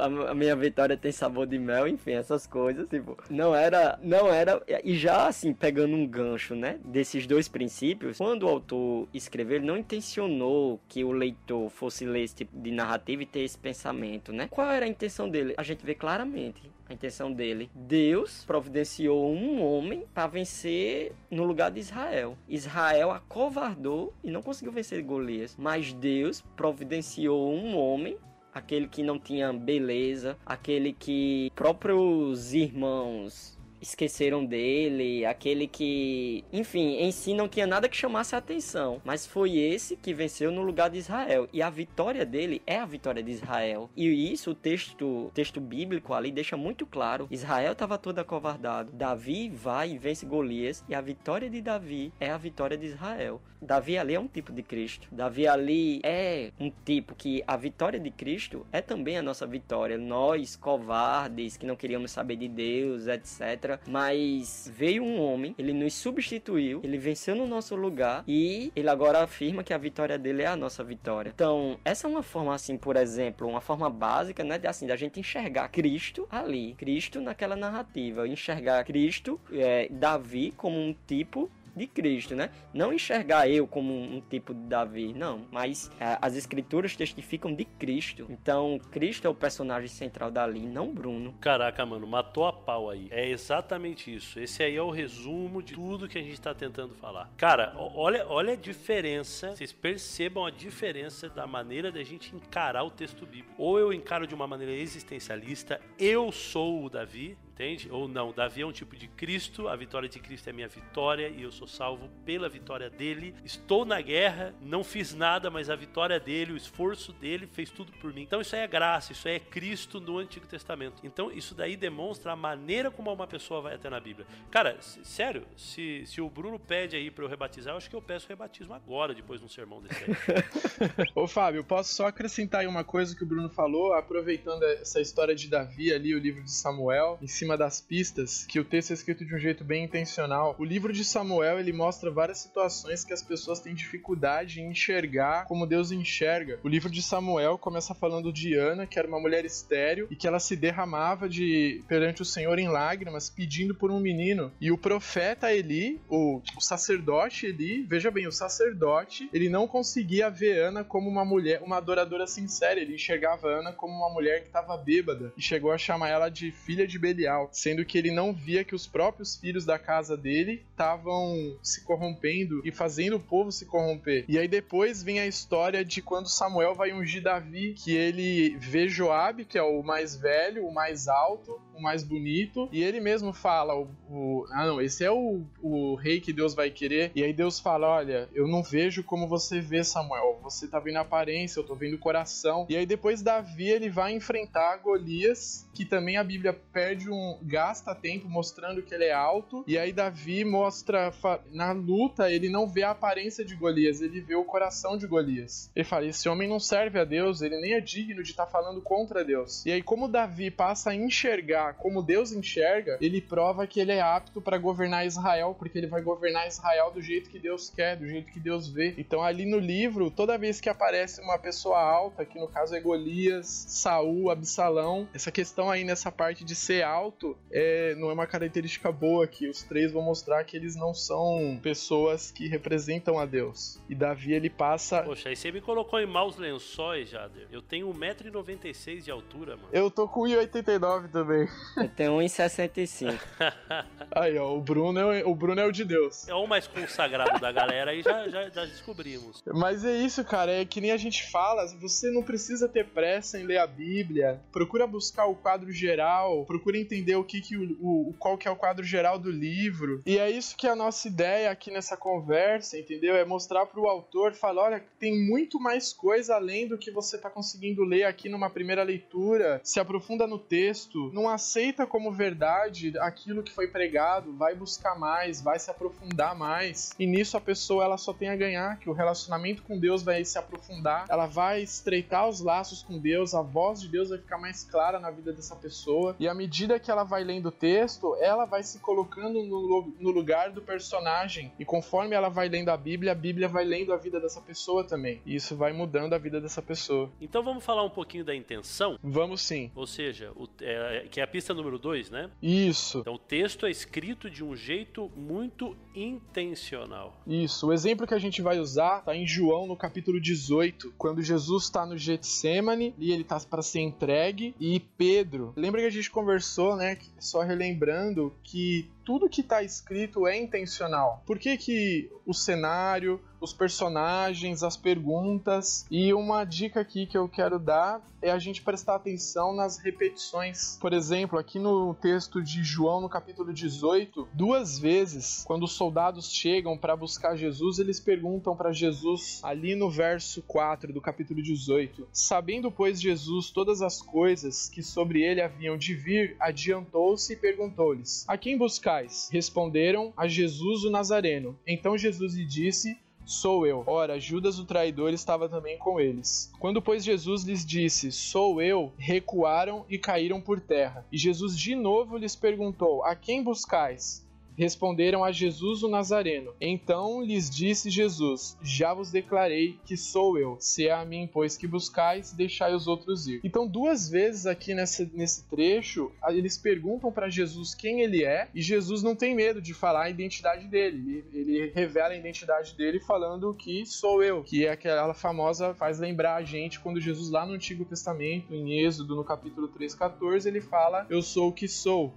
a, 0.00 0.30
a 0.30 0.34
minha 0.34 0.54
vitória 0.54 0.96
tem 0.96 1.10
sabor 1.10 1.48
de 1.48 1.58
mel, 1.58 1.88
enfim, 1.88 2.12
essas 2.12 2.46
coisas, 2.46 2.88
tipo, 2.88 3.16
não 3.28 3.52
era, 3.52 3.98
não 4.00 4.32
era, 4.32 4.62
e 4.84 4.96
já 4.96 5.26
assim, 5.26 5.52
pegando 5.52 5.96
um 5.96 6.06
gancho, 6.06 6.54
né, 6.54 6.78
desses 6.84 7.26
dois 7.26 7.48
princípios, 7.48 8.18
quando 8.18 8.44
o 8.44 8.48
autor 8.48 9.08
escreveu, 9.12 9.56
ele 9.56 9.66
não 9.66 9.76
intencionou 9.76 10.78
que 10.88 11.02
o 11.02 11.10
leitor 11.10 11.68
fosse 11.68 12.06
ler 12.06 12.22
esse 12.22 12.36
tipo 12.36 12.56
de 12.56 12.70
narrativa 12.70 13.24
e 13.24 13.26
ter 13.26 13.40
esse 13.40 13.58
pensamento, 13.58 14.32
né? 14.32 14.46
Qual 14.48 14.70
era 14.70 14.86
a 14.86 14.88
intenção 14.88 15.28
dele? 15.28 15.54
A 15.56 15.64
gente 15.64 15.84
vê 15.84 15.96
claramente 15.96 16.77
a 16.88 16.94
intenção 16.94 17.32
dele. 17.32 17.70
Deus 17.74 18.44
providenciou 18.44 19.30
um 19.32 19.62
homem 19.62 20.04
para 20.14 20.26
vencer 20.26 21.12
no 21.30 21.44
lugar 21.44 21.70
de 21.70 21.80
Israel. 21.80 22.36
Israel 22.48 23.10
acovardou 23.10 24.14
e 24.22 24.30
não 24.30 24.42
conseguiu 24.42 24.72
vencer 24.72 25.02
Golias, 25.02 25.56
mas 25.58 25.92
Deus 25.92 26.42
providenciou 26.56 27.52
um 27.52 27.76
homem 27.76 28.16
aquele 28.52 28.88
que 28.88 29.02
não 29.02 29.18
tinha 29.18 29.52
beleza, 29.52 30.36
aquele 30.44 30.92
que 30.92 31.50
próprios 31.54 32.52
irmãos 32.54 33.57
esqueceram 33.80 34.44
dele, 34.44 35.24
aquele 35.24 35.66
que, 35.66 36.44
enfim, 36.52 36.96
em 36.96 37.10
si 37.12 37.34
não 37.34 37.48
tinha 37.48 37.66
nada 37.66 37.88
que 37.88 37.96
chamasse 37.96 38.34
a 38.34 38.38
atenção, 38.38 39.00
mas 39.04 39.26
foi 39.26 39.56
esse 39.56 39.96
que 39.96 40.14
venceu 40.14 40.50
no 40.50 40.62
lugar 40.62 40.90
de 40.90 40.98
Israel. 40.98 41.48
E 41.52 41.62
a 41.62 41.70
vitória 41.70 42.24
dele 42.24 42.62
é 42.66 42.78
a 42.78 42.86
vitória 42.86 43.22
de 43.22 43.30
Israel. 43.30 43.90
E 43.96 44.32
isso 44.32 44.50
o 44.50 44.54
texto, 44.54 45.30
texto 45.34 45.60
bíblico 45.60 46.14
ali 46.14 46.30
deixa 46.30 46.56
muito 46.56 46.86
claro. 46.86 47.28
Israel 47.30 47.72
estava 47.72 47.98
todo 47.98 48.18
acovardado. 48.18 48.92
Davi 48.92 49.48
vai 49.48 49.92
e 49.92 49.98
vence 49.98 50.26
Golias 50.26 50.84
e 50.88 50.94
a 50.94 51.00
vitória 51.00 51.48
de 51.48 51.60
Davi 51.60 52.12
é 52.20 52.30
a 52.30 52.38
vitória 52.38 52.76
de 52.76 52.86
Israel. 52.86 53.40
Davi 53.60 53.98
ali 53.98 54.14
é 54.14 54.20
um 54.20 54.28
tipo 54.28 54.52
de 54.52 54.62
Cristo. 54.62 55.08
Davi 55.10 55.48
ali 55.48 56.00
é 56.04 56.52
um 56.60 56.70
tipo 56.84 57.14
que 57.14 57.42
a 57.44 57.56
vitória 57.56 57.98
de 57.98 58.10
Cristo 58.10 58.64
é 58.70 58.80
também 58.80 59.18
a 59.18 59.22
nossa 59.22 59.46
vitória. 59.46 59.98
Nós, 59.98 60.54
covardes, 60.54 61.56
que 61.56 61.66
não 61.66 61.74
queríamos 61.74 62.12
saber 62.12 62.36
de 62.36 62.48
Deus, 62.48 63.08
etc 63.08 63.67
mas 63.86 64.70
veio 64.74 65.02
um 65.02 65.20
homem, 65.20 65.54
ele 65.58 65.72
nos 65.72 65.94
substituiu, 65.94 66.80
ele 66.84 66.98
venceu 66.98 67.34
no 67.34 67.46
nosso 67.46 67.74
lugar 67.74 68.24
e 68.26 68.72
ele 68.74 68.88
agora 68.88 69.22
afirma 69.22 69.62
que 69.62 69.74
a 69.74 69.78
vitória 69.78 70.18
dele 70.18 70.42
é 70.42 70.46
a 70.46 70.56
nossa 70.56 70.84
vitória. 70.84 71.32
Então, 71.34 71.78
essa 71.84 72.06
é 72.06 72.10
uma 72.10 72.22
forma 72.22 72.54
assim, 72.54 72.76
por 72.76 72.96
exemplo, 72.96 73.48
uma 73.48 73.60
forma 73.60 73.90
básica, 73.90 74.44
né, 74.44 74.58
de 74.58 74.66
assim, 74.66 74.86
da 74.86 74.96
gente 74.96 75.20
enxergar 75.20 75.68
Cristo 75.68 76.26
ali, 76.30 76.74
Cristo 76.74 77.20
naquela 77.20 77.56
narrativa, 77.56 78.26
enxergar 78.26 78.84
Cristo, 78.84 79.40
é, 79.52 79.88
Davi 79.90 80.52
como 80.56 80.78
um 80.78 80.94
tipo 81.06 81.50
de 81.78 81.86
Cristo, 81.86 82.34
né? 82.34 82.50
Não 82.74 82.92
enxergar 82.92 83.48
eu 83.48 83.66
como 83.66 83.92
um, 83.92 84.20
tipo 84.20 84.52
de 84.52 84.60
Davi, 84.62 85.14
não. 85.14 85.46
Mas 85.50 85.90
é, 86.00 86.18
as 86.20 86.36
escrituras 86.36 86.96
testificam 86.96 87.54
de 87.54 87.64
Cristo. 87.64 88.26
Então, 88.28 88.78
Cristo 88.90 89.26
é 89.26 89.30
o 89.30 89.34
personagem 89.34 89.88
central 89.88 90.30
dali, 90.30 90.66
não 90.66 90.92
Bruno. 90.92 91.34
Caraca, 91.40 91.86
mano, 91.86 92.06
matou 92.06 92.46
a 92.46 92.52
pau 92.52 92.90
aí. 92.90 93.08
É 93.10 93.28
exatamente 93.28 94.14
isso. 94.14 94.40
Esse 94.40 94.62
aí 94.62 94.76
é 94.76 94.82
o 94.82 94.90
resumo 94.90 95.62
de 95.62 95.74
tudo 95.74 96.08
que 96.08 96.18
a 96.18 96.22
gente 96.22 96.40
tá 96.40 96.54
tentando 96.54 96.94
falar. 96.94 97.30
Cara, 97.36 97.74
olha, 97.76 98.26
olha 98.28 98.52
a 98.54 98.56
diferença. 98.56 99.54
Vocês 99.54 99.72
percebam 99.72 100.44
a 100.44 100.50
diferença 100.50 101.28
da 101.28 101.46
maneira 101.46 101.92
da 101.92 102.02
gente 102.02 102.34
encarar 102.34 102.82
o 102.82 102.90
texto 102.90 103.24
bíblico. 103.24 103.54
Ou 103.56 103.78
eu 103.78 103.92
encaro 103.92 104.26
de 104.26 104.34
uma 104.34 104.46
maneira 104.46 104.72
existencialista, 104.72 105.80
eu 105.98 106.32
sou 106.32 106.84
o 106.84 106.90
Davi, 106.90 107.36
entende? 107.58 107.88
Ou 107.90 108.06
não, 108.06 108.32
Davi 108.32 108.62
é 108.62 108.66
um 108.66 108.70
tipo 108.70 108.96
de 108.96 109.08
Cristo, 109.08 109.66
a 109.66 109.74
vitória 109.74 110.08
de 110.08 110.20
Cristo 110.20 110.48
é 110.48 110.52
minha 110.52 110.68
vitória 110.68 111.28
e 111.28 111.42
eu 111.42 111.50
sou 111.50 111.66
salvo 111.66 112.08
pela 112.24 112.48
vitória 112.48 112.88
dele. 112.88 113.34
Estou 113.44 113.84
na 113.84 114.00
guerra, 114.00 114.54
não 114.62 114.84
fiz 114.84 115.12
nada, 115.12 115.50
mas 115.50 115.68
a 115.68 115.74
vitória 115.74 116.20
dele, 116.20 116.52
o 116.52 116.56
esforço 116.56 117.12
dele 117.12 117.48
fez 117.48 117.68
tudo 117.70 117.90
por 117.94 118.14
mim. 118.14 118.22
Então 118.22 118.40
isso 118.40 118.54
aí 118.54 118.62
é 118.62 118.66
graça, 118.66 119.10
isso 119.12 119.26
aí 119.26 119.34
é 119.34 119.40
Cristo 119.40 120.00
no 120.00 120.18
Antigo 120.18 120.46
Testamento. 120.46 121.02
Então 121.02 121.32
isso 121.32 121.54
daí 121.54 121.76
demonstra 121.76 122.32
a 122.32 122.36
maneira 122.36 122.90
como 122.90 123.12
uma 123.12 123.26
pessoa 123.26 123.60
vai 123.60 123.74
até 123.74 123.90
na 123.90 123.98
Bíblia. 123.98 124.26
Cara, 124.50 124.76
sério, 124.80 125.44
se, 125.56 126.04
se 126.06 126.20
o 126.20 126.30
Bruno 126.30 126.60
pede 126.60 126.94
aí 126.94 127.10
para 127.10 127.24
eu 127.24 127.28
rebatizar, 127.28 127.72
eu 127.72 127.78
acho 127.78 127.90
que 127.90 127.96
eu 127.96 128.02
peço 128.02 128.28
rebatismo 128.28 128.72
agora, 128.72 129.12
depois 129.12 129.40
de 129.40 129.46
um 129.46 129.48
sermão 129.48 129.82
desse 129.82 130.04
aí. 130.04 131.08
Ô 131.14 131.26
Fábio, 131.26 131.64
posso 131.64 131.92
só 131.92 132.06
acrescentar 132.06 132.60
aí 132.60 132.66
uma 132.68 132.84
coisa 132.84 133.16
que 133.16 133.24
o 133.24 133.26
Bruno 133.26 133.48
falou, 133.50 133.94
aproveitando 133.94 134.62
essa 134.62 135.00
história 135.00 135.34
de 135.34 135.48
Davi 135.48 135.92
ali, 135.92 136.14
o 136.14 136.18
livro 136.18 136.42
de 136.42 136.52
Samuel, 136.52 137.18
em 137.20 137.26
cima 137.26 137.47
cima 137.48 137.56
das 137.56 137.80
pistas 137.80 138.44
que 138.46 138.60
o 138.60 138.64
texto 138.64 138.90
é 138.90 138.94
escrito 138.94 139.24
de 139.24 139.34
um 139.34 139.38
jeito 139.38 139.64
bem 139.64 139.84
intencional. 139.84 140.54
O 140.58 140.64
livro 140.64 140.92
de 140.92 141.02
Samuel 141.02 141.58
ele 141.58 141.72
mostra 141.72 142.10
várias 142.10 142.38
situações 142.38 143.04
que 143.04 143.12
as 143.12 143.22
pessoas 143.22 143.58
têm 143.58 143.74
dificuldade 143.74 144.60
em 144.60 144.70
enxergar 144.70 145.46
como 145.46 145.66
Deus 145.66 145.90
enxerga. 145.90 146.58
O 146.62 146.68
livro 146.68 146.90
de 146.90 147.00
Samuel 147.00 147.56
começa 147.56 147.94
falando 147.94 148.30
de 148.30 148.52
Ana, 148.54 148.86
que 148.86 148.98
era 148.98 149.08
uma 149.08 149.18
mulher 149.18 149.46
estéril 149.46 150.06
e 150.10 150.16
que 150.16 150.26
ela 150.26 150.38
se 150.38 150.56
derramava 150.56 151.26
de 151.26 151.82
perante 151.88 152.20
o 152.20 152.24
Senhor 152.24 152.58
em 152.58 152.68
lágrimas, 152.68 153.30
pedindo 153.30 153.74
por 153.74 153.90
um 153.90 153.98
menino. 153.98 154.52
E 154.60 154.70
o 154.70 154.76
profeta 154.76 155.50
Eli, 155.50 155.98
o, 156.06 156.42
o 156.54 156.60
sacerdote 156.60 157.46
Eli, 157.46 157.82
veja 157.88 158.10
bem, 158.10 158.26
o 158.26 158.32
sacerdote, 158.32 159.30
ele 159.32 159.48
não 159.48 159.66
conseguia 159.66 160.28
ver 160.28 160.58
Ana 160.58 160.84
como 160.84 161.08
uma 161.08 161.24
mulher, 161.24 161.62
uma 161.62 161.78
adoradora 161.78 162.26
sincera. 162.26 162.78
Ele 162.78 162.96
enxergava 162.96 163.48
Ana 163.48 163.72
como 163.72 163.94
uma 163.94 164.12
mulher 164.12 164.42
que 164.42 164.48
estava 164.48 164.76
bêbada 164.76 165.32
e 165.34 165.40
chegou 165.40 165.72
a 165.72 165.78
chamar 165.78 166.10
ela 166.10 166.28
de 166.28 166.50
filha 166.50 166.86
de 166.86 166.98
Belial 166.98 167.37
sendo 167.52 167.84
que 167.84 167.98
ele 167.98 168.10
não 168.10 168.32
via 168.32 168.64
que 168.64 168.74
os 168.74 168.86
próprios 168.86 169.36
filhos 169.36 169.64
da 169.64 169.78
casa 169.78 170.16
dele 170.16 170.64
estavam 170.70 171.56
se 171.62 171.82
corrompendo 171.82 172.62
e 172.64 172.72
fazendo 172.72 173.16
o 173.16 173.20
povo 173.20 173.52
se 173.52 173.66
corromper. 173.66 174.24
E 174.28 174.38
aí 174.38 174.48
depois 174.48 175.02
vem 175.02 175.20
a 175.20 175.26
história 175.26 175.84
de 175.84 176.00
quando 176.02 176.28
Samuel 176.28 176.74
vai 176.74 176.92
ungir 176.92 177.22
Davi, 177.22 177.74
que 177.74 177.94
ele 177.94 178.56
vê 178.58 178.88
Joabe, 178.88 179.44
que 179.44 179.58
é 179.58 179.62
o 179.62 179.82
mais 179.82 180.16
velho, 180.16 180.66
o 180.66 180.72
mais 180.72 181.08
alto, 181.08 181.60
o 181.74 181.82
mais 181.82 182.02
bonito, 182.02 182.68
e 182.72 182.82
ele 182.82 183.00
mesmo 183.00 183.32
fala: 183.32 183.74
o, 183.74 183.88
o, 184.10 184.46
ah, 184.50 184.66
não, 184.66 184.80
esse 184.80 185.04
é 185.04 185.10
o, 185.10 185.42
o 185.62 185.94
rei 185.94 186.20
que 186.20 186.32
Deus 186.32 186.54
vai 186.54 186.70
querer. 186.70 187.12
E 187.14 187.22
aí 187.22 187.32
Deus 187.32 187.60
fala: 187.60 187.86
olha, 187.88 188.28
eu 188.32 188.46
não 188.46 188.62
vejo 188.62 189.02
como 189.02 189.26
você 189.26 189.60
vê, 189.60 189.82
Samuel. 189.84 190.38
Você 190.42 190.66
tá 190.66 190.78
vendo 190.78 190.96
a 190.96 191.02
aparência, 191.02 191.60
eu 191.60 191.64
tô 191.64 191.74
vendo 191.74 191.94
o 191.94 191.98
coração. 191.98 192.66
E 192.68 192.76
aí 192.76 192.86
depois 192.86 193.22
Davi 193.22 193.68
ele 193.68 193.88
vai 193.88 194.12
enfrentar 194.12 194.78
Golias, 194.78 195.68
que 195.74 195.84
também 195.84 196.16
a 196.16 196.24
Bíblia 196.24 196.52
perde 196.52 197.10
um. 197.10 197.27
Gasta 197.42 197.94
tempo 197.94 198.28
mostrando 198.28 198.82
que 198.82 198.94
ele 198.94 199.04
é 199.04 199.12
alto. 199.12 199.64
E 199.66 199.78
aí 199.78 199.92
Davi 199.92 200.44
mostra 200.44 201.12
na 201.52 201.72
luta, 201.72 202.30
ele 202.30 202.48
não 202.48 202.66
vê 202.66 202.82
a 202.82 202.90
aparência 202.90 203.44
de 203.44 203.54
Golias, 203.54 204.00
ele 204.00 204.20
vê 204.20 204.34
o 204.34 204.44
coração 204.44 204.96
de 204.96 205.06
Golias. 205.06 205.70
Ele 205.74 205.84
fala: 205.84 206.06
esse 206.06 206.28
homem 206.28 206.48
não 206.48 206.60
serve 206.60 206.98
a 206.98 207.04
Deus, 207.04 207.42
ele 207.42 207.60
nem 207.60 207.74
é 207.74 207.80
digno 207.80 208.22
de 208.22 208.30
estar 208.30 208.46
tá 208.46 208.52
falando 208.52 208.80
contra 208.80 209.24
Deus. 209.24 209.64
E 209.66 209.72
aí, 209.72 209.82
como 209.82 210.08
Davi 210.08 210.50
passa 210.50 210.90
a 210.90 210.94
enxergar 210.94 211.74
como 211.74 212.02
Deus 212.02 212.32
enxerga, 212.32 212.98
ele 213.00 213.20
prova 213.20 213.66
que 213.66 213.80
ele 213.80 213.92
é 213.92 214.00
apto 214.00 214.40
para 214.40 214.58
governar 214.58 215.06
Israel, 215.06 215.54
porque 215.58 215.78
ele 215.78 215.86
vai 215.86 216.02
governar 216.02 216.46
Israel 216.46 216.90
do 216.90 217.00
jeito 217.00 217.30
que 217.30 217.38
Deus 217.38 217.70
quer, 217.70 217.96
do 217.96 218.06
jeito 218.06 218.30
que 218.30 218.40
Deus 218.40 218.68
vê. 218.68 218.94
Então, 218.98 219.22
ali 219.22 219.46
no 219.46 219.58
livro, 219.58 220.10
toda 220.10 220.38
vez 220.38 220.60
que 220.60 220.68
aparece 220.68 221.20
uma 221.20 221.38
pessoa 221.38 221.80
alta, 221.80 222.24
que 222.24 222.38
no 222.38 222.48
caso 222.48 222.74
é 222.74 222.80
Golias, 222.80 223.46
Saul, 223.68 224.30
Absalão, 224.30 225.08
essa 225.14 225.30
questão 225.30 225.70
aí 225.70 225.84
nessa 225.84 226.10
parte 226.10 226.44
de 226.44 226.54
ser 226.54 226.82
alto 226.82 227.17
é, 227.50 227.94
não 227.96 228.10
é 228.10 228.12
uma 228.12 228.26
característica 228.26 228.90
boa 228.92 229.26
que 229.26 229.48
os 229.48 229.62
três 229.62 229.92
vão 229.92 230.02
mostrar 230.02 230.44
que 230.44 230.56
eles 230.56 230.76
não 230.76 230.94
são 230.94 231.58
pessoas 231.62 232.30
que 232.30 232.48
representam 232.48 233.18
a 233.18 233.26
Deus. 233.26 233.80
E 233.88 233.94
Davi 233.94 234.32
ele 234.32 234.50
passa. 234.50 235.02
Poxa, 235.02 235.28
aí 235.28 235.36
você 235.36 235.50
me 235.50 235.60
colocou 235.60 236.00
em 236.00 236.06
maus 236.06 236.36
lençóis, 236.36 237.08
Jader. 237.08 237.48
Eu 237.50 237.62
tenho 237.62 237.92
1,96m 237.92 239.02
de 239.02 239.10
altura, 239.10 239.56
mano. 239.56 239.68
Eu 239.72 239.90
tô 239.90 240.06
com 240.08 240.22
1,89 240.22 241.10
também. 241.10 241.48
Eu 241.76 241.88
tenho 241.88 242.12
1,65. 242.18 243.18
aí, 244.10 244.38
ó, 244.38 244.54
o 244.54 244.60
Bruno, 244.60 245.12
é, 245.12 245.24
o 245.24 245.34
Bruno 245.34 245.60
é 245.60 245.66
o 245.66 245.72
de 245.72 245.84
Deus. 245.84 246.28
É 246.28 246.34
o 246.34 246.46
mais 246.46 246.66
consagrado 246.66 247.40
da 247.40 247.52
galera 247.52 247.90
aí, 247.90 248.02
já, 248.02 248.28
já, 248.28 248.48
já 248.48 248.64
descobrimos. 248.64 249.42
Mas 249.46 249.84
é 249.84 249.96
isso, 249.96 250.24
cara, 250.24 250.52
é 250.52 250.64
que 250.64 250.80
nem 250.80 250.90
a 250.90 250.96
gente 250.96 251.30
fala, 251.30 251.66
você 251.80 252.10
não 252.10 252.22
precisa 252.22 252.68
ter 252.68 252.86
pressa 252.86 253.38
em 253.38 253.44
ler 253.44 253.58
a 253.58 253.66
Bíblia. 253.66 254.40
Procura 254.52 254.86
buscar 254.86 255.26
o 255.26 255.34
quadro 255.34 255.70
geral, 255.72 256.44
procura 256.44 256.78
entender 256.78 256.97
o 257.16 257.24
que, 257.24 257.40
que 257.40 257.56
o, 257.56 258.08
o 258.08 258.14
qual 258.18 258.36
que 258.36 258.46
é 258.46 258.50
o 258.50 258.56
quadro 258.56 258.84
geral 258.84 259.18
do 259.18 259.30
livro. 259.30 260.02
E 260.06 260.18
é 260.18 260.30
isso 260.30 260.56
que 260.56 260.66
é 260.66 260.70
a 260.70 260.76
nossa 260.76 261.08
ideia 261.08 261.50
aqui 261.50 261.70
nessa 261.70 261.96
conversa, 261.96 262.78
entendeu? 262.78 263.16
É 263.16 263.24
mostrar 263.24 263.66
para 263.66 263.80
o 263.80 263.88
autor, 263.88 264.34
falar, 264.34 264.62
olha, 264.62 264.84
tem 264.98 265.26
muito 265.28 265.60
mais 265.60 265.92
coisa 265.92 266.34
além 266.34 266.66
do 266.66 266.78
que 266.78 266.90
você 266.90 267.16
está 267.16 267.30
conseguindo 267.30 267.84
ler 267.84 268.04
aqui 268.04 268.28
numa 268.28 268.50
primeira 268.50 268.82
leitura. 268.82 269.60
Se 269.64 269.80
aprofunda 269.80 270.26
no 270.26 270.38
texto, 270.38 271.10
não 271.12 271.28
aceita 271.28 271.86
como 271.86 272.12
verdade 272.12 272.92
aquilo 272.98 273.42
que 273.42 273.52
foi 273.52 273.68
pregado, 273.68 274.32
vai 274.36 274.54
buscar 274.54 274.98
mais, 274.98 275.40
vai 275.40 275.58
se 275.58 275.70
aprofundar 275.70 276.36
mais. 276.36 276.92
E 276.98 277.06
nisso 277.06 277.36
a 277.36 277.40
pessoa 277.40 277.84
ela 277.84 277.96
só 277.96 278.12
tem 278.12 278.28
a 278.28 278.36
ganhar, 278.36 278.78
que 278.78 278.90
o 278.90 278.92
relacionamento 278.92 279.62
com 279.62 279.78
Deus 279.78 280.02
vai 280.02 280.24
se 280.24 280.38
aprofundar, 280.38 281.06
ela 281.08 281.26
vai 281.26 281.62
estreitar 281.62 282.28
os 282.28 282.40
laços 282.40 282.82
com 282.82 282.98
Deus, 282.98 283.34
a 283.34 283.42
voz 283.42 283.80
de 283.80 283.88
Deus 283.88 284.10
vai 284.10 284.18
ficar 284.18 284.38
mais 284.38 284.64
clara 284.64 284.98
na 284.98 285.10
vida 285.10 285.32
dessa 285.32 285.56
pessoa. 285.56 286.16
E 286.18 286.28
à 286.28 286.34
medida 286.34 286.78
que 286.78 286.87
ela 286.90 287.04
vai 287.04 287.24
lendo 287.24 287.46
o 287.46 287.52
texto, 287.52 288.16
ela 288.20 288.44
vai 288.44 288.62
se 288.62 288.78
colocando 288.78 289.42
no, 289.42 289.92
no 289.98 290.10
lugar 290.10 290.50
do 290.50 290.62
personagem. 290.62 291.52
E 291.58 291.64
conforme 291.64 292.14
ela 292.14 292.28
vai 292.28 292.48
lendo 292.48 292.70
a 292.70 292.76
Bíblia, 292.76 293.12
a 293.12 293.14
Bíblia 293.14 293.48
vai 293.48 293.64
lendo 293.64 293.92
a 293.92 293.96
vida 293.96 294.20
dessa 294.20 294.40
pessoa 294.40 294.84
também. 294.84 295.20
E 295.24 295.34
isso 295.34 295.56
vai 295.56 295.72
mudando 295.72 296.12
a 296.12 296.18
vida 296.18 296.40
dessa 296.40 296.62
pessoa. 296.62 297.10
Então 297.20 297.42
vamos 297.42 297.64
falar 297.64 297.84
um 297.84 297.90
pouquinho 297.90 298.24
da 298.24 298.34
intenção? 298.34 298.98
Vamos 299.02 299.42
sim. 299.42 299.70
Ou 299.74 299.86
seja, 299.86 300.32
o, 300.36 300.48
é, 300.60 301.06
que 301.10 301.20
é 301.20 301.24
a 301.24 301.26
pista 301.26 301.54
número 301.54 301.78
2, 301.78 302.10
né? 302.10 302.30
Isso. 302.42 302.98
Então 302.98 303.14
o 303.14 303.18
texto 303.18 303.66
é 303.66 303.70
escrito 303.70 304.30
de 304.30 304.44
um 304.44 304.54
jeito 304.54 305.10
muito 305.16 305.76
intencional. 305.94 307.20
Isso. 307.26 307.68
O 307.68 307.72
exemplo 307.72 308.06
que 308.06 308.14
a 308.14 308.18
gente 308.18 308.40
vai 308.40 308.58
usar 308.58 309.00
está 309.00 309.14
em 309.14 309.26
João 309.26 309.66
no 309.66 309.76
capítulo 309.76 310.20
18, 310.20 310.94
quando 310.96 311.22
Jesus 311.22 311.64
está 311.64 311.84
no 311.84 311.96
Getsemane 311.96 312.94
e 312.98 313.12
ele 313.12 313.22
está 313.22 313.38
para 313.40 313.62
ser 313.62 313.80
entregue 313.80 314.54
e 314.58 314.80
Pedro. 314.80 315.52
Lembra 315.56 315.80
que 315.80 315.86
a 315.86 315.90
gente 315.90 316.10
conversou, 316.10 316.76
né? 316.78 316.96
Só 317.18 317.42
relembrando 317.42 318.34
que 318.42 318.88
tudo 319.08 319.26
que 319.26 319.40
está 319.40 319.62
escrito 319.62 320.26
é 320.26 320.36
intencional. 320.36 321.22
Por 321.24 321.38
que, 321.38 321.56
que 321.56 322.10
o 322.26 322.34
cenário, 322.34 323.18
os 323.40 323.52
personagens, 323.52 324.62
as 324.62 324.76
perguntas. 324.76 325.86
E 325.90 326.12
uma 326.12 326.44
dica 326.44 326.80
aqui 326.80 327.06
que 327.06 327.16
eu 327.16 327.28
quero 327.28 327.58
dar 327.58 328.02
é 328.20 328.30
a 328.30 328.38
gente 328.38 328.62
prestar 328.62 328.96
atenção 328.96 329.54
nas 329.54 329.78
repetições. 329.78 330.76
Por 330.80 330.92
exemplo, 330.92 331.38
aqui 331.38 331.58
no 331.58 331.94
texto 331.94 332.42
de 332.42 332.64
João, 332.64 333.00
no 333.00 333.08
capítulo 333.08 333.52
18, 333.52 334.28
duas 334.34 334.78
vezes, 334.78 335.44
quando 335.46 335.62
os 335.62 335.72
soldados 335.72 336.32
chegam 336.32 336.76
para 336.76 336.96
buscar 336.96 337.36
Jesus, 337.36 337.78
eles 337.78 338.00
perguntam 338.00 338.56
para 338.56 338.72
Jesus, 338.72 339.40
ali 339.42 339.76
no 339.76 339.88
verso 339.88 340.42
4 340.42 340.92
do 340.92 341.00
capítulo 341.00 341.40
18: 341.40 342.08
Sabendo, 342.12 342.72
pois, 342.72 343.00
Jesus 343.00 343.50
todas 343.50 343.80
as 343.82 344.02
coisas 344.02 344.68
que 344.68 344.82
sobre 344.82 345.22
ele 345.22 345.40
haviam 345.40 345.78
de 345.78 345.94
vir, 345.94 346.36
adiantou-se 346.40 347.32
e 347.32 347.36
perguntou-lhes: 347.36 348.24
A 348.28 348.36
quem 348.36 348.58
buscais? 348.98 349.28
Responderam: 349.30 350.12
A 350.16 350.26
Jesus 350.26 350.84
o 350.84 350.90
Nazareno. 350.90 351.58
Então 351.66 351.96
Jesus 351.96 352.34
lhe 352.34 352.44
disse: 352.44 352.96
Sou 353.24 353.66
eu. 353.66 353.84
Ora, 353.86 354.18
Judas 354.18 354.58
o 354.58 354.64
traidor 354.64 355.12
estava 355.12 355.48
também 355.48 355.76
com 355.78 356.00
eles. 356.00 356.50
Quando, 356.58 356.80
pois, 356.80 357.04
Jesus 357.04 357.42
lhes 357.44 357.64
disse, 357.64 358.10
Sou 358.10 358.62
eu, 358.62 358.92
recuaram 358.96 359.84
e 359.88 359.98
caíram 359.98 360.40
por 360.40 360.60
terra. 360.60 361.06
E 361.12 361.18
Jesus 361.18 361.58
de 361.58 361.74
novo 361.74 362.16
lhes 362.16 362.34
perguntou: 362.34 363.04
A 363.04 363.14
quem 363.14 363.42
buscais? 363.42 364.26
Responderam 364.58 365.22
a 365.22 365.30
Jesus 365.30 365.82
o 365.82 365.88
Nazareno. 365.88 366.52
Então 366.60 367.22
lhes 367.22 367.48
disse 367.48 367.88
Jesus: 367.88 368.58
Já 368.60 368.92
vos 368.92 369.10
declarei 369.10 369.78
que 369.86 369.96
sou 369.96 370.36
eu. 370.36 370.56
Se 370.58 370.88
é 370.88 370.92
a 370.92 371.04
mim, 371.04 371.28
pois, 371.32 371.56
que 371.56 371.66
buscais, 371.66 372.32
deixai 372.32 372.74
os 372.74 372.88
outros 372.88 373.28
ir. 373.28 373.40
Então, 373.44 373.66
duas 373.66 374.08
vezes 374.08 374.46
aqui 374.46 374.74
nesse, 374.74 375.06
trecho, 375.48 376.10
eles 376.28 376.58
perguntam 376.58 377.12
para 377.12 377.28
Jesus 377.28 377.74
quem 377.74 378.00
ele 378.00 378.24
é, 378.24 378.48
e 378.54 378.60
Jesus 378.60 379.02
não 379.02 379.14
tem 379.14 379.34
medo 379.34 379.62
de 379.62 379.72
falar 379.72 380.04
a 380.04 380.10
identidade 380.10 380.66
dele. 380.66 381.24
Ele, 381.32 381.50
ele 381.50 381.72
revela 381.72 382.14
a 382.14 382.16
identidade 382.16 382.74
dele 382.74 382.98
falando 382.98 383.54
que 383.54 383.86
sou 383.86 384.22
eu, 384.22 384.42
que 384.42 384.66
é 384.66 384.72
aquela 384.72 385.14
famosa, 385.14 385.74
faz 385.74 385.98
lembrar 385.98 386.34
a 386.34 386.42
gente 386.42 386.80
quando 386.80 387.00
Jesus, 387.00 387.30
lá 387.30 387.46
no 387.46 387.52
Antigo 387.52 387.84
Testamento, 387.84 388.52
em 388.52 388.80
Êxodo, 388.84 389.14
no 389.14 389.24
capítulo 389.24 389.68
3,14, 389.68 390.46
ele 390.46 390.60
fala: 390.60 391.06
Eu 391.08 391.22
sou 391.22 391.48
o 391.48 391.52
que 391.52 391.68
sou, 391.68 392.12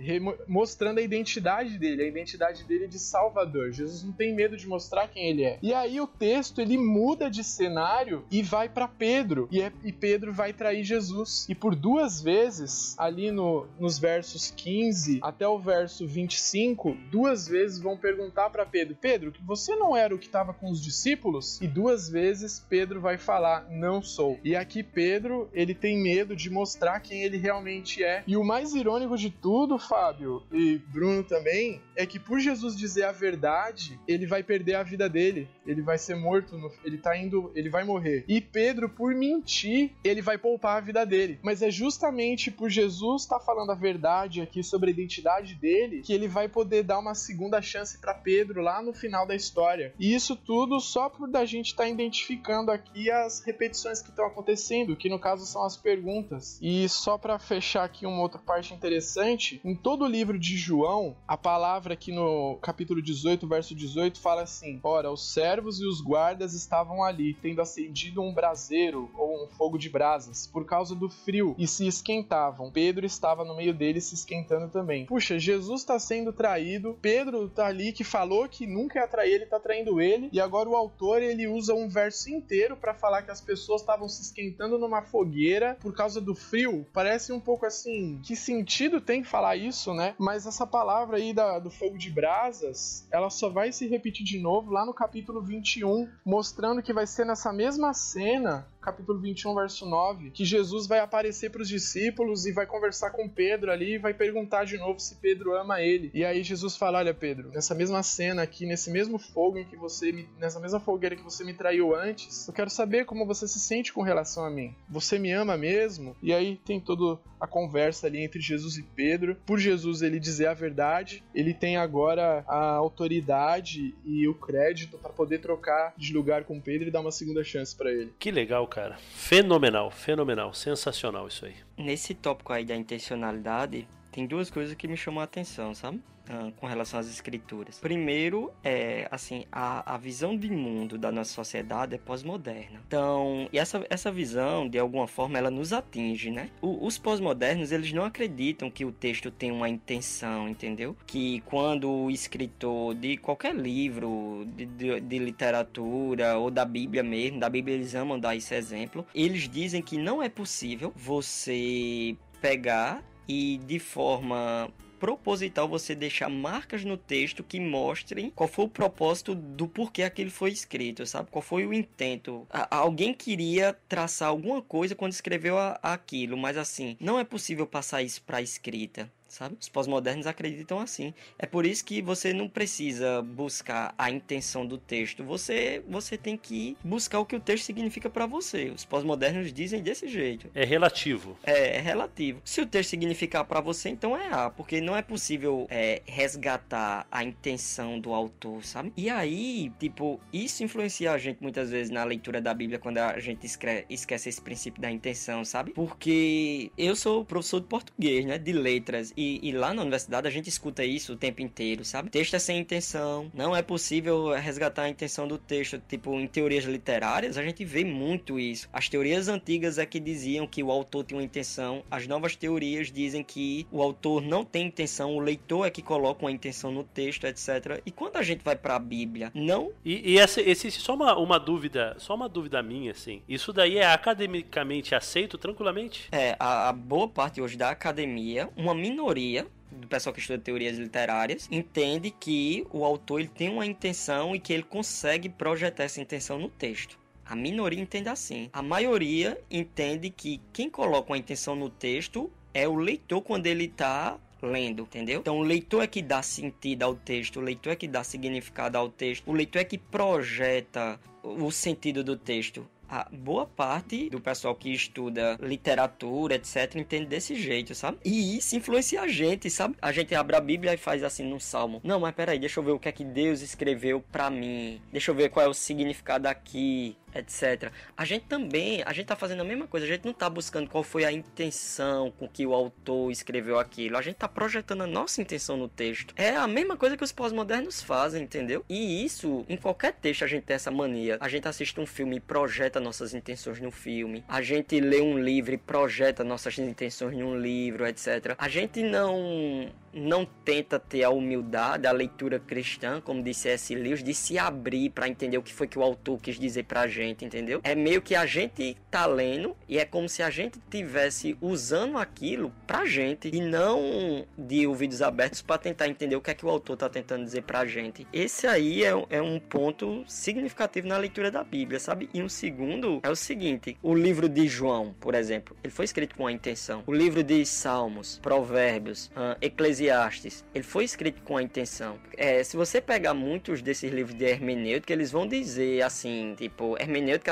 mostrando 0.48 0.98
a 0.98 1.02
identidade 1.02 1.78
dele, 1.78 2.04
a 2.04 2.08
identidade 2.08 2.31
identidade 2.32 2.64
dele 2.64 2.88
de 2.88 3.00
Salvador. 3.00 3.72
Jesus 3.72 4.04
não 4.04 4.14
tem 4.14 4.34
medo 4.34 4.56
de 4.56 4.68
mostrar 4.68 5.08
quem 5.08 5.30
ele 5.30 5.44
é. 5.44 5.60
E 5.62 5.74
aí 5.74 6.00
o 6.00 6.08
texto 6.08 6.62
ele 6.62 6.78
muda 6.78 7.30
de 7.30 7.44
cenário 7.44 8.24
e 8.32 8.42
vai 8.42 8.70
para 8.70 8.88
Pedro. 8.88 9.48
E, 9.52 9.62
é, 9.62 9.72
e, 9.84 9.92
Pedro 9.92 10.34
vai 10.34 10.54
trair 10.54 10.84
Jesus. 10.84 11.46
E 11.50 11.56
por 11.56 11.76
duas 11.76 12.22
vezes, 12.22 12.96
ali 12.98 13.32
no, 13.32 13.68
nos 13.80 14.00
versos 14.00 14.52
15 14.52 15.20
até 15.22 15.48
o 15.48 15.60
verso 15.60 16.08
25, 16.08 16.96
duas 17.12 17.48
vezes 17.48 17.80
vão 17.80 17.98
perguntar 17.98 18.50
para 18.50 18.66
Pedro: 18.66 18.96
Pedro, 19.00 19.34
você 19.42 19.76
não 19.76 19.96
era 19.96 20.14
o 20.14 20.20
que 20.20 20.28
estava 20.28 20.54
com 20.54 20.70
os 20.70 20.82
discípulos? 20.82 21.60
E 21.62 21.68
duas 21.68 22.10
vezes 22.10 22.66
Pedro 22.70 23.02
vai 23.02 23.18
falar: 23.18 23.68
Não 23.70 24.02
sou. 24.02 24.40
E 24.44 24.56
aqui 24.56 24.84
Pedro 24.84 25.50
ele 25.54 25.74
tem 25.74 26.02
medo 26.02 26.36
de 26.36 26.50
mostrar 26.50 27.00
quem 27.00 27.24
ele 27.24 27.38
realmente 27.38 28.04
é. 28.04 28.24
E 28.26 28.38
o 28.38 28.44
mais 28.44 28.74
irônico 28.74 29.18
de 29.18 29.30
tudo, 29.30 29.78
Fábio 29.78 30.44
e 30.52 30.78
Bruno 30.92 31.24
também, 31.24 31.82
é 31.96 32.06
que 32.06 32.20
por 32.26 32.40
Jesus 32.40 32.78
dizer 32.78 33.04
a 33.04 33.12
verdade, 33.12 34.00
ele 34.08 34.26
vai 34.26 34.44
perder 34.44 34.76
a 34.76 34.84
vida 34.84 35.10
dele. 35.10 35.50
Ele 35.66 35.82
vai 35.82 35.98
ser 35.98 36.16
morto, 36.16 36.58
no, 36.58 36.72
ele 36.84 36.98
tá 36.98 37.18
indo, 37.18 37.52
ele 37.56 37.70
vai 37.70 37.84
morrer. 37.84 38.26
E 38.28 38.42
Pedro, 38.42 38.90
por 38.90 39.14
mentir, 39.14 39.92
ele 40.04 40.22
vai 40.22 40.38
poupar 40.38 40.78
a 40.78 40.82
vida 40.82 41.06
dele. 41.06 41.40
Mas 41.42 41.62
é 41.62 41.70
justamente 41.70 42.50
por 42.52 42.70
Jesus 42.70 43.24
estar 43.24 43.40
tá 43.40 43.46
falando 43.46 43.72
a 43.72 43.76
verdade 43.76 44.42
aqui 44.42 44.64
sobre 44.64 44.90
a 44.90 44.94
identidade 44.94 45.56
dele 45.56 46.02
que 46.02 46.14
ele 46.14 46.28
vai 46.28 46.48
poder 46.48 46.84
dar 46.84 47.00
uma 47.00 47.16
segunda 47.16 47.62
chance 47.62 48.00
para 48.00 48.14
Pedro 48.14 48.62
lá 48.62 48.82
no 48.82 48.94
final 48.94 49.26
da 49.26 49.36
história. 49.36 49.94
E 50.00 50.14
isso 50.14 50.36
tudo 50.36 50.80
só 50.80 51.10
por 51.10 51.30
da 51.30 51.46
gente 51.46 51.68
estar 51.68 51.84
tá 51.84 51.90
identificando 51.90 52.72
aqui 52.72 53.10
as 53.10 53.42
repetições 53.42 54.02
que 54.02 54.10
estão 54.10 54.26
acontecendo, 54.26 54.96
que 54.96 55.10
no 55.10 55.20
caso 55.20 55.46
são 55.46 55.64
as 55.64 55.78
perguntas. 55.78 56.60
E 56.62 56.88
só 56.90 57.18
para 57.18 57.40
fechar 57.40 57.84
aqui 57.84 58.06
uma 58.06 58.22
outra 58.22 58.40
parte 58.40 58.74
interessante, 58.74 59.62
em 59.64 59.76
todo 59.76 60.06
o 60.06 60.08
livro 60.08 60.38
de 60.40 60.58
João, 60.58 61.16
a 61.28 61.38
palavra 61.38 61.96
que 61.96 62.12
no 62.12 62.58
capítulo 62.62 63.02
18, 63.02 63.48
verso 63.48 63.76
18, 63.76 64.20
fala 64.20 64.44
assim: 64.44 64.80
Ora, 64.84 65.12
os 65.12 65.34
servos 65.52 65.82
e 65.82 65.86
os 65.86 66.00
guardas 66.00 66.54
estavam 66.54 67.04
ali, 67.04 67.34
tendo 67.34 67.62
acendido 67.62 68.22
um 68.22 68.34
braseiro 68.34 69.10
ou 69.14 69.44
um 69.44 69.48
fogo 69.50 69.78
de 69.78 69.90
brasas, 69.90 70.48
por 70.48 70.66
causa 70.66 70.96
do 70.96 71.10
frio, 71.10 71.54
e 71.58 71.68
se 71.68 71.86
esquentavam. 71.86 72.72
Pedro 72.72 73.06
estava 73.06 73.44
no 73.44 73.56
meio 73.56 73.74
deles 73.74 74.06
se 74.06 74.16
esquentando 74.16 74.70
também. 74.70 75.06
Puxa, 75.06 75.38
Jesus 75.38 75.82
está 75.82 76.00
sendo 76.00 76.32
traído, 76.32 76.98
Pedro 77.02 77.50
tá 77.50 77.66
ali 77.68 77.92
que 77.92 78.06
falou 78.06 78.48
que 78.48 78.66
nunca 78.66 79.00
ia 79.00 79.08
trair 79.08 79.34
ele, 79.34 79.46
tá 79.46 79.60
traindo 79.60 80.00
ele, 80.00 80.30
e 80.32 80.40
agora 80.40 80.70
o 80.70 80.76
autor 80.76 81.22
ele 81.22 81.48
usa 81.48 81.74
um 81.74 81.90
verso 81.90 82.30
inteiro 82.30 82.78
para 82.78 82.94
falar 82.94 83.24
que 83.24 83.32
as 83.32 83.42
pessoas 83.42 83.82
estavam 83.82 84.08
se 84.08 84.22
esquentando 84.22 84.80
numa 84.80 85.02
fogueira 85.02 85.78
por 85.82 85.94
causa 85.94 86.22
do 86.22 86.34
frio. 86.34 86.88
Parece 86.94 87.34
um 87.34 87.42
pouco 87.42 87.66
assim, 87.66 88.22
que 88.24 88.38
sentido 88.38 89.02
tem 89.02 89.22
falar 89.22 89.58
isso, 89.58 89.94
né? 89.94 90.16
Mas 90.18 90.48
essa 90.48 90.66
palavra 90.66 91.18
aí 91.18 91.34
da, 91.34 91.60
do 91.60 91.70
fogo 91.70 91.98
de 91.98 92.10
brasas, 92.10 93.06
ela 93.12 93.30
só 93.30 93.50
vai 93.50 93.74
se 93.74 93.86
repetir 93.88 94.26
de 94.26 94.40
novo 94.40 94.72
lá 94.72 94.86
no 94.86 94.94
capítulo 94.94 95.41
21, 95.42 96.10
mostrando 96.26 96.82
que 96.82 96.94
vai 96.94 97.06
ser 97.08 97.26
nessa 97.26 97.52
mesma 97.52 97.94
cena 97.94 98.68
capítulo 98.82 99.20
21, 99.20 99.54
verso 99.56 99.86
9, 99.86 100.32
que 100.32 100.44
Jesus 100.44 100.88
vai 100.88 101.00
aparecer 101.00 101.52
para 101.52 101.62
os 101.62 101.70
discípulos 101.70 102.46
e 102.46 102.52
vai 102.52 102.66
conversar 102.66 103.12
com 103.12 103.30
Pedro 103.30 103.72
ali 103.72 103.94
e 103.94 103.98
vai 103.98 104.14
perguntar 104.14 104.66
de 104.66 104.78
novo 104.78 105.00
se 105.00 105.16
Pedro 105.16 105.56
ama 105.56 105.82
ele. 105.82 106.12
E 106.14 106.26
aí 106.26 106.44
Jesus 106.44 106.76
fala: 106.76 107.00
Olha, 107.00 107.14
Pedro, 107.14 107.52
nessa 107.54 107.76
mesma 107.76 108.02
cena 108.04 108.42
aqui, 108.42 108.66
nesse 108.66 108.90
mesmo 108.90 109.18
fogo 109.18 109.58
em 109.58 109.66
que 109.66 109.76
você 109.76 110.12
me, 110.12 110.28
nessa 110.40 110.60
mesma 110.60 110.80
fogueira 110.80 111.16
que 111.16 111.24
você 111.24 111.44
me 111.44 111.54
traiu 111.54 111.96
antes, 111.96 112.48
eu 112.48 112.54
quero 112.54 112.70
saber 112.70 113.06
como 113.06 113.26
você 113.26 113.48
se 113.48 113.60
sente 113.60 113.94
com 113.94 114.02
relação 114.02 114.44
a 114.44 114.50
mim. 114.50 114.74
Você 114.90 115.20
me 115.20 115.32
ama 115.32 115.56
mesmo? 115.58 116.16
E 116.22 116.34
aí 116.34 116.60
tem 116.66 116.80
toda 116.80 117.20
a 117.40 117.48
conversa 117.48 118.08
ali 118.08 118.24
entre 118.24 118.40
Jesus 118.40 118.78
e 118.78 118.84
Pedro. 118.84 119.36
Por 119.46 119.60
Jesus 119.60 120.02
ele 120.02 120.20
dizer 120.20 120.48
a 120.48 120.54
verdade, 120.54 121.24
ele 121.34 121.54
tem 121.54 121.78
agora 121.78 122.44
a 122.48 122.74
autoridade 122.76 123.96
e 124.06 124.28
o 124.28 124.36
crédito 124.36 124.98
para 124.98 125.12
poder 125.12 125.40
trocar 125.40 125.94
de 125.98 126.14
lugar 126.14 126.44
com 126.44 126.60
Pedro 126.60 126.88
e 126.88 126.92
dar 126.92 127.02
uma 127.02 127.12
segunda 127.12 127.44
chance 127.44 127.76
para 127.76 127.92
ele. 127.92 128.14
Que 128.20 128.32
legal, 128.32 128.68
cara. 128.72 128.98
Fenomenal, 129.14 129.92
fenomenal, 129.92 130.54
sensacional 130.54 131.28
isso 131.28 131.46
aí. 131.46 131.56
Nesse 131.78 132.16
tópico 132.16 132.54
aí 132.54 132.66
da 132.66 132.76
intencionalidade, 132.76 133.88
tem 134.12 134.26
duas 134.26 134.50
coisas 134.50 134.74
que 134.76 134.88
me 134.88 134.98
chamam 134.98 135.22
a 135.22 135.26
atenção, 135.26 135.76
sabe? 135.76 136.02
Ah, 136.32 136.50
com 136.56 136.66
relação 136.66 136.98
às 136.98 137.10
escrituras. 137.10 137.78
Primeiro, 137.80 138.54
é 138.64 139.06
assim, 139.12 139.44
a, 139.52 139.96
a 139.96 139.98
visão 139.98 140.38
de 140.38 140.50
mundo 140.50 140.98
da 140.98 141.12
nossa 141.12 141.34
sociedade 141.34 141.96
é 141.96 141.98
pós-moderna. 141.98 142.82
Então, 142.88 143.50
e 143.52 143.60
essa, 143.60 143.86
essa 143.90 144.10
visão, 144.10 144.70
de 144.70 144.80
alguma 144.80 145.08
forma, 145.08 145.38
ela 145.38 145.52
nos 145.52 145.74
atinge, 145.74 146.32
né? 146.32 146.50
O, 146.62 146.86
os 146.86 146.98
pós-modernos, 146.98 147.74
eles 147.74 147.92
não 147.92 148.06
acreditam 148.06 148.72
que 148.72 148.86
o 148.86 148.94
texto 148.94 149.30
tem 149.30 149.52
uma 149.52 149.68
intenção, 149.68 150.48
entendeu? 150.48 150.96
Que 151.06 151.42
quando 151.42 151.92
o 151.92 152.10
escritor 152.10 152.96
de 152.96 153.18
qualquer 153.18 153.54
livro, 153.54 154.48
de, 154.56 154.66
de, 154.66 155.02
de 155.02 155.20
literatura 155.20 156.38
ou 156.38 156.50
da 156.50 156.64
Bíblia 156.64 157.04
mesmo, 157.04 157.42
da 157.42 157.50
Bíblia 157.50 157.76
eles 157.76 157.94
amam 157.94 158.18
dar 158.18 158.38
esse 158.38 158.56
exemplo, 158.56 159.06
eles 159.14 159.50
dizem 159.50 159.82
que 159.82 159.98
não 159.98 160.24
é 160.24 160.30
possível 160.30 160.94
você 160.96 162.16
pegar 162.40 163.04
e 163.28 163.60
de 163.66 163.80
forma 163.80 164.72
proposital 165.02 165.68
você 165.68 165.96
deixar 165.96 166.30
marcas 166.30 166.86
no 166.86 166.96
texto 166.96 167.44
que 167.44 167.60
mostrem 167.60 168.30
qual 168.30 168.48
foi 168.48 168.66
o 168.66 168.70
propósito 168.70 169.34
do 169.34 169.68
porquê 169.68 170.04
aquilo 170.04 170.30
foi 170.30 170.52
escrito, 170.52 171.08
sabe? 171.08 171.32
Qual 171.32 171.42
foi 171.42 171.66
o 171.66 171.74
intento. 171.74 172.46
A 172.52 172.78
alguém 172.78 173.12
queria 173.12 173.76
traçar 173.90 174.30
alguma 174.30 174.62
coisa 174.62 174.94
quando 174.94 175.12
escreveu 175.12 175.58
a 175.58 175.80
aquilo, 175.82 176.38
mas 176.38 176.56
assim, 176.56 176.96
não 177.00 177.18
é 177.18 177.24
possível 177.24 177.66
passar 177.66 178.04
isso 178.04 178.22
para 178.22 178.44
escrita 178.44 179.12
sabe? 179.32 179.56
Os 179.60 179.70
pós-modernos 179.70 180.28
acreditam 180.28 180.80
assim. 180.80 181.14
É 181.40 181.46
por 181.46 181.66
isso 181.66 181.84
que 181.86 182.02
você 182.02 182.34
não 182.34 182.50
precisa 182.50 183.22
buscar 183.22 183.96
a 183.98 184.12
intenção 184.12 184.66
do 184.66 184.78
texto. 184.78 185.24
Você 185.24 185.82
você 185.88 186.18
tem 186.18 186.38
que 186.38 186.78
buscar 186.84 187.20
o 187.20 187.26
que 187.26 187.36
o 187.36 187.40
texto 187.40 187.64
significa 187.66 188.10
para 188.10 188.26
você. 188.26 188.72
Os 188.76 188.84
pós-modernos 188.84 189.54
dizem 189.54 189.82
desse 189.82 190.08
jeito. 190.08 190.50
É 190.54 190.66
relativo. 190.66 191.38
É, 191.44 191.78
é 191.78 191.80
relativo. 191.80 192.42
Se 192.44 192.62
o 192.62 192.66
texto 192.66 192.90
significar 192.90 193.46
para 193.46 193.62
você, 193.62 193.90
então 193.90 194.16
é 194.16 194.28
A, 194.34 194.50
porque 194.50 194.82
não 194.82 194.96
é 194.96 195.02
possível 195.02 195.66
é, 195.70 196.02
resgatar 196.06 197.08
a 197.10 197.24
intenção 197.24 198.00
do 198.00 198.14
autor, 198.14 198.64
sabe? 198.66 198.92
E 198.98 199.10
aí, 199.10 199.72
tipo, 199.80 200.20
isso 200.34 200.64
influencia 200.64 201.12
a 201.14 201.18
gente 201.18 201.42
muitas 201.42 201.72
vezes 201.72 201.90
na 201.90 202.04
leitura 202.04 202.42
da 202.42 202.54
Bíblia 202.54 202.80
quando 202.80 202.98
a 202.98 203.20
gente 203.20 203.46
esquece 203.46 204.30
esse 204.30 204.42
princípio 204.42 204.82
da 204.82 204.92
intenção, 204.92 205.46
sabe? 205.46 205.72
Porque 205.72 206.72
eu 206.78 206.96
sou 206.96 207.24
professor 207.24 207.62
de 207.62 207.68
português, 207.68 208.26
né? 208.26 208.38
De 208.38 208.52
letras. 208.52 209.14
E, 209.22 209.40
e, 209.44 209.52
lá 209.52 209.72
na 209.72 209.84
universidade 209.84 210.28
a 210.28 210.32
gente 210.32 210.50
escuta 210.50 210.84
isso 210.84 211.14
o 211.14 211.16
tempo 211.16 211.44
inteiro, 211.44 211.86
sabe? 211.86 212.10
Texto 212.10 212.36
é 212.36 212.40
sem 212.40 212.58
intenção, 212.58 213.30
não 213.36 213.56
é 213.56 213.62
possível 213.62 214.32
resgatar 214.34 214.84
a 214.84 214.90
intenção 214.90 215.28
do 215.28 215.38
texto. 215.38 215.80
Tipo, 215.88 216.20
em 216.20 216.26
teorias 216.26 216.64
literárias 216.66 217.38
a 217.38 217.44
gente 217.44 217.64
vê 217.64 217.84
muito 217.84 218.40
isso. 218.40 218.68
As 218.74 218.90
teorias 218.90 219.28
antigas 219.28 219.78
é 219.78 219.86
que 219.86 220.00
diziam 220.00 220.48
que 220.48 220.64
o 220.64 220.72
autor 220.72 221.04
tinha 221.04 221.20
uma 221.20 221.24
intenção, 221.24 221.84
as 221.92 222.08
novas 222.08 222.36
teorias 222.36 222.92
dizem 222.92 223.24
que 223.24 223.68
o 223.72 223.80
autor 223.80 224.24
não 224.24 224.44
tem 224.44 224.66
intenção, 224.66 225.16
o 225.16 225.20
leitor 225.20 225.68
é 225.68 225.70
que 225.70 225.84
coloca 225.84 226.26
uma 226.26 226.32
intenção 226.32 226.72
no 226.72 226.84
texto, 226.84 227.26
etc. 227.26 227.80
E 227.86 227.92
quando 227.92 228.18
a 228.18 228.24
gente 228.24 228.44
vai 228.44 228.56
para 228.56 228.76
a 228.76 228.80
Bíblia, 228.80 229.32
não. 229.36 229.72
E, 229.86 230.14
e 230.14 230.18
essa, 230.18 230.42
esse, 230.42 230.72
só 230.72 230.96
uma, 230.96 231.16
uma 231.16 231.40
dúvida, 231.40 231.96
só 232.00 232.16
uma 232.16 232.28
dúvida 232.28 232.64
minha, 232.64 232.92
assim. 232.92 233.22
Isso 233.30 233.54
daí 233.54 233.78
é 233.78 233.86
academicamente 233.86 234.96
aceito 234.96 235.38
tranquilamente? 235.38 236.08
É, 236.12 236.36
a, 236.40 236.70
a 236.70 236.74
boa 236.74 237.08
parte 237.08 237.40
hoje 237.40 237.56
da 237.56 237.70
academia, 237.70 238.50
uma 238.58 238.74
minoria 238.74 239.11
minoria 239.12 239.46
do 239.72 239.88
pessoal 239.88 240.14
que 240.14 240.20
estuda 240.20 240.40
teorias 240.40 240.78
literárias 240.78 241.48
entende 241.52 242.12
que 242.12 242.66
o 242.72 242.84
autor 242.86 243.20
ele 243.20 243.30
tem 243.30 243.50
uma 243.50 243.66
intenção 243.66 244.36
e 244.36 244.40
que 244.40 244.54
ele 244.54 244.64
consegue 244.64 245.30
projetar 245.30 245.84
essa 245.84 246.02
intenção 246.02 246.40
no 246.40 246.50
texto. 246.50 246.98
A 247.26 247.36
minoria 247.36 247.82
entende 247.82 248.10
assim. 248.10 248.50
A 248.52 248.62
maioria 248.62 249.40
entende 249.50 250.10
que 250.10 250.42
quem 250.52 250.70
coloca 250.70 251.12
uma 251.12 251.18
intenção 251.18 251.56
no 251.56 251.70
texto 251.70 252.30
é 252.54 252.68
o 252.68 252.76
leitor 252.76 253.22
quando 253.22 253.48
ele 253.48 253.66
está 253.66 254.20
lendo, 254.42 254.84
entendeu? 254.84 255.20
Então 255.20 255.38
o 255.38 255.44
leitor 255.44 255.84
é 255.84 255.88
que 255.88 256.02
dá 256.02 256.22
sentido 256.22 256.84
ao 256.84 256.96
texto, 256.96 257.40
o 257.40 257.42
leitor 257.42 257.74
é 257.74 257.76
que 257.76 257.88
dá 257.88 258.04
significado 258.04 258.78
ao 258.78 258.90
texto, 258.90 259.30
o 259.30 259.34
leitor 259.34 259.62
é 259.62 259.66
que 259.66 259.78
projeta 259.78 261.00
o 261.24 261.52
sentido 261.52 262.04
do 262.04 262.18
texto 262.18 262.68
a 262.92 263.08
boa 263.10 263.46
parte 263.46 264.10
do 264.10 264.20
pessoal 264.20 264.54
que 264.54 264.70
estuda 264.74 265.38
literatura, 265.42 266.36
etc, 266.36 266.76
entende 266.76 267.06
desse 267.06 267.36
jeito, 267.36 267.74
sabe? 267.74 267.98
E 268.04 268.38
isso 268.38 268.54
influencia 268.58 269.02
a 269.02 269.08
gente, 269.08 269.50
sabe? 269.50 269.78
A 269.82 269.94
gente 269.94 270.14
abre 270.14 270.36
a 270.36 270.42
Bíblia 270.42 270.74
e 270.74 270.78
faz 270.78 271.02
assim 271.02 271.24
num 271.24 271.40
salmo. 271.40 271.80
Não, 271.86 272.02
mas 272.02 272.14
peraí, 272.14 272.38
deixa 272.38 272.60
eu 272.60 272.64
ver 272.64 272.72
o 272.72 272.80
que 272.80 272.90
é 272.90 272.92
que 272.92 273.06
Deus 273.06 273.42
escreveu 273.42 274.04
para 274.12 274.30
mim. 274.30 274.82
Deixa 274.92 275.10
eu 275.10 275.16
ver 275.16 275.30
qual 275.30 275.46
é 275.46 275.50
o 275.50 275.54
significado 275.54 276.28
aqui 276.28 276.98
etc. 277.14 277.72
A 277.96 278.06
gente 278.06 278.26
também, 278.26 278.84
a 278.86 278.94
gente 278.94 279.08
tá 279.08 279.16
fazendo 279.16 279.42
a 279.42 279.46
mesma 279.46 279.68
coisa, 279.68 279.86
a 279.86 279.90
gente 279.90 280.06
não 280.06 280.14
tá 280.14 280.30
buscando 280.30 280.70
qual 280.70 280.84
foi 280.84 281.06
a 281.06 281.12
intenção 281.12 282.12
com 282.12 282.28
que 282.28 282.46
o 282.46 282.54
autor 282.54 283.12
escreveu 283.12 283.60
aquilo, 283.60 283.98
a 283.98 284.02
gente 284.02 284.16
tá 284.16 284.28
projetando 284.28 284.82
a 284.82 284.88
nossa 284.88 285.22
intenção 285.22 285.58
no 285.58 285.68
texto. 285.68 286.14
É 286.18 286.36
a 286.36 286.48
mesma 286.48 286.78
coisa 286.78 286.98
que 286.98 287.04
os 287.04 287.12
pós-modernos 287.12 287.82
fazem, 287.82 288.24
entendeu? 288.24 288.64
E 288.70 289.04
isso, 289.04 289.46
em 289.48 289.58
qualquer 289.58 289.94
texto 289.94 290.24
a 290.24 290.28
gente 290.28 290.44
tem 290.44 290.56
essa 290.56 290.72
mania. 290.72 291.18
A 291.20 291.28
gente 291.28 291.48
assiste 291.48 291.80
um 291.80 291.86
filme 291.86 292.18
e 292.18 292.20
projeta 292.20 292.80
nossas 292.80 293.14
intenções 293.14 293.60
no 293.60 293.72
filme. 293.72 294.24
A 294.28 294.42
gente 294.42 294.80
lê 294.80 295.02
um 295.02 295.18
livro 295.18 295.54
e 295.54 295.58
projeta 295.58 296.24
nossas 296.24 296.58
intenções 296.58 297.18
num 297.18 297.38
livro, 297.38 297.86
etc. 297.88 298.36
A 298.38 298.48
gente 298.48 298.82
não 298.82 299.72
não 299.94 300.26
tenta 300.26 300.80
ter 300.80 301.04
a 301.04 301.10
humildade, 301.10 301.86
a 301.86 301.92
leitura 301.92 302.40
cristã, 302.40 303.02
como 303.02 303.22
disse 303.22 303.50
S. 303.50 303.76
Lewis, 303.76 304.04
de 304.04 304.14
se 304.14 304.38
abrir 304.38 304.90
para 304.90 305.08
entender 305.08 305.38
o 305.38 305.44
que 305.44 305.54
foi 305.54 305.68
que 305.68 305.78
o 305.78 305.84
autor 305.84 306.20
quis 306.22 306.40
dizer 306.40 306.64
pra 306.64 306.88
gente, 306.88 307.01
entendeu? 307.06 307.62
É 307.64 307.76
meio 307.76 308.02
que 308.02 308.16
a 308.16 308.26
gente 308.26 308.78
tá 308.90 309.06
lendo 309.06 309.56
e 309.68 309.78
é 309.78 309.86
como 309.86 310.08
se 310.08 310.22
a 310.22 310.30
gente 310.30 310.60
tivesse 310.70 311.38
usando 311.42 311.98
aquilo 311.98 312.54
pra 312.68 312.86
gente 312.86 313.30
e 313.34 313.42
não 313.42 314.26
de 314.38 314.66
ouvidos 314.68 315.02
abertos 315.02 315.42
para 315.42 315.58
tentar 315.58 315.88
entender 315.88 316.16
o 316.16 316.22
que 316.22 316.32
é 316.32 316.34
que 316.34 316.46
o 316.46 316.50
autor 316.50 316.78
tá 316.78 316.90
tentando 316.90 317.24
dizer 317.24 317.44
pra 317.44 317.66
gente. 317.66 318.08
Esse 318.12 318.48
aí 318.48 318.84
é, 318.84 318.94
é 319.10 319.22
um 319.22 319.40
ponto 319.40 320.04
significativo 320.08 320.88
na 320.88 320.98
leitura 320.98 321.32
da 321.32 321.44
Bíblia, 321.44 321.80
sabe? 321.80 322.10
E 322.14 322.22
um 322.22 322.30
segundo 322.30 323.00
é 323.04 323.10
o 323.10 323.16
seguinte: 323.16 323.78
o 323.82 323.94
livro 323.94 324.28
de 324.28 324.48
João, 324.48 324.94
por 325.00 325.16
exemplo, 325.16 325.56
ele 325.64 325.72
foi 325.72 325.86
escrito 325.86 326.16
com 326.16 326.28
a 326.28 326.32
intenção. 326.32 326.84
O 326.86 326.94
livro 326.94 327.24
de 327.24 327.46
Salmos, 327.46 328.20
Provérbios, 328.22 329.08
uh, 329.08 329.38
Eclesiastes 329.42 330.12
ele 330.54 330.64
foi 330.64 330.84
escrito 330.84 331.22
com 331.24 331.38
a 331.38 331.44
intenção. 331.44 331.98
É, 332.18 332.44
se 332.44 332.58
você 332.58 332.82
pegar 332.82 333.14
muitos 333.14 333.62
desses 333.62 333.92
livros 333.92 334.16
de 334.16 334.26
hermenêutica, 334.26 334.94
eles 334.94 335.12
vão 335.12 335.28
dizer 335.28 335.82
assim, 335.84 336.36
tipo, 336.38 336.76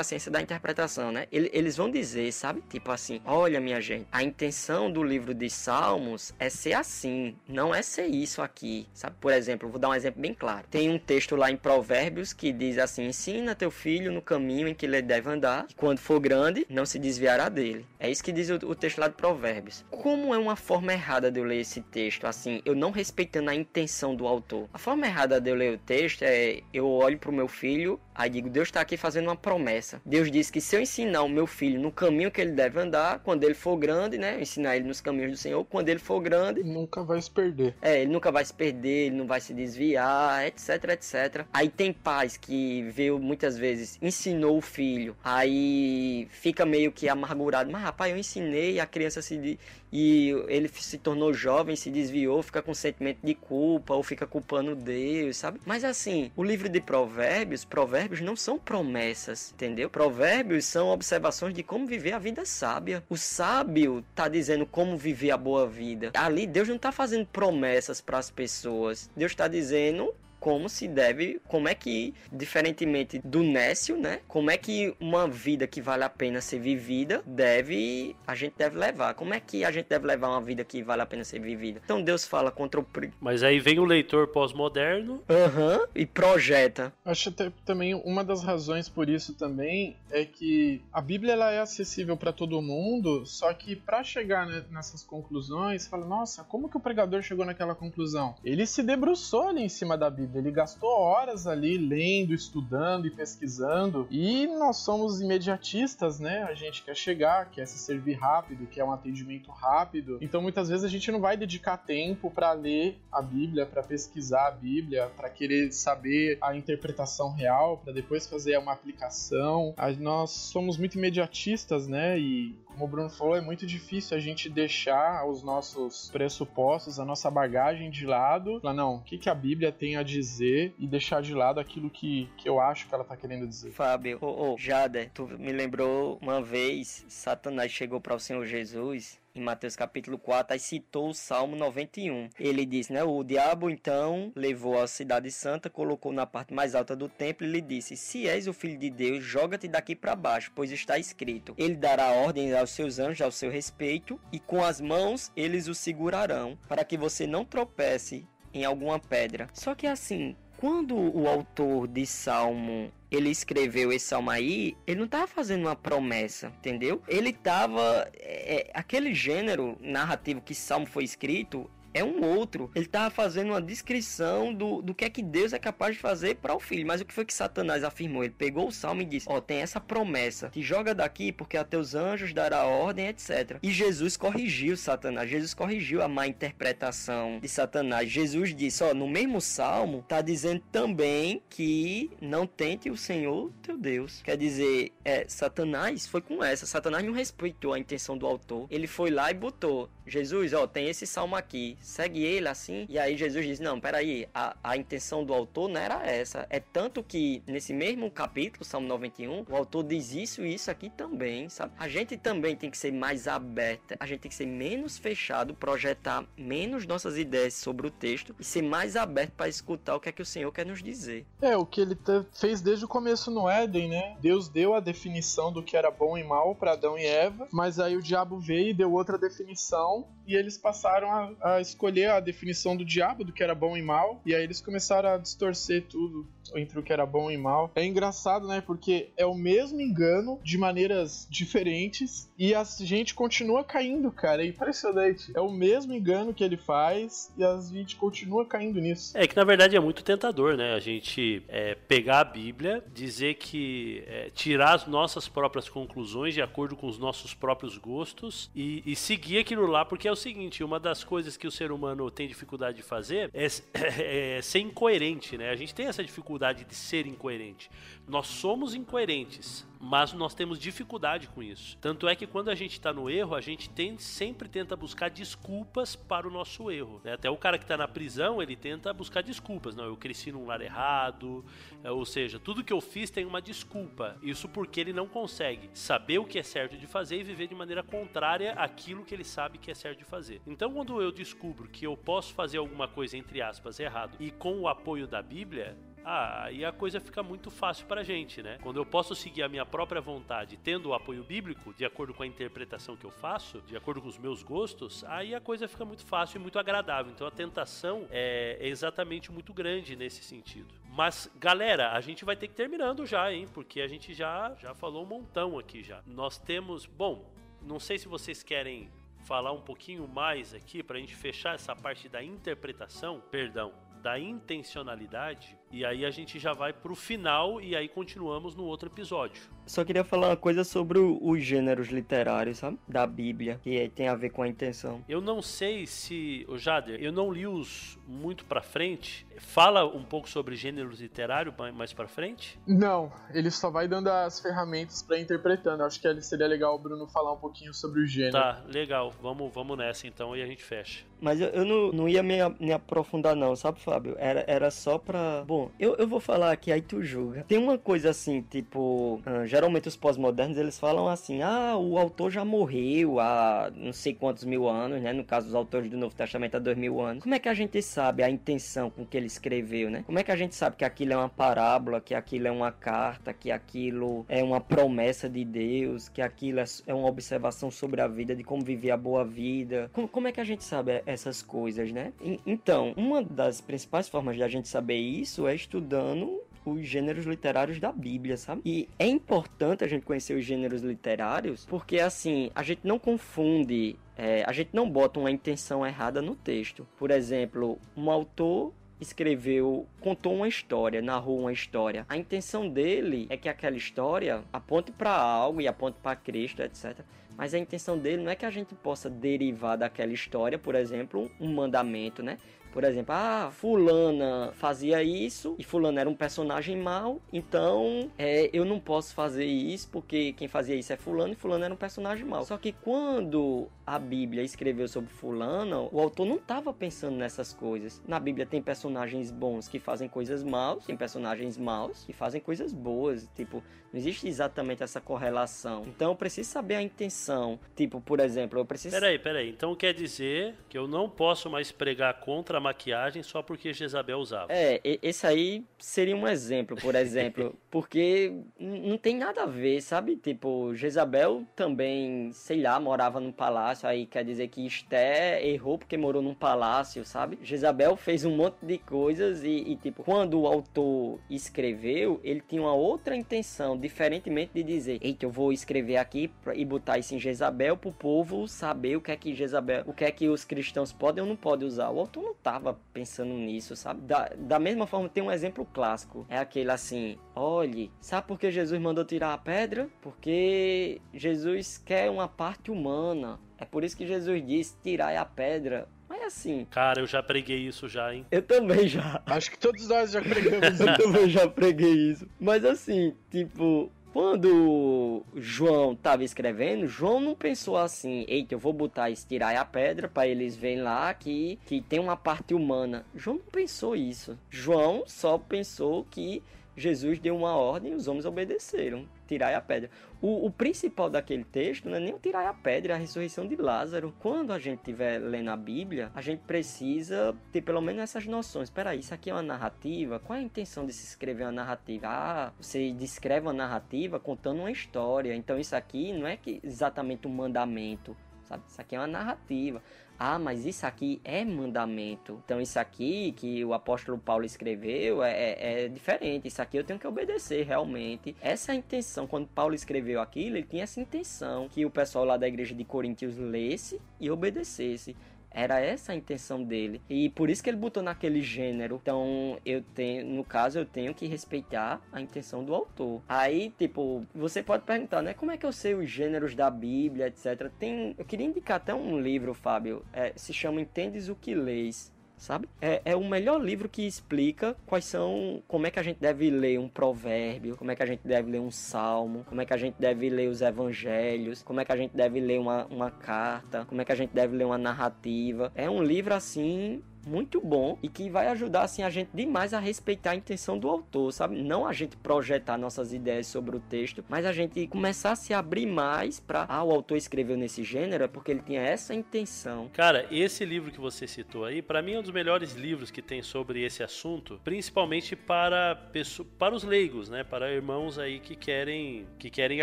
a 0.00 0.04
ciência 0.04 0.30
da 0.30 0.40
interpretação, 0.40 1.12
né? 1.12 1.26
Eles 1.30 1.76
vão 1.76 1.90
dizer, 1.90 2.32
sabe? 2.32 2.62
Tipo 2.68 2.90
assim, 2.90 3.20
olha, 3.24 3.60
minha 3.60 3.80
gente, 3.80 4.06
a 4.10 4.22
intenção 4.22 4.90
do 4.90 5.02
livro 5.02 5.34
de 5.34 5.50
Salmos 5.50 6.32
é 6.38 6.48
ser 6.48 6.74
assim, 6.74 7.36
não 7.48 7.74
é 7.74 7.82
ser 7.82 8.06
isso 8.06 8.42
aqui, 8.42 8.86
sabe? 8.92 9.16
Por 9.20 9.32
exemplo, 9.32 9.68
vou 9.68 9.78
dar 9.78 9.88
um 9.88 9.94
exemplo 9.94 10.20
bem 10.20 10.34
claro. 10.34 10.66
Tem 10.70 10.90
um 10.90 10.98
texto 10.98 11.36
lá 11.36 11.50
em 11.50 11.56
Provérbios 11.56 12.32
que 12.32 12.52
diz 12.52 12.78
assim: 12.78 13.06
ensina 13.06 13.54
teu 13.54 13.70
filho 13.70 14.12
no 14.12 14.22
caminho 14.22 14.68
em 14.68 14.74
que 14.74 14.86
ele 14.86 15.02
deve 15.02 15.28
andar, 15.30 15.66
e 15.68 15.74
quando 15.74 15.98
for 15.98 16.20
grande, 16.20 16.66
não 16.68 16.86
se 16.86 16.98
desviará 16.98 17.48
dele. 17.48 17.86
É 17.98 18.10
isso 18.10 18.24
que 18.24 18.32
diz 18.32 18.50
o, 18.50 18.54
o 18.54 18.74
texto 18.74 18.98
lá 18.98 19.08
de 19.08 19.14
Provérbios. 19.14 19.84
Como 19.90 20.34
é 20.34 20.38
uma 20.38 20.56
forma 20.56 20.92
errada 20.92 21.30
de 21.30 21.40
eu 21.40 21.44
ler 21.44 21.60
esse 21.60 21.80
texto, 21.80 22.26
assim, 22.26 22.62
eu 22.64 22.74
não 22.74 22.90
respeitando 22.90 23.50
a 23.50 23.54
intenção 23.54 24.14
do 24.14 24.26
autor? 24.26 24.68
A 24.72 24.78
forma 24.78 25.06
errada 25.06 25.40
de 25.40 25.50
eu 25.50 25.54
ler 25.54 25.74
o 25.74 25.78
texto 25.78 26.22
é 26.22 26.60
eu 26.72 26.88
olho 26.88 27.18
pro 27.18 27.32
meu 27.32 27.48
filho, 27.48 28.00
aí 28.14 28.30
digo, 28.30 28.48
Deus 28.48 28.68
está 28.68 28.80
aqui 28.80 28.96
fazendo 28.96 29.26
uma 29.26 29.36
promessa. 29.50 30.00
Deus 30.06 30.30
diz 30.30 30.48
que 30.48 30.60
se 30.60 30.76
eu 30.76 30.80
ensinar 30.80 31.24
o 31.24 31.28
meu 31.28 31.44
filho 31.44 31.80
no 31.80 31.90
caminho 31.90 32.30
que 32.30 32.40
ele 32.40 32.52
deve 32.52 32.78
andar, 32.78 33.18
quando 33.18 33.42
ele 33.42 33.54
for 33.54 33.76
grande, 33.76 34.16
né? 34.16 34.40
Ensinar 34.40 34.76
ele 34.76 34.86
nos 34.86 35.00
caminhos 35.00 35.32
do 35.32 35.36
Senhor, 35.36 35.64
quando 35.64 35.88
ele 35.88 35.98
for 35.98 36.20
grande. 36.20 36.62
Nunca 36.62 37.02
vai 37.02 37.20
se 37.20 37.28
perder. 37.28 37.74
É, 37.82 38.02
ele 38.02 38.12
nunca 38.12 38.30
vai 38.30 38.44
se 38.44 38.54
perder, 38.54 39.06
ele 39.06 39.16
não 39.16 39.26
vai 39.26 39.40
se 39.40 39.52
desviar, 39.52 40.46
etc, 40.46 40.84
etc. 40.90 41.46
Aí 41.52 41.68
tem 41.68 41.92
pais 41.92 42.36
que 42.36 42.82
veio 42.92 43.18
muitas 43.18 43.58
vezes, 43.58 43.98
ensinou 44.00 44.56
o 44.56 44.60
filho, 44.60 45.16
aí 45.24 46.28
fica 46.30 46.64
meio 46.64 46.92
que 46.92 47.08
amargurado. 47.08 47.72
Mas 47.72 47.82
rapaz, 47.82 48.12
eu 48.12 48.18
ensinei, 48.18 48.78
a 48.78 48.86
criança 48.86 49.20
se 49.20 49.58
e 49.92 50.30
ele 50.48 50.68
se 50.68 50.98
tornou 50.98 51.32
jovem, 51.32 51.74
se 51.74 51.90
desviou, 51.90 52.42
fica 52.42 52.62
com 52.62 52.72
sentimento 52.72 53.18
de 53.22 53.34
culpa 53.34 53.94
ou 53.94 54.02
fica 54.02 54.26
culpando 54.26 54.76
Deus, 54.76 55.36
sabe? 55.36 55.60
Mas 55.66 55.84
assim, 55.84 56.30
o 56.36 56.44
livro 56.44 56.68
de 56.68 56.80
Provérbios, 56.80 57.64
Provérbios 57.64 58.20
não 58.20 58.36
são 58.36 58.58
promessas, 58.58 59.39
entendeu? 59.54 59.88
Provérbios 59.88 60.64
são 60.64 60.88
observações 60.88 61.54
de 61.54 61.62
como 61.62 61.86
viver 61.86 62.12
a 62.12 62.18
vida 62.18 62.44
sábia. 62.44 63.02
O 63.08 63.16
sábio 63.16 64.04
tá 64.14 64.28
dizendo 64.28 64.66
como 64.66 64.96
viver 64.96 65.30
a 65.30 65.36
boa 65.36 65.66
vida. 65.66 66.10
Ali 66.14 66.46
Deus 66.46 66.68
não 66.68 66.78
tá 66.78 66.92
fazendo 66.92 67.26
promessas 67.26 68.00
para 68.00 68.18
as 68.18 68.30
pessoas. 68.30 69.10
Deus 69.16 69.32
está 69.32 69.48
dizendo 69.48 70.14
como 70.40 70.68
se 70.68 70.88
deve, 70.88 71.40
como 71.46 71.68
é 71.68 71.74
que, 71.74 72.14
diferentemente 72.32 73.20
do 73.22 73.42
Nécio, 73.42 73.96
né? 73.96 74.20
Como 74.26 74.50
é 74.50 74.56
que 74.56 74.94
uma 74.98 75.28
vida 75.28 75.66
que 75.66 75.82
vale 75.82 76.02
a 76.02 76.08
pena 76.08 76.40
ser 76.40 76.58
vivida 76.58 77.22
deve, 77.26 78.16
a 78.26 78.34
gente 78.34 78.54
deve 78.56 78.78
levar. 78.78 79.14
Como 79.14 79.34
é 79.34 79.38
que 79.38 79.64
a 79.64 79.70
gente 79.70 79.86
deve 79.86 80.06
levar 80.06 80.30
uma 80.30 80.40
vida 80.40 80.64
que 80.64 80.82
vale 80.82 81.02
a 81.02 81.06
pena 81.06 81.22
ser 81.22 81.40
vivida? 81.40 81.80
Então 81.84 82.02
Deus 82.02 82.26
fala 82.26 82.50
contra 82.50 82.80
o. 82.80 82.86
Mas 83.20 83.42
aí 83.42 83.60
vem 83.60 83.78
o 83.78 83.84
leitor 83.84 84.28
pós-moderno. 84.28 85.22
Aham, 85.28 85.78
uhum, 85.78 85.86
e 85.94 86.06
projeta. 86.06 86.92
Acho 87.04 87.28
até 87.28 87.52
também 87.64 87.94
uma 87.94 88.24
das 88.24 88.42
razões 88.42 88.88
por 88.88 89.08
isso 89.08 89.34
também 89.34 89.96
é 90.10 90.24
que 90.24 90.82
a 90.92 91.00
Bíblia 91.00 91.34
ela 91.34 91.50
é 91.50 91.60
acessível 91.60 92.16
para 92.16 92.32
todo 92.32 92.60
mundo, 92.62 93.26
só 93.26 93.52
que 93.52 93.76
para 93.76 94.02
chegar 94.02 94.46
nessas 94.70 95.02
conclusões, 95.02 95.86
fala, 95.86 96.06
nossa, 96.06 96.42
como 96.44 96.68
que 96.68 96.76
o 96.76 96.80
pregador 96.80 97.22
chegou 97.22 97.44
naquela 97.44 97.74
conclusão? 97.74 98.34
Ele 98.44 98.66
se 98.66 98.82
debruçou 98.82 99.48
ali 99.48 99.62
em 99.62 99.68
cima 99.68 99.98
da 99.98 100.08
Bíblia 100.08 100.29
ele 100.34 100.50
gastou 100.50 100.90
horas 100.90 101.46
ali 101.46 101.76
lendo, 101.78 102.34
estudando 102.34 103.06
e 103.06 103.10
pesquisando. 103.10 104.06
E 104.10 104.46
nós 104.46 104.78
somos 104.78 105.20
imediatistas, 105.20 106.18
né? 106.18 106.42
A 106.44 106.54
gente 106.54 106.82
quer 106.82 106.96
chegar, 106.96 107.50
quer 107.50 107.66
se 107.66 107.78
servir 107.78 108.14
rápido, 108.14 108.66
quer 108.66 108.84
um 108.84 108.92
atendimento 108.92 109.50
rápido. 109.50 110.18
Então 110.20 110.42
muitas 110.42 110.68
vezes 110.68 110.84
a 110.84 110.88
gente 110.88 111.10
não 111.10 111.20
vai 111.20 111.36
dedicar 111.36 111.76
tempo 111.76 112.30
para 112.30 112.52
ler 112.52 112.98
a 113.12 113.22
Bíblia, 113.22 113.66
para 113.66 113.82
pesquisar 113.82 114.48
a 114.48 114.50
Bíblia, 114.50 115.10
para 115.16 115.28
querer 115.28 115.72
saber 115.72 116.38
a 116.40 116.56
interpretação 116.56 117.32
real, 117.32 117.78
para 117.78 117.92
depois 117.92 118.26
fazer 118.26 118.58
uma 118.58 118.72
aplicação. 118.72 119.74
Nós 119.98 120.30
somos 120.30 120.76
muito 120.76 120.96
imediatistas, 120.96 121.86
né? 121.86 122.18
E 122.18 122.54
como 122.70 122.84
o 122.84 122.88
Bruno 122.88 123.10
falou, 123.10 123.36
é 123.36 123.40
muito 123.40 123.66
difícil 123.66 124.16
a 124.16 124.20
gente 124.20 124.48
deixar 124.48 125.26
os 125.26 125.42
nossos 125.42 126.10
pressupostos, 126.10 126.98
a 126.98 127.04
nossa 127.04 127.30
bagagem 127.30 127.90
de 127.90 128.06
lado. 128.06 128.60
Falar, 128.60 128.74
não, 128.74 128.96
o 128.96 129.00
que, 129.02 129.18
que 129.18 129.28
a 129.28 129.34
Bíblia 129.34 129.72
tem 129.72 129.96
a 129.96 130.02
dizer 130.02 130.74
e 130.78 130.86
deixar 130.86 131.22
de 131.22 131.34
lado 131.34 131.60
aquilo 131.60 131.90
que, 131.90 132.28
que 132.36 132.48
eu 132.48 132.60
acho 132.60 132.88
que 132.88 132.94
ela 132.94 133.04
tá 133.04 133.16
querendo 133.16 133.46
dizer. 133.46 133.70
Fábio, 133.72 134.18
ô, 134.20 134.26
oh, 134.26 134.52
oh, 134.52 134.58
Jader, 134.58 135.10
tu 135.12 135.26
me 135.26 135.52
lembrou 135.52 136.18
uma 136.22 136.40
vez, 136.40 137.04
Satanás 137.08 137.70
chegou 137.70 138.00
para 138.00 138.14
o 138.14 138.20
Senhor 138.20 138.44
Jesus 138.46 139.20
em 139.34 139.40
Mateus 139.40 139.76
capítulo 139.76 140.18
4, 140.18 140.54
aí 140.54 140.58
citou 140.58 141.10
o 141.10 141.14
Salmo 141.14 141.56
91. 141.56 142.28
Ele 142.38 142.66
diz, 142.66 142.88
né, 142.88 143.02
o 143.04 143.22
diabo 143.22 143.70
então 143.70 144.32
levou 144.34 144.80
a 144.80 144.86
cidade 144.86 145.30
santa, 145.30 145.70
colocou 145.70 146.12
na 146.12 146.26
parte 146.26 146.52
mais 146.52 146.74
alta 146.74 146.96
do 146.96 147.08
templo 147.08 147.46
e 147.46 147.50
lhe 147.50 147.60
disse: 147.60 147.96
"Se 147.96 148.28
és 148.28 148.46
o 148.46 148.52
filho 148.52 148.78
de 148.78 148.90
Deus, 148.90 149.22
joga-te 149.22 149.68
daqui 149.68 149.94
para 149.94 150.16
baixo, 150.16 150.50
pois 150.54 150.70
está 150.70 150.98
escrito: 150.98 151.54
Ele 151.56 151.76
dará 151.76 152.10
ordem 152.12 152.52
aos 152.56 152.70
seus 152.70 152.98
anjos 152.98 153.20
ao 153.20 153.30
seu 153.30 153.50
respeito, 153.50 154.20
e 154.32 154.40
com 154.40 154.64
as 154.64 154.80
mãos 154.80 155.32
eles 155.36 155.68
o 155.68 155.74
segurarão, 155.74 156.58
para 156.68 156.84
que 156.84 156.96
você 156.96 157.26
não 157.26 157.44
tropece 157.44 158.26
em 158.52 158.64
alguma 158.64 158.98
pedra". 158.98 159.48
Só 159.52 159.74
que 159.74 159.86
assim, 159.86 160.36
quando 160.60 160.94
o 160.94 161.26
autor 161.26 161.88
de 161.88 162.04
Salmo 162.04 162.92
ele 163.10 163.30
escreveu 163.30 163.90
esse 163.90 164.04
salmo 164.04 164.30
aí, 164.30 164.76
ele 164.86 164.98
não 164.98 165.06
estava 165.06 165.26
fazendo 165.26 165.62
uma 165.62 165.74
promessa, 165.74 166.52
entendeu? 166.58 167.02
Ele 167.08 167.30
estava 167.30 168.08
é, 168.20 168.56
é, 168.56 168.70
aquele 168.74 169.14
gênero 169.14 169.76
narrativo 169.80 170.42
que 170.42 170.54
salmo 170.54 170.84
foi 170.86 171.02
escrito 171.02 171.68
é 171.92 172.04
um 172.04 172.24
outro. 172.24 172.70
Ele 172.74 172.84
estava 172.84 173.10
fazendo 173.10 173.50
uma 173.50 173.60
descrição 173.60 174.54
do, 174.54 174.82
do 174.82 174.94
que 174.94 175.04
é 175.04 175.10
que 175.10 175.22
Deus 175.22 175.52
é 175.52 175.58
capaz 175.58 175.94
de 175.94 176.00
fazer 176.00 176.36
para 176.36 176.54
o 176.54 176.60
filho. 176.60 176.86
Mas 176.86 177.00
o 177.00 177.04
que 177.04 177.14
foi 177.14 177.24
que 177.24 177.34
Satanás 177.34 177.84
afirmou? 177.84 178.24
Ele 178.24 178.34
pegou 178.36 178.68
o 178.68 178.72
salmo 178.72 179.02
e 179.02 179.04
disse: 179.04 179.26
Ó, 179.28 179.36
oh, 179.36 179.40
tem 179.40 179.58
essa 179.58 179.80
promessa, 179.80 180.48
te 180.48 180.62
joga 180.62 180.94
daqui 180.94 181.32
porque 181.32 181.56
a 181.56 181.64
teus 181.64 181.94
anjos 181.94 182.32
dará 182.32 182.64
ordem, 182.64 183.08
etc. 183.08 183.58
E 183.62 183.70
Jesus 183.70 184.16
corrigiu 184.16 184.76
Satanás. 184.76 185.28
Jesus 185.28 185.54
corrigiu 185.54 186.02
a 186.02 186.08
má 186.08 186.26
interpretação 186.26 187.38
de 187.40 187.48
Satanás. 187.48 188.08
Jesus 188.08 188.54
disse: 188.54 188.82
Ó, 188.82 188.90
oh, 188.90 188.94
no 188.94 189.08
mesmo 189.08 189.40
salmo, 189.40 190.04
tá 190.06 190.20
dizendo 190.20 190.62
também 190.70 191.42
que 191.48 192.10
não 192.20 192.46
tente 192.46 192.90
o 192.90 192.96
Senhor 192.96 193.50
teu 193.62 193.76
Deus. 193.76 194.22
Quer 194.22 194.36
dizer, 194.36 194.92
é, 195.04 195.24
Satanás 195.28 196.06
foi 196.06 196.20
com 196.20 196.42
essa. 196.42 196.66
Satanás 196.66 197.04
não 197.04 197.12
respeitou 197.12 197.72
a 197.72 197.78
intenção 197.78 198.16
do 198.16 198.26
autor. 198.26 198.66
Ele 198.70 198.86
foi 198.86 199.10
lá 199.10 199.30
e 199.30 199.34
botou: 199.34 199.90
Jesus, 200.06 200.52
ó, 200.52 200.66
tem 200.66 200.88
esse 200.88 201.06
salmo 201.06 201.36
aqui 201.36 201.78
segue 201.80 202.22
ele 202.22 202.48
assim. 202.48 202.86
E 202.88 202.98
aí 202.98 203.16
Jesus 203.16 203.44
diz: 203.44 203.60
Não, 203.60 203.80
peraí, 203.80 204.28
a, 204.34 204.56
a 204.62 204.76
intenção 204.76 205.24
do 205.24 205.34
autor 205.34 205.68
não 205.68 205.80
era 205.80 206.06
essa. 206.06 206.46
É 206.50 206.60
tanto 206.60 207.02
que 207.02 207.42
nesse 207.46 207.72
mesmo 207.72 208.10
capítulo, 208.10 208.64
Salmo 208.64 208.86
91, 208.88 209.44
o 209.48 209.56
autor 209.56 209.84
diz 209.84 210.12
isso 210.12 210.44
e 210.44 210.54
isso 210.54 210.70
aqui 210.70 210.90
também, 210.90 211.48
sabe? 211.48 211.72
A 211.78 211.88
gente 211.88 212.16
também 212.16 212.56
tem 212.56 212.70
que 212.70 212.78
ser 212.78 212.92
mais 212.92 213.26
aberta, 213.26 213.96
a 213.98 214.06
gente 214.06 214.20
tem 214.20 214.28
que 214.28 214.34
ser 214.34 214.46
menos 214.46 214.98
fechado, 214.98 215.54
projetar 215.54 216.24
menos 216.36 216.86
nossas 216.86 217.16
ideias 217.16 217.54
sobre 217.54 217.86
o 217.86 217.90
texto 217.90 218.34
e 218.38 218.44
ser 218.44 218.62
mais 218.62 218.96
aberto 218.96 219.32
para 219.32 219.48
escutar 219.48 219.96
o 219.96 220.00
que 220.00 220.08
é 220.08 220.12
que 220.12 220.22
o 220.22 220.26
Senhor 220.26 220.50
quer 220.52 220.66
nos 220.66 220.82
dizer. 220.82 221.26
É, 221.40 221.56
o 221.56 221.64
que 221.64 221.80
ele 221.80 221.96
fez 222.32 222.60
desde 222.60 222.84
o 222.84 222.88
começo 222.88 223.30
no 223.30 223.48
Éden, 223.48 223.88
né? 223.88 224.16
Deus 224.20 224.48
deu 224.48 224.74
a 224.74 224.80
definição 224.80 225.52
do 225.52 225.62
que 225.62 225.76
era 225.76 225.90
bom 225.90 226.16
e 226.16 226.24
mal 226.24 226.54
para 226.54 226.72
Adão 226.72 226.98
e 226.98 227.06
Eva, 227.06 227.48
mas 227.52 227.78
aí 227.78 227.96
o 227.96 228.02
diabo 228.02 228.38
veio 228.38 228.70
e 228.70 228.74
deu 228.74 228.92
outra 228.92 229.18
definição 229.18 230.08
e 230.26 230.34
eles 230.34 230.56
passaram 230.56 231.10
a, 231.10 231.32
a 231.54 231.60
escolher 231.70 232.10
a 232.10 232.20
definição 232.20 232.76
do 232.76 232.84
diabo, 232.84 233.24
do 233.24 233.32
que 233.32 233.42
era 233.42 233.54
bom 233.54 233.76
e 233.76 233.82
mal, 233.82 234.20
e 234.24 234.34
aí 234.34 234.42
eles 234.42 234.60
começaram 234.60 235.08
a 235.10 235.18
distorcer 235.18 235.86
tudo 235.88 236.28
entre 236.56 236.78
o 236.78 236.82
que 236.82 236.92
era 236.92 237.06
bom 237.06 237.30
e 237.30 237.36
mal. 237.36 237.70
É 237.74 237.84
engraçado, 237.84 238.46
né? 238.46 238.60
Porque 238.60 239.08
é 239.16 239.26
o 239.26 239.34
mesmo 239.34 239.80
engano 239.80 240.38
de 240.42 240.58
maneiras 240.58 241.26
diferentes 241.30 242.30
e 242.38 242.54
a 242.54 242.64
gente 242.64 243.14
continua 243.14 243.64
caindo, 243.64 244.10
cara. 244.10 244.42
É 244.42 244.46
impressionante. 244.46 245.30
É 245.34 245.40
o 245.40 245.50
mesmo 245.50 245.92
engano 245.92 246.34
que 246.34 246.42
ele 246.42 246.56
faz 246.56 247.32
e 247.36 247.44
a 247.44 247.58
gente 247.60 247.96
continua 247.96 248.44
caindo 248.44 248.80
nisso. 248.80 249.16
É 249.16 249.26
que 249.26 249.36
na 249.36 249.44
verdade 249.44 249.76
é 249.76 249.80
muito 249.80 250.02
tentador, 250.02 250.56
né? 250.56 250.74
A 250.74 250.80
gente 250.80 251.42
é, 251.48 251.74
pegar 251.74 252.20
a 252.20 252.24
Bíblia, 252.24 252.82
dizer 252.92 253.34
que 253.34 254.02
é, 254.06 254.30
tirar 254.30 254.74
as 254.74 254.86
nossas 254.86 255.28
próprias 255.28 255.68
conclusões 255.68 256.34
de 256.34 256.42
acordo 256.42 256.76
com 256.76 256.86
os 256.86 256.98
nossos 256.98 257.34
próprios 257.34 257.76
gostos 257.78 258.50
e, 258.54 258.82
e 258.84 258.96
seguir 258.96 259.38
aquilo 259.38 259.66
lá, 259.66 259.84
porque 259.84 260.08
é 260.08 260.12
o 260.12 260.16
seguinte: 260.16 260.64
uma 260.64 260.80
das 260.80 261.04
coisas 261.04 261.36
que 261.36 261.46
o 261.46 261.50
ser 261.50 261.72
humano 261.72 262.10
tem 262.10 262.26
dificuldade 262.26 262.76
de 262.78 262.82
fazer 262.82 263.30
é, 263.32 263.46
é, 263.74 264.38
é 264.38 264.42
ser 264.42 264.60
incoerente, 264.60 265.36
né? 265.36 265.50
A 265.50 265.56
gente 265.56 265.74
tem 265.74 265.86
essa 265.86 266.02
dificuldade 266.02 266.39
de 266.40 266.74
ser 266.74 267.06
incoerente. 267.06 267.70
Nós 268.08 268.26
somos 268.26 268.74
incoerentes, 268.74 269.66
mas 269.78 270.12
nós 270.12 270.34
temos 270.34 270.58
dificuldade 270.58 271.28
com 271.28 271.42
isso. 271.42 271.78
Tanto 271.80 272.08
é 272.08 272.16
que 272.16 272.26
quando 272.26 272.50
a 272.50 272.54
gente 272.54 272.72
está 272.72 272.92
no 272.92 273.08
erro, 273.08 273.34
a 273.34 273.40
gente 273.40 273.70
tem, 273.70 273.96
sempre 273.98 274.48
tenta 274.48 274.74
buscar 274.74 275.08
desculpas 275.08 275.94
para 275.94 276.26
o 276.26 276.30
nosso 276.30 276.70
erro. 276.70 277.00
Né? 277.04 277.12
Até 277.12 277.30
o 277.30 277.36
cara 277.36 277.56
que 277.56 277.64
está 277.64 277.76
na 277.76 277.86
prisão, 277.86 278.42
ele 278.42 278.56
tenta 278.56 278.92
buscar 278.92 279.22
desculpas. 279.22 279.74
Não, 279.74 279.84
eu 279.84 279.96
cresci 279.96 280.32
num 280.32 280.46
lar 280.46 280.60
errado, 280.60 281.44
é, 281.84 281.90
ou 281.90 282.04
seja, 282.04 282.38
tudo 282.38 282.64
que 282.64 282.72
eu 282.72 282.80
fiz 282.80 283.10
tem 283.10 283.24
uma 283.24 283.40
desculpa. 283.40 284.16
Isso 284.22 284.48
porque 284.48 284.80
ele 284.80 284.92
não 284.92 285.06
consegue 285.06 285.70
saber 285.72 286.18
o 286.18 286.24
que 286.24 286.38
é 286.38 286.42
certo 286.42 286.76
de 286.76 286.86
fazer 286.86 287.20
e 287.20 287.22
viver 287.22 287.46
de 287.46 287.54
maneira 287.54 287.82
contrária 287.82 288.52
àquilo 288.54 289.04
que 289.04 289.14
ele 289.14 289.24
sabe 289.24 289.56
que 289.56 289.70
é 289.70 289.74
certo 289.74 289.98
de 289.98 290.04
fazer. 290.04 290.42
Então, 290.46 290.72
quando 290.72 291.00
eu 291.00 291.12
descubro 291.12 291.68
que 291.68 291.86
eu 291.86 291.96
posso 291.96 292.34
fazer 292.34 292.58
alguma 292.58 292.88
coisa 292.88 293.16
entre 293.16 293.40
aspas 293.40 293.78
errado 293.78 294.16
e 294.20 294.30
com 294.30 294.60
o 294.60 294.68
apoio 294.68 295.06
da 295.06 295.22
Bíblia, 295.22 295.76
ah, 296.04 296.44
aí 296.44 296.64
a 296.64 296.72
coisa 296.72 297.00
fica 297.00 297.22
muito 297.22 297.50
fácil 297.50 297.86
pra 297.86 298.02
gente, 298.02 298.42
né? 298.42 298.58
Quando 298.62 298.78
eu 298.78 298.86
posso 298.86 299.14
seguir 299.14 299.42
a 299.42 299.48
minha 299.48 299.66
própria 299.66 300.00
vontade, 300.00 300.56
tendo 300.56 300.90
o 300.90 300.94
apoio 300.94 301.22
bíblico, 301.22 301.74
de 301.74 301.84
acordo 301.84 302.14
com 302.14 302.22
a 302.22 302.26
interpretação 302.26 302.96
que 302.96 303.04
eu 303.04 303.10
faço, 303.10 303.60
de 303.62 303.76
acordo 303.76 304.00
com 304.00 304.08
os 304.08 304.18
meus 304.18 304.42
gostos, 304.42 305.04
aí 305.04 305.34
a 305.34 305.40
coisa 305.40 305.68
fica 305.68 305.84
muito 305.84 306.04
fácil 306.06 306.38
e 306.38 306.42
muito 306.42 306.58
agradável. 306.58 307.12
Então 307.12 307.26
a 307.26 307.30
tentação 307.30 308.06
é, 308.10 308.56
é 308.60 308.68
exatamente 308.68 309.30
muito 309.30 309.52
grande 309.52 309.94
nesse 309.94 310.22
sentido. 310.24 310.74
Mas, 310.92 311.30
galera, 311.38 311.92
a 311.92 312.00
gente 312.00 312.24
vai 312.24 312.36
ter 312.36 312.48
que 312.48 312.54
terminando 312.54 313.06
já, 313.06 313.32
hein? 313.32 313.46
Porque 313.52 313.80
a 313.80 313.86
gente 313.86 314.12
já, 314.12 314.54
já 314.58 314.74
falou 314.74 315.04
um 315.04 315.06
montão 315.06 315.58
aqui 315.58 315.82
já. 315.82 316.02
Nós 316.06 316.38
temos. 316.38 316.86
Bom, 316.86 317.30
não 317.62 317.78
sei 317.78 317.98
se 317.98 318.08
vocês 318.08 318.42
querem 318.42 318.90
falar 319.24 319.52
um 319.52 319.60
pouquinho 319.60 320.08
mais 320.08 320.54
aqui 320.54 320.82
para 320.82 320.96
a 320.96 321.00
gente 321.00 321.14
fechar 321.14 321.54
essa 321.54 321.76
parte 321.76 322.08
da 322.08 322.22
interpretação, 322.22 323.20
perdão, 323.30 323.72
da 324.02 324.18
intencionalidade, 324.18 325.56
e 325.70 325.84
aí 325.84 326.04
a 326.04 326.10
gente 326.10 326.38
já 326.38 326.52
vai 326.52 326.72
pro 326.72 326.94
final 326.94 327.60
e 327.60 327.76
aí 327.76 327.88
continuamos 327.88 328.56
no 328.56 328.64
outro 328.64 328.88
episódio. 328.88 329.42
Só 329.70 329.84
queria 329.84 330.02
falar 330.02 330.30
uma 330.30 330.36
coisa 330.36 330.64
sobre 330.64 330.98
os 330.98 331.40
gêneros 331.44 331.90
literários, 331.90 332.58
sabe? 332.58 332.76
Da 332.88 333.06
Bíblia, 333.06 333.60
que 333.62 333.88
tem 333.90 334.08
a 334.08 334.16
ver 334.16 334.30
com 334.30 334.42
a 334.42 334.48
intenção. 334.48 335.04
Eu 335.08 335.20
não 335.20 335.40
sei 335.40 335.86
se, 335.86 336.44
o 336.48 336.58
Jader, 336.58 337.00
eu 337.00 337.12
não 337.12 337.32
li 337.32 337.46
os 337.46 337.96
muito 338.04 338.44
para 338.44 338.60
frente. 338.62 339.24
Fala 339.38 339.86
um 339.86 340.02
pouco 340.02 340.28
sobre 340.28 340.56
gêneros 340.56 341.00
literários 341.00 341.54
mais 341.72 341.92
para 341.92 342.08
frente? 342.08 342.58
Não, 342.66 343.12
ele 343.32 343.48
só 343.48 343.70
vai 343.70 343.86
dando 343.86 344.08
as 344.08 344.40
ferramentas 344.40 345.04
para 345.04 345.20
interpretando. 345.20 345.84
Acho 345.84 346.00
que 346.00 346.20
seria 346.20 346.48
legal 346.48 346.74
o 346.74 346.78
Bruno 346.78 347.06
falar 347.06 347.32
um 347.32 347.38
pouquinho 347.38 347.72
sobre 347.72 348.00
o 348.00 348.06
gênero. 348.08 348.32
Tá, 348.32 348.64
legal. 348.66 349.14
Vamos, 349.22 349.54
vamos 349.54 349.78
nessa 349.78 350.04
então 350.08 350.34
e 350.34 350.42
a 350.42 350.46
gente 350.46 350.64
fecha. 350.64 351.04
Mas 351.20 351.40
eu, 351.40 351.48
eu 351.48 351.64
não, 351.64 351.92
não 351.92 352.08
ia 352.08 352.22
me, 352.22 352.36
me 352.58 352.72
aprofundar 352.72 353.36
não, 353.36 353.54
sabe, 353.54 353.78
Fábio? 353.78 354.16
Era, 354.18 354.42
era 354.48 354.70
só 354.70 354.98
pra... 354.98 355.44
Bom, 355.46 355.70
eu, 355.78 355.94
eu 355.96 356.08
vou 356.08 356.18
falar 356.18 356.50
aqui, 356.50 356.72
aí 356.72 356.80
tu 356.80 357.02
julga. 357.02 357.44
Tem 357.44 357.58
uma 357.58 357.78
coisa 357.78 358.10
assim, 358.10 358.42
tipo... 358.42 359.22
Uh, 359.26 359.46
geralmente 359.60 359.88
os 359.88 359.96
pós-modernos, 359.96 360.56
eles 360.56 360.78
falam 360.78 361.06
assim, 361.06 361.42
ah, 361.42 361.76
o 361.76 361.98
autor 361.98 362.30
já 362.30 362.44
morreu 362.46 363.20
há 363.20 363.70
não 363.76 363.92
sei 363.92 364.14
quantos 364.14 364.44
mil 364.44 364.66
anos, 364.66 365.02
né? 365.02 365.12
No 365.12 365.22
caso, 365.22 365.48
os 365.48 365.54
autores 365.54 365.90
do 365.90 365.98
Novo 365.98 366.14
Testamento 366.14 366.54
há 366.54 366.58
dois 366.58 366.78
mil 366.78 366.98
anos. 366.98 367.22
Como 367.22 367.34
é 367.34 367.38
que 367.38 367.48
a 367.48 367.52
gente 367.52 367.82
sabe 367.82 368.22
a 368.22 368.30
intenção 368.30 368.88
com 368.88 369.04
que 369.04 369.18
ele 369.18 369.26
escreveu, 369.26 369.90
né? 369.90 370.02
Como 370.06 370.18
é 370.18 370.22
que 370.22 370.32
a 370.32 370.36
gente 370.36 370.54
sabe 370.54 370.76
que 370.76 370.84
aquilo 370.84 371.12
é 371.12 371.16
uma 371.16 371.28
parábola, 371.28 372.00
que 372.00 372.14
aquilo 372.14 372.48
é 372.48 372.50
uma 372.50 372.72
carta, 372.72 373.34
que 373.34 373.50
aquilo 373.50 374.24
é 374.30 374.42
uma 374.42 374.62
promessa 374.62 375.28
de 375.28 375.44
Deus, 375.44 376.08
que 376.08 376.22
aquilo 376.22 376.60
é, 376.60 376.64
é 376.86 376.94
uma 376.94 377.08
observação 377.08 377.70
sobre 377.70 378.00
a 378.00 378.08
vida, 378.08 378.34
de 378.34 378.42
como 378.42 378.64
viver 378.64 378.92
a 378.92 378.96
boa 378.96 379.26
vida? 379.26 379.90
Como, 379.92 380.08
como 380.08 380.26
é 380.26 380.32
que 380.32 380.40
a 380.40 380.44
gente 380.44 380.64
sabe 380.64 381.02
essas 381.04 381.42
coisas, 381.42 381.92
né? 381.92 382.14
Então, 382.46 382.94
uma 382.96 383.22
das 383.22 383.60
principais 383.60 384.08
formas 384.08 384.36
de 384.36 384.42
a 384.42 384.48
gente 384.48 384.68
saber 384.68 384.96
isso 384.96 385.46
é 385.46 385.54
estudando 385.54 386.40
os 386.64 386.86
gêneros 386.86 387.24
literários 387.24 387.78
da 387.78 387.92
Bíblia, 387.92 388.36
sabe? 388.36 388.62
E 388.64 388.88
é 388.98 389.06
importante 389.06 389.84
a 389.84 389.88
gente 389.88 390.04
conhecer 390.04 390.34
os 390.34 390.44
gêneros 390.44 390.82
literários, 390.82 391.66
porque 391.66 392.00
assim, 392.00 392.50
a 392.54 392.62
gente 392.62 392.80
não 392.84 392.98
confunde, 392.98 393.96
é, 394.16 394.44
a 394.46 394.52
gente 394.52 394.70
não 394.72 394.88
bota 394.88 395.18
uma 395.18 395.30
intenção 395.30 395.86
errada 395.86 396.20
no 396.20 396.34
texto. 396.34 396.86
Por 396.98 397.10
exemplo, 397.10 397.78
um 397.96 398.10
autor 398.10 398.72
escreveu, 399.00 399.86
contou 400.00 400.34
uma 400.34 400.46
história, 400.46 401.00
narrou 401.00 401.40
uma 401.40 401.52
história. 401.52 402.04
A 402.08 402.16
intenção 402.16 402.68
dele 402.68 403.26
é 403.30 403.36
que 403.36 403.48
aquela 403.48 403.76
história 403.76 404.44
aponte 404.52 404.92
para 404.92 405.10
algo 405.10 405.60
e 405.60 405.66
aponte 405.66 405.98
para 406.02 406.14
Cristo, 406.16 406.60
etc. 406.62 407.00
Mas 407.36 407.54
a 407.54 407.58
intenção 407.58 407.96
dele 407.96 408.22
não 408.22 408.30
é 408.30 408.36
que 408.36 408.44
a 408.44 408.50
gente 408.50 408.74
possa 408.74 409.08
derivar 409.08 409.78
daquela 409.78 410.12
história, 410.12 410.58
por 410.58 410.74
exemplo, 410.74 411.30
um 411.40 411.50
mandamento, 411.50 412.22
né? 412.22 412.36
Por 412.72 412.84
exemplo, 412.84 413.14
ah, 413.14 413.50
fulana 413.52 414.52
fazia 414.54 415.02
isso 415.02 415.56
e 415.58 415.64
fulana 415.64 416.00
era 416.00 416.10
um 416.10 416.14
personagem 416.14 416.76
mau, 416.76 417.20
então 417.32 418.10
é, 418.18 418.48
eu 418.52 418.64
não 418.64 418.78
posso 418.78 419.14
fazer 419.14 419.44
isso 419.44 419.88
porque 419.90 420.32
quem 420.34 420.48
fazia 420.48 420.74
isso 420.76 420.92
é 420.92 420.96
fulano 420.96 421.32
e 421.32 421.36
fulano 421.36 421.64
era 421.64 421.74
um 421.74 421.76
personagem 421.76 422.24
mau. 422.24 422.44
Só 422.44 422.56
que 422.56 422.72
quando 422.72 423.68
a 423.86 423.98
Bíblia 423.98 424.42
escreveu 424.42 424.86
sobre 424.86 425.10
fulano, 425.10 425.88
o 425.90 426.00
autor 426.00 426.24
não 426.24 426.36
estava 426.36 426.72
pensando 426.72 427.16
nessas 427.16 427.52
coisas. 427.52 428.00
Na 428.06 428.20
Bíblia 428.20 428.46
tem 428.46 428.62
personagens 428.62 429.32
bons 429.32 429.66
que 429.66 429.80
fazem 429.80 430.08
coisas 430.08 430.44
maus, 430.44 430.84
tem 430.84 430.96
personagens 430.96 431.58
maus 431.58 432.04
que 432.04 432.12
fazem 432.12 432.40
coisas 432.40 432.72
boas. 432.72 433.28
Tipo, 433.34 433.62
não 433.92 433.98
existe 433.98 434.28
exatamente 434.28 434.82
essa 434.84 435.00
correlação. 435.00 435.82
Então 435.86 436.10
eu 436.12 436.16
preciso 436.16 436.48
saber 436.48 436.76
a 436.76 436.82
intenção. 436.82 437.58
Tipo, 437.74 438.00
por 438.00 438.20
exemplo, 438.20 438.60
eu 438.60 438.64
preciso. 438.64 438.94
Peraí, 438.94 439.18
peraí. 439.18 439.50
Então 439.50 439.74
quer 439.74 439.92
dizer 439.92 440.54
que 440.68 440.78
eu 440.78 440.86
não 440.86 441.08
posso 441.08 441.50
mais 441.50 441.72
pregar 441.72 442.20
contra 442.20 442.59
maquiagem 442.60 443.22
só 443.22 443.42
porque 443.42 443.72
Jezabel 443.72 444.18
usava. 444.18 444.52
É, 444.52 444.80
esse 445.02 445.26
aí 445.26 445.64
seria 445.78 446.16
um 446.16 446.26
exemplo, 446.26 446.76
por 446.76 446.94
exemplo. 446.94 447.54
porque 447.70 448.32
não 448.58 448.98
tem 448.98 449.16
nada 449.16 449.42
a 449.42 449.46
ver, 449.46 449.80
sabe? 449.80 450.16
Tipo, 450.16 450.74
Jezabel 450.74 451.44
também, 451.56 452.30
sei 452.32 452.60
lá, 452.60 452.78
morava 452.78 453.20
num 453.20 453.32
palácio. 453.32 453.88
Aí 453.88 454.06
quer 454.06 454.24
dizer 454.24 454.48
que 454.48 454.66
Esté 454.66 455.44
errou 455.46 455.78
porque 455.78 455.96
morou 455.96 456.22
num 456.22 456.34
palácio, 456.34 457.04
sabe? 457.04 457.38
Jezabel 457.42 457.96
fez 457.96 458.24
um 458.24 458.36
monte 458.36 458.58
de 458.62 458.78
coisas 458.78 459.42
e, 459.42 459.48
e 459.48 459.76
tipo, 459.76 460.02
quando 460.02 460.40
o 460.40 460.46
autor 460.46 461.18
escreveu, 461.28 462.20
ele 462.22 462.42
tinha 462.46 462.62
uma 462.62 462.74
outra 462.74 463.16
intenção 463.16 463.78
diferentemente 463.78 464.52
de 464.54 464.62
dizer, 464.62 464.98
eita, 465.00 465.24
eu 465.24 465.30
vou 465.30 465.52
escrever 465.52 465.96
aqui 465.96 466.30
e 466.54 466.64
botar 466.64 466.98
isso 466.98 467.14
em 467.14 467.18
Jezabel 467.18 467.76
pro 467.76 467.92
povo 467.92 468.46
saber 468.46 468.96
o 468.96 469.00
que 469.00 469.10
é 469.10 469.16
que 469.16 469.34
Jezabel, 469.34 469.84
o 469.86 469.92
que 469.92 470.04
é 470.04 470.10
que 470.10 470.28
os 470.28 470.44
cristãos 470.44 470.92
podem 470.92 471.22
ou 471.22 471.28
não 471.28 471.36
podem 471.36 471.66
usar. 471.66 471.90
O 471.90 472.00
autor 472.00 472.22
não 472.22 472.34
tava 472.50 472.76
pensando 472.92 473.32
nisso, 473.32 473.76
sabe? 473.76 474.00
Da, 474.02 474.28
da 474.36 474.58
mesma 474.58 474.84
forma, 474.84 475.08
tem 475.08 475.22
um 475.22 475.30
exemplo 475.30 475.64
clássico. 475.72 476.26
É 476.28 476.38
aquele 476.38 476.70
assim, 476.70 477.16
olhe, 477.34 477.92
sabe 478.00 478.26
por 478.26 478.38
que 478.40 478.50
Jesus 478.50 478.80
mandou 478.80 479.04
tirar 479.04 479.32
a 479.32 479.38
pedra? 479.38 479.88
Porque 480.02 481.00
Jesus 481.14 481.78
quer 481.78 482.10
uma 482.10 482.26
parte 482.26 482.70
humana. 482.70 483.38
É 483.56 483.64
por 483.64 483.84
isso 483.84 483.96
que 483.96 484.04
Jesus 484.06 484.44
disse, 484.44 484.76
tirai 484.82 485.16
a 485.16 485.24
pedra 485.24 485.88
mas 486.08 486.22
assim. 486.24 486.66
Cara, 486.72 487.00
eu 487.00 487.06
já 487.06 487.22
preguei 487.22 487.68
isso 487.68 487.88
já, 487.88 488.12
hein? 488.12 488.26
Eu 488.32 488.42
também 488.42 488.88
já. 488.88 489.22
Acho 489.26 489.52
que 489.52 489.56
todos 489.56 489.86
nós 489.86 490.10
já 490.10 490.20
pregamos 490.20 490.66
isso. 490.74 490.82
eu 490.82 490.96
também 490.98 491.30
já 491.30 491.48
preguei 491.48 492.10
isso. 492.10 492.26
Mas 492.40 492.64
assim, 492.64 493.14
tipo, 493.30 493.92
quando 494.12 495.22
João 495.36 495.92
estava 495.92 496.24
escrevendo, 496.24 496.86
João 496.86 497.20
não 497.20 497.34
pensou 497.34 497.76
assim: 497.76 498.24
eita, 498.28 498.54
eu 498.54 498.58
vou 498.58 498.72
botar 498.72 499.10
estirar 499.10 499.56
a 499.56 499.64
pedra 499.64 500.08
para 500.08 500.26
eles 500.26 500.56
verem 500.56 500.82
lá 500.82 501.12
que, 501.14 501.58
que 501.66 501.80
tem 501.80 501.98
uma 501.98 502.16
parte 502.16 502.54
humana. 502.54 503.04
João 503.14 503.36
não 503.36 503.44
pensou 503.44 503.94
isso. 503.94 504.38
João 504.48 505.04
só 505.06 505.38
pensou 505.38 506.06
que 506.10 506.42
Jesus 506.76 507.18
deu 507.18 507.36
uma 507.36 507.54
ordem 507.54 507.92
e 507.92 507.94
os 507.94 508.08
homens 508.08 508.24
obedeceram. 508.24 509.06
Tirai 509.30 509.54
a 509.54 509.60
pedra. 509.60 509.88
O, 510.20 510.46
o, 510.46 510.50
principal 510.50 511.08
daquele 511.08 511.44
texto 511.44 511.88
não 511.88 511.96
é 511.96 512.00
nem 512.00 512.12
o 512.12 512.18
tirar 512.18 512.48
a 512.48 512.52
pedra, 512.52 512.94
é 512.94 512.96
a 512.96 512.98
ressurreição 512.98 513.46
de 513.46 513.54
Lázaro. 513.54 514.12
Quando 514.18 514.52
a 514.52 514.58
gente 514.58 514.80
estiver 514.80 515.20
lendo 515.20 515.50
a 515.50 515.56
Bíblia, 515.56 516.10
a 516.16 516.20
gente 516.20 516.40
precisa 516.40 517.32
ter 517.52 517.60
pelo 517.60 517.80
menos 517.80 518.02
essas 518.02 518.26
noções. 518.26 518.64
Espera 518.64 518.92
isso 518.92 519.14
aqui 519.14 519.30
é 519.30 519.32
uma 519.32 519.40
narrativa? 519.40 520.18
Qual 520.18 520.36
é 520.36 520.42
a 520.42 520.44
intenção 520.44 520.84
de 520.84 520.92
se 520.92 521.06
escrever 521.06 521.44
uma 521.44 521.52
narrativa? 521.52 522.08
Ah, 522.08 522.52
você 522.60 522.90
descreve 522.90 523.46
uma 523.46 523.52
narrativa 523.52 524.18
contando 524.18 524.58
uma 524.58 524.70
história. 524.72 525.32
Então 525.32 525.56
isso 525.56 525.76
aqui 525.76 526.12
não 526.12 526.26
é 526.26 526.36
que 526.36 526.60
exatamente 526.64 527.28
um 527.28 527.30
mandamento. 527.30 528.16
Sabe? 528.46 528.64
Isso 528.66 528.80
aqui 528.80 528.96
é 528.96 528.98
uma 528.98 529.06
narrativa 529.06 529.80
ah, 530.22 530.38
mas 530.38 530.66
isso 530.66 530.84
aqui 530.84 531.18
é 531.24 531.42
mandamento. 531.46 532.42
Então 532.44 532.60
isso 532.60 532.78
aqui 532.78 533.32
que 533.32 533.64
o 533.64 533.72
apóstolo 533.72 534.18
Paulo 534.18 534.44
escreveu 534.44 535.22
é, 535.22 535.32
é, 535.32 535.84
é, 535.84 535.88
diferente. 535.88 536.46
Isso 536.46 536.60
aqui 536.60 536.76
eu 536.76 536.84
tenho 536.84 536.98
que 536.98 537.06
obedecer 537.06 537.64
realmente. 537.64 538.36
Essa 538.42 538.72
é 538.72 538.74
a 538.74 538.76
intenção. 538.76 539.26
Quando 539.26 539.48
Paulo 539.48 539.74
escreveu 539.74 540.20
aquilo, 540.20 540.58
ele 540.58 540.66
tinha 540.66 540.82
essa 540.82 541.00
intenção 541.00 541.70
que 541.70 541.86
o 541.86 541.90
pessoal 541.90 542.26
lá 542.26 542.36
da 542.36 542.46
igreja 542.46 542.74
de 542.74 542.84
Coríntios 542.84 543.38
lesse 543.38 543.98
e 544.20 544.30
obedecesse. 544.30 545.16
Era 545.50 545.80
essa 545.80 546.12
a 546.12 546.14
intenção 546.14 546.62
dele. 546.62 547.00
E 547.08 547.28
por 547.30 547.50
isso 547.50 547.62
que 547.62 547.70
ele 547.70 547.76
botou 547.76 548.02
naquele 548.02 548.40
gênero. 548.40 549.00
Então, 549.02 549.58
eu 549.64 549.82
tenho, 549.82 550.26
no 550.26 550.44
caso, 550.44 550.78
eu 550.78 550.86
tenho 550.86 551.14
que 551.14 551.26
respeitar 551.26 552.00
a 552.12 552.20
intenção 552.20 552.64
do 552.64 552.74
autor. 552.74 553.20
Aí, 553.28 553.72
tipo, 553.78 554.24
você 554.34 554.62
pode 554.62 554.84
perguntar, 554.84 555.22
né? 555.22 555.34
Como 555.34 555.50
é 555.50 555.56
que 555.56 555.66
eu 555.66 555.72
sei 555.72 555.94
os 555.94 556.08
gêneros 556.08 556.54
da 556.54 556.70
Bíblia, 556.70 557.26
etc. 557.26 557.70
Tem, 557.78 558.14
eu 558.16 558.24
queria 558.24 558.46
indicar 558.46 558.76
até 558.76 558.94
um 558.94 559.20
livro, 559.20 559.54
Fábio. 559.54 560.04
É, 560.12 560.32
se 560.36 560.52
chama 560.52 560.80
Entendes 560.80 561.28
o 561.28 561.34
que 561.34 561.54
Leis 561.54 562.12
sabe? 562.40 562.68
É, 562.80 563.02
é 563.04 563.14
o 563.14 563.22
melhor 563.22 563.62
livro 563.62 563.88
que 563.88 564.06
explica 564.06 564.74
quais 564.86 565.04
são, 565.04 565.62
como 565.68 565.86
é 565.86 565.90
que 565.90 566.00
a 566.00 566.02
gente 566.02 566.18
deve 566.18 566.50
ler 566.50 566.80
um 566.80 566.88
provérbio, 566.88 567.76
como 567.76 567.90
é 567.90 567.94
que 567.94 568.02
a 568.02 568.06
gente 568.06 568.22
deve 568.24 568.50
ler 568.50 568.60
um 568.60 568.70
salmo, 568.70 569.44
como 569.44 569.60
é 569.60 569.66
que 569.66 569.74
a 569.74 569.76
gente 569.76 569.96
deve 569.98 570.30
ler 570.30 570.48
os 570.48 570.62
evangelhos, 570.62 571.62
como 571.62 571.80
é 571.80 571.84
que 571.84 571.92
a 571.92 571.96
gente 571.96 572.16
deve 572.16 572.40
ler 572.40 572.58
uma, 572.58 572.86
uma 572.86 573.10
carta, 573.10 573.84
como 573.84 574.00
é 574.00 574.04
que 574.04 574.12
a 574.12 574.14
gente 574.14 574.30
deve 574.32 574.56
ler 574.56 574.64
uma 574.64 574.78
narrativa. 574.78 575.70
É 575.74 575.88
um 575.88 576.02
livro 576.02 576.34
assim 576.34 577.02
muito 577.26 577.60
bom 577.60 577.98
e 578.02 578.08
que 578.08 578.30
vai 578.30 578.48
ajudar 578.48 578.82
assim 578.82 579.02
a 579.02 579.10
gente 579.10 579.30
demais 579.34 579.74
a 579.74 579.78
respeitar 579.78 580.32
a 580.32 580.36
intenção 580.36 580.78
do 580.78 580.88
autor, 580.88 581.32
sabe? 581.32 581.60
Não 581.62 581.86
a 581.86 581.92
gente 581.92 582.16
projetar 582.16 582.76
nossas 582.76 583.12
ideias 583.12 583.46
sobre 583.46 583.76
o 583.76 583.80
texto, 583.80 584.24
mas 584.28 584.44
a 584.44 584.52
gente 584.52 584.86
começar 584.86 585.32
a 585.32 585.36
se 585.36 585.52
abrir 585.52 585.86
mais 585.86 586.40
para 586.40 586.66
ah, 586.68 586.82
o 586.84 586.90
autor 586.90 587.16
escreveu 587.16 587.56
nesse 587.56 587.84
gênero 587.84 588.24
é 588.24 588.28
porque 588.28 588.50
ele 588.50 588.62
tinha 588.62 588.80
essa 588.80 589.14
intenção. 589.14 589.88
Cara, 589.92 590.26
esse 590.30 590.64
livro 590.64 590.90
que 590.90 591.00
você 591.00 591.26
citou 591.26 591.64
aí, 591.64 591.82
para 591.82 592.02
mim 592.02 592.14
é 592.14 592.18
um 592.18 592.22
dos 592.22 592.30
melhores 592.30 592.74
livros 592.74 593.10
que 593.10 593.22
tem 593.22 593.42
sobre 593.42 593.82
esse 593.82 594.02
assunto, 594.02 594.60
principalmente 594.64 595.34
para 595.36 596.10
para 596.58 596.74
os 596.74 596.84
leigos, 596.84 597.28
né? 597.28 597.44
Para 597.44 597.72
irmãos 597.72 598.18
aí 598.18 598.40
que 598.40 598.54
querem 598.54 599.26
que 599.38 599.50
querem 599.50 599.82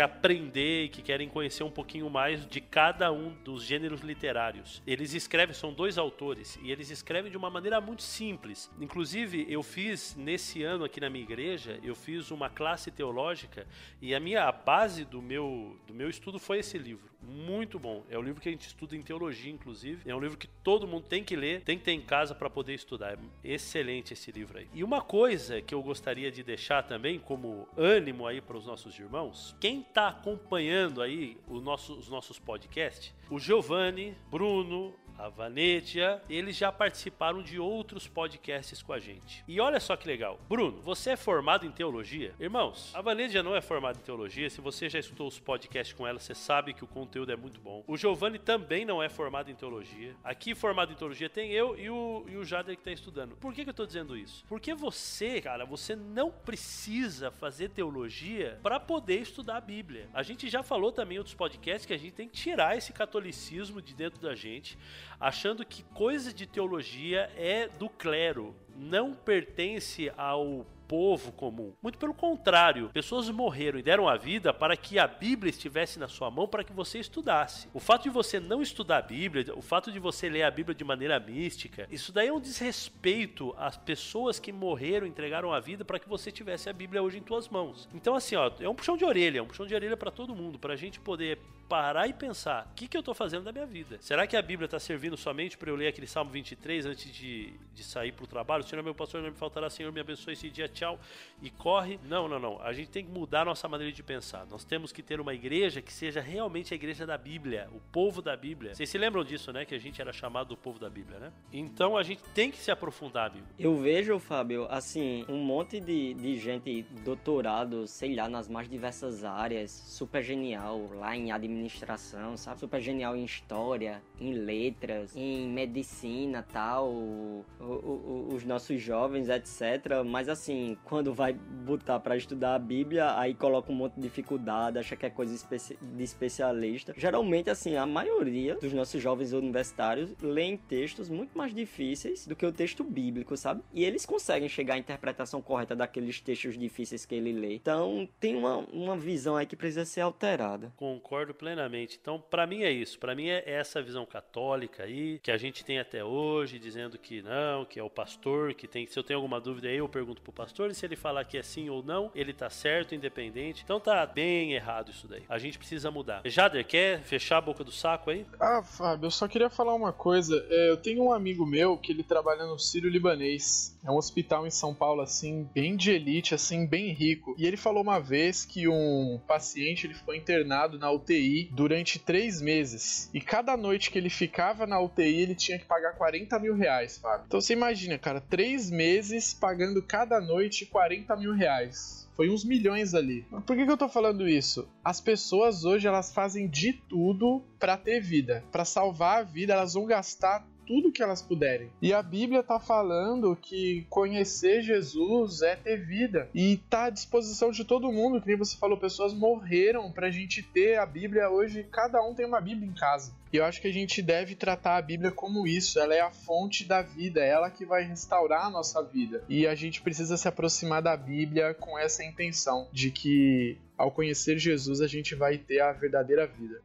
aprender 0.00 0.84
e 0.84 0.88
que 0.88 1.02
querem 1.02 1.28
conhecer 1.28 1.62
um 1.62 1.70
pouquinho 1.70 2.08
mais 2.10 2.46
de 2.46 2.60
cada 2.60 3.12
um 3.12 3.34
dos 3.44 3.62
gêneros 3.62 4.00
literários. 4.00 4.82
Eles 4.86 5.14
escrevem, 5.14 5.54
são 5.54 5.72
dois 5.72 5.98
autores 5.98 6.58
e 6.62 6.70
eles 6.70 6.90
escrevem 6.90 7.27
de 7.28 7.36
uma 7.36 7.50
maneira 7.50 7.80
muito 7.80 8.02
simples. 8.02 8.70
Inclusive, 8.80 9.46
eu 9.48 9.62
fiz 9.62 10.14
nesse 10.16 10.62
ano 10.62 10.84
aqui 10.84 11.00
na 11.00 11.10
minha 11.10 11.24
igreja, 11.24 11.78
eu 11.82 11.94
fiz 11.94 12.30
uma 12.30 12.48
classe 12.48 12.90
teológica 12.90 13.66
e 14.00 14.14
a 14.14 14.20
minha 14.20 14.44
a 14.44 14.52
base 14.52 15.04
do 15.04 15.20
meu 15.20 15.78
do 15.86 15.94
meu 15.94 16.08
estudo 16.08 16.38
foi 16.38 16.58
esse 16.58 16.78
livro. 16.78 17.08
Muito 17.20 17.78
bom. 17.78 18.04
É 18.08 18.18
um 18.18 18.22
livro 18.22 18.40
que 18.40 18.48
a 18.48 18.52
gente 18.52 18.66
estuda 18.66 18.96
em 18.96 19.02
teologia, 19.02 19.50
inclusive. 19.50 20.08
É 20.08 20.14
um 20.14 20.20
livro 20.20 20.38
que 20.38 20.46
todo 20.46 20.86
mundo 20.86 21.04
tem 21.08 21.24
que 21.24 21.34
ler, 21.34 21.62
tem 21.62 21.76
que 21.76 21.84
ter 21.84 21.92
em 21.92 22.00
casa 22.00 22.34
para 22.34 22.48
poder 22.48 22.74
estudar. 22.74 23.18
É 23.44 23.52
excelente 23.52 24.12
esse 24.12 24.30
livro 24.30 24.58
aí. 24.58 24.68
E 24.72 24.84
uma 24.84 25.00
coisa 25.00 25.60
que 25.60 25.74
eu 25.74 25.82
gostaria 25.82 26.30
de 26.30 26.42
deixar 26.42 26.84
também 26.84 27.18
como 27.18 27.68
ânimo 27.76 28.26
aí 28.26 28.40
para 28.40 28.56
os 28.56 28.66
nossos 28.66 28.98
irmãos, 28.98 29.54
quem 29.60 29.80
está 29.80 30.08
acompanhando 30.08 31.02
aí 31.02 31.36
nosso, 31.48 31.94
os 31.94 32.08
nossos 32.08 32.38
podcasts, 32.38 33.12
o 33.28 33.38
Giovanni, 33.38 34.16
Bruno, 34.30 34.94
a 35.18 35.28
Vanetia, 35.28 36.22
eles 36.30 36.56
já 36.56 36.70
participaram 36.70 37.42
de 37.42 37.58
outros 37.58 38.06
podcasts 38.06 38.80
com 38.82 38.92
a 38.92 39.00
gente. 39.00 39.42
E 39.48 39.60
olha 39.60 39.80
só 39.80 39.96
que 39.96 40.06
legal. 40.06 40.38
Bruno, 40.48 40.80
você 40.80 41.10
é 41.10 41.16
formado 41.16 41.66
em 41.66 41.72
teologia? 41.72 42.32
Irmãos, 42.38 42.94
a 42.94 43.02
Vanetia 43.02 43.42
não 43.42 43.54
é 43.54 43.60
formada 43.60 43.98
em 43.98 44.02
teologia. 44.02 44.48
Se 44.48 44.60
você 44.60 44.88
já 44.88 44.98
escutou 44.98 45.26
os 45.26 45.40
podcasts 45.40 45.96
com 45.96 46.06
ela, 46.06 46.20
você 46.20 46.34
sabe 46.34 46.72
que 46.72 46.84
o 46.84 46.86
conteúdo 46.86 47.32
é 47.32 47.36
muito 47.36 47.60
bom. 47.60 47.82
O 47.86 47.96
Giovanni 47.96 48.38
também 48.38 48.84
não 48.84 49.02
é 49.02 49.08
formado 49.08 49.50
em 49.50 49.54
teologia. 49.54 50.14
Aqui, 50.22 50.54
formado 50.54 50.92
em 50.92 50.94
teologia, 50.94 51.28
tem 51.28 51.50
eu 51.50 51.76
e 51.76 51.90
o, 51.90 52.24
e 52.28 52.36
o 52.36 52.44
Jader 52.44 52.76
que 52.76 52.82
está 52.82 52.92
estudando. 52.92 53.36
Por 53.36 53.52
que, 53.52 53.64
que 53.64 53.70
eu 53.70 53.72
estou 53.72 53.86
dizendo 53.86 54.16
isso? 54.16 54.44
Porque 54.46 54.72
você, 54.72 55.40
cara, 55.40 55.64
você 55.64 55.96
não 55.96 56.30
precisa 56.30 57.32
fazer 57.32 57.70
teologia 57.70 58.60
para 58.62 58.78
poder 58.78 59.20
estudar 59.20 59.56
a 59.56 59.60
Bíblia. 59.60 60.08
A 60.14 60.22
gente 60.22 60.48
já 60.48 60.62
falou 60.62 60.92
também 60.92 61.16
em 61.16 61.18
outros 61.18 61.34
podcasts 61.34 61.84
que 61.84 61.92
a 61.92 61.98
gente 61.98 62.12
tem 62.12 62.28
que 62.28 62.36
tirar 62.36 62.76
esse 62.76 62.92
catolicismo 62.92 63.82
de 63.82 63.94
dentro 63.94 64.20
da 64.20 64.34
gente 64.34 64.78
achando 65.20 65.64
que 65.64 65.82
coisa 65.94 66.32
de 66.32 66.46
teologia 66.46 67.30
é 67.36 67.68
do 67.68 67.88
clero, 67.88 68.54
não 68.76 69.14
pertence 69.14 70.10
ao 70.16 70.66
povo 70.88 71.30
comum. 71.32 71.74
Muito 71.82 71.98
pelo 71.98 72.14
contrário, 72.14 72.88
pessoas 72.88 73.28
morreram 73.28 73.78
e 73.78 73.82
deram 73.82 74.08
a 74.08 74.16
vida 74.16 74.54
para 74.54 74.74
que 74.74 74.98
a 74.98 75.06
Bíblia 75.06 75.50
estivesse 75.50 75.98
na 75.98 76.08
sua 76.08 76.30
mão 76.30 76.48
para 76.48 76.64
que 76.64 76.72
você 76.72 76.98
estudasse. 76.98 77.68
O 77.74 77.78
fato 77.78 78.04
de 78.04 78.10
você 78.10 78.40
não 78.40 78.62
estudar 78.62 78.98
a 78.98 79.02
Bíblia, 79.02 79.44
o 79.54 79.60
fato 79.60 79.92
de 79.92 79.98
você 79.98 80.30
ler 80.30 80.44
a 80.44 80.50
Bíblia 80.50 80.74
de 80.74 80.84
maneira 80.84 81.20
mística, 81.20 81.86
isso 81.90 82.10
daí 82.10 82.28
é 82.28 82.32
um 82.32 82.40
desrespeito 82.40 83.54
às 83.58 83.76
pessoas 83.76 84.40
que 84.40 84.50
morreram, 84.50 85.06
entregaram 85.06 85.52
a 85.52 85.60
vida 85.60 85.84
para 85.84 85.98
que 85.98 86.08
você 86.08 86.32
tivesse 86.32 86.70
a 86.70 86.72
Bíblia 86.72 87.02
hoje 87.02 87.18
em 87.18 87.26
suas 87.26 87.48
mãos. 87.48 87.86
Então 87.92 88.14
assim, 88.14 88.36
ó, 88.36 88.50
é 88.58 88.68
um 88.68 88.74
puxão 88.74 88.96
de 88.96 89.04
orelha, 89.04 89.40
é 89.40 89.42
um 89.42 89.46
puxão 89.46 89.66
de 89.66 89.74
orelha 89.74 89.96
para 89.96 90.10
todo 90.10 90.34
mundo, 90.34 90.58
para 90.58 90.72
a 90.72 90.76
gente 90.76 90.98
poder 90.98 91.38
parar 91.68 92.08
e 92.08 92.12
pensar: 92.12 92.66
o 92.70 92.74
que, 92.74 92.88
que 92.88 92.96
eu 92.96 93.00
estou 93.00 93.14
fazendo 93.14 93.44
da 93.44 93.52
minha 93.52 93.66
vida? 93.66 93.98
Será 94.00 94.26
que 94.26 94.36
a 94.36 94.42
Bíblia 94.42 94.64
está 94.64 94.78
servindo 94.78 95.16
somente 95.16 95.56
para 95.58 95.70
eu 95.70 95.76
ler 95.76 95.88
aquele 95.88 96.06
Salmo 96.06 96.30
23 96.30 96.86
antes 96.86 97.12
de, 97.12 97.52
de 97.74 97.84
sair 97.84 98.12
para 98.12 98.24
o 98.24 98.26
trabalho? 98.26 98.64
Senhor, 98.64 98.82
meu 98.82 98.94
pastor, 98.94 99.20
não 99.22 99.30
me 99.30 99.36
faltará, 99.36 99.68
Senhor, 99.68 99.92
me 99.92 100.00
abençoe 100.00 100.32
esse 100.32 100.48
dia, 100.48 100.68
tchau, 100.68 100.98
e 101.42 101.50
corre? 101.50 102.00
Não, 102.08 102.26
não, 102.26 102.38
não. 102.38 102.60
A 102.62 102.72
gente 102.72 102.90
tem 102.90 103.04
que 103.04 103.10
mudar 103.10 103.42
a 103.42 103.44
nossa 103.44 103.68
maneira 103.68 103.92
de 103.92 104.02
pensar. 104.02 104.46
Nós 104.46 104.64
temos 104.64 104.92
que 104.92 105.02
ter 105.02 105.20
uma 105.20 105.34
igreja 105.34 105.82
que 105.82 105.92
seja 105.92 106.20
realmente 106.20 106.72
a 106.72 106.76
igreja 106.76 107.06
da 107.06 107.18
Bíblia, 107.18 107.68
o 107.72 107.80
povo 107.92 108.22
da 108.22 108.36
Bíblia. 108.36 108.74
Vocês 108.74 108.88
se 108.88 108.96
lembram 108.96 109.22
disso, 109.22 109.52
né? 109.52 109.64
Que 109.64 109.74
a 109.74 109.78
gente 109.78 110.00
era 110.00 110.12
chamado 110.12 110.48
do 110.48 110.56
povo 110.56 110.78
da 110.78 110.88
Bíblia, 110.88 111.18
né? 111.18 111.32
Então 111.52 111.96
a 111.96 112.02
gente 112.02 112.22
tem 112.34 112.50
que 112.50 112.56
se 112.56 112.70
aprofundar, 112.70 113.30
Bíblia. 113.30 113.52
Eu 113.58 113.76
vejo, 113.76 114.18
Fábio, 114.18 114.66
assim, 114.70 115.24
um 115.28 115.38
monte 115.38 115.80
de, 115.80 116.14
de 116.14 116.38
gente 116.38 116.82
doutorado, 117.04 117.86
sei 117.86 118.14
lá, 118.14 118.28
nas 118.28 118.48
mais 118.48 118.68
diversas 118.68 119.24
áreas, 119.24 119.70
super 119.70 120.22
genial, 120.22 120.88
lá 120.94 121.14
em 121.14 121.30
administração 121.30 121.57
administração, 121.58 122.36
sabe? 122.36 122.60
Super 122.60 122.80
genial 122.80 123.16
em 123.16 123.24
história, 123.24 124.02
em 124.20 124.32
letras, 124.32 125.14
em 125.16 125.48
medicina 125.48 126.44
tal, 126.52 126.88
o, 126.88 127.44
o, 127.60 128.28
os 128.34 128.44
nossos 128.44 128.80
jovens, 128.80 129.28
etc. 129.28 130.02
Mas 130.04 130.28
assim, 130.28 130.76
quando 130.84 131.12
vai 131.12 131.32
botar 131.32 132.00
para 132.00 132.16
estudar 132.16 132.54
a 132.54 132.58
Bíblia, 132.58 133.18
aí 133.18 133.34
coloca 133.34 133.70
um 133.70 133.74
monte 133.74 133.94
de 133.94 134.02
dificuldade, 134.02 134.78
acha 134.78 134.96
que 134.96 135.06
é 135.06 135.10
coisa 135.10 135.36
de 135.80 136.02
especialista. 136.02 136.94
Geralmente, 136.96 137.50
assim, 137.50 137.76
a 137.76 137.86
maioria 137.86 138.56
dos 138.56 138.72
nossos 138.72 139.00
jovens 139.00 139.32
universitários 139.32 140.14
leem 140.20 140.56
textos 140.56 141.08
muito 141.08 141.36
mais 141.36 141.54
difíceis 141.54 142.26
do 142.26 142.34
que 142.34 142.46
o 142.46 142.52
texto 142.52 142.82
bíblico, 142.82 143.36
sabe? 143.36 143.62
E 143.72 143.84
eles 143.84 144.04
conseguem 144.04 144.48
chegar 144.48 144.74
à 144.74 144.78
interpretação 144.78 145.40
correta 145.40 145.76
daqueles 145.76 146.20
textos 146.20 146.58
difíceis 146.58 147.04
que 147.04 147.14
ele 147.14 147.32
lê. 147.32 147.54
Então, 147.54 148.08
tem 148.18 148.36
uma, 148.36 148.58
uma 148.72 148.96
visão 148.96 149.36
aí 149.36 149.46
que 149.46 149.56
precisa 149.56 149.84
ser 149.84 150.00
alterada. 150.00 150.72
Concordo 150.76 151.34
plenamente. 151.34 151.98
Então, 152.00 152.20
para 152.20 152.46
mim 152.46 152.62
é 152.62 152.70
isso. 152.70 152.98
Para 152.98 153.14
mim 153.14 153.28
é 153.28 153.42
essa 153.46 153.82
visão 153.82 154.06
católica 154.08 154.82
aí 154.82 155.18
que 155.22 155.30
a 155.30 155.36
gente 155.36 155.64
tem 155.64 155.78
até 155.78 156.02
hoje, 156.02 156.58
dizendo 156.58 156.98
que 156.98 157.22
não, 157.22 157.64
que 157.64 157.78
é 157.78 157.82
o 157.82 157.90
pastor 157.90 158.54
que 158.54 158.66
tem. 158.66 158.86
Se 158.86 158.98
eu 158.98 159.04
tenho 159.04 159.18
alguma 159.18 159.40
dúvida 159.40 159.68
aí, 159.68 159.76
eu 159.76 159.88
pergunto 159.88 160.22
pro 160.22 160.32
pastor 160.32 160.70
e 160.70 160.74
se 160.74 160.84
ele 160.84 160.96
falar 160.96 161.24
que 161.24 161.36
é 161.36 161.42
sim 161.42 161.68
ou 161.68 161.82
não, 161.82 162.10
ele 162.14 162.32
tá 162.32 162.50
certo, 162.50 162.94
independente. 162.94 163.62
Então 163.64 163.78
tá 163.78 164.04
bem 164.06 164.52
errado 164.52 164.90
isso 164.90 165.06
daí. 165.06 165.22
A 165.28 165.38
gente 165.38 165.58
precisa 165.58 165.90
mudar. 165.90 166.22
Jader, 166.24 166.66
quer 166.66 167.02
fechar 167.02 167.38
a 167.38 167.40
boca 167.42 167.62
do 167.62 167.72
saco 167.72 168.10
aí? 168.10 168.26
Ah, 168.40 168.62
Fábio, 168.62 169.06
eu 169.06 169.10
só 169.10 169.28
queria 169.28 169.50
falar 169.50 169.74
uma 169.74 169.92
coisa. 169.92 170.44
É, 170.50 170.70
eu 170.70 170.76
tenho 170.76 171.04
um 171.04 171.12
amigo 171.12 171.46
meu 171.46 171.76
que 171.76 171.92
ele 171.92 172.02
trabalha 172.02 172.46
no 172.46 172.58
Sírio 172.58 172.90
Libanês. 172.90 173.76
É 173.84 173.90
um 173.90 173.96
hospital 173.96 174.46
em 174.46 174.50
São 174.50 174.74
Paulo, 174.74 175.00
assim, 175.00 175.48
bem 175.54 175.76
de 175.76 175.90
elite, 175.90 176.34
assim, 176.34 176.66
bem 176.66 176.92
rico. 176.92 177.34
E 177.38 177.46
ele 177.46 177.56
falou 177.56 177.82
uma 177.82 177.98
vez 177.98 178.44
que 178.44 178.68
um 178.68 179.20
paciente 179.26 179.86
ele 179.86 179.94
foi 179.94 180.16
internado 180.16 180.78
na 180.78 180.90
UTI 180.90 181.48
durante 181.52 181.98
três 181.98 182.40
meses. 182.40 183.10
E 183.12 183.20
cada 183.20 183.56
noite 183.56 183.90
que 183.90 183.97
ele 183.98 184.10
ficava 184.10 184.66
na 184.66 184.80
UTI, 184.80 185.20
ele 185.20 185.34
tinha 185.34 185.58
que 185.58 185.64
pagar 185.64 185.94
40 185.94 186.38
mil 186.38 186.54
reais, 186.54 186.98
Fábio. 186.98 187.24
Então 187.26 187.40
você 187.40 187.52
imagina, 187.52 187.98
cara, 187.98 188.20
três 188.20 188.70
meses 188.70 189.34
pagando 189.34 189.82
cada 189.82 190.20
noite 190.20 190.66
40 190.66 191.14
mil 191.16 191.34
reais. 191.34 192.08
Foi 192.16 192.28
uns 192.30 192.44
milhões 192.44 192.94
ali. 192.94 193.24
Por 193.46 193.56
que, 193.56 193.64
que 193.64 193.70
eu 193.70 193.76
tô 193.76 193.88
falando 193.88 194.28
isso? 194.28 194.68
As 194.84 195.00
pessoas 195.00 195.64
hoje 195.64 195.86
elas 195.86 196.12
fazem 196.12 196.48
de 196.48 196.72
tudo 196.72 197.44
para 197.60 197.76
ter 197.76 198.00
vida, 198.00 198.42
para 198.50 198.64
salvar 198.64 199.20
a 199.20 199.22
vida, 199.22 199.52
elas 199.52 199.74
vão 199.74 199.86
gastar 199.86 200.44
tudo 200.68 200.92
que 200.92 201.02
elas 201.02 201.22
puderem. 201.22 201.70
E 201.80 201.94
a 201.94 202.02
Bíblia 202.02 202.40
está 202.40 202.60
falando 202.60 203.34
que 203.34 203.86
conhecer 203.88 204.60
Jesus 204.60 205.40
é 205.40 205.56
ter 205.56 205.78
vida 205.78 206.28
e 206.34 206.52
está 206.52 206.84
à 206.84 206.90
disposição 206.90 207.50
de 207.50 207.64
todo 207.64 207.90
mundo. 207.90 208.20
Que 208.20 208.28
nem 208.28 208.36
você 208.36 208.54
falou, 208.54 208.76
pessoas 208.76 209.14
morreram 209.14 209.90
para 209.90 210.08
a 210.08 210.10
gente 210.10 210.42
ter 210.42 210.78
a 210.78 210.84
Bíblia 210.84 211.30
hoje. 211.30 211.66
Cada 211.72 212.02
um 212.02 212.14
tem 212.14 212.26
uma 212.26 212.40
Bíblia 212.40 212.68
em 212.68 212.74
casa. 212.74 213.16
E 213.32 213.38
eu 213.38 213.44
acho 213.44 213.62
que 213.62 213.68
a 213.68 213.72
gente 213.72 214.02
deve 214.02 214.34
tratar 214.34 214.76
a 214.76 214.82
Bíblia 214.82 215.10
como 215.10 215.46
isso. 215.46 215.80
Ela 215.80 215.94
é 215.94 216.00
a 216.00 216.10
fonte 216.10 216.64
da 216.64 216.82
vida, 216.82 217.20
é 217.20 217.28
ela 217.28 217.50
que 217.50 217.64
vai 217.64 217.82
restaurar 217.82 218.44
a 218.44 218.50
nossa 218.50 218.82
vida. 218.82 219.24
E 219.26 219.46
a 219.46 219.54
gente 219.54 219.80
precisa 219.80 220.18
se 220.18 220.28
aproximar 220.28 220.82
da 220.82 220.96
Bíblia 220.96 221.54
com 221.54 221.78
essa 221.78 222.04
intenção 222.04 222.68
de 222.70 222.90
que 222.90 223.56
ao 223.76 223.90
conhecer 223.90 224.38
Jesus 224.38 224.82
a 224.82 224.86
gente 224.86 225.14
vai 225.14 225.38
ter 225.38 225.60
a 225.60 225.72
verdadeira 225.72 226.26
vida. 226.26 226.60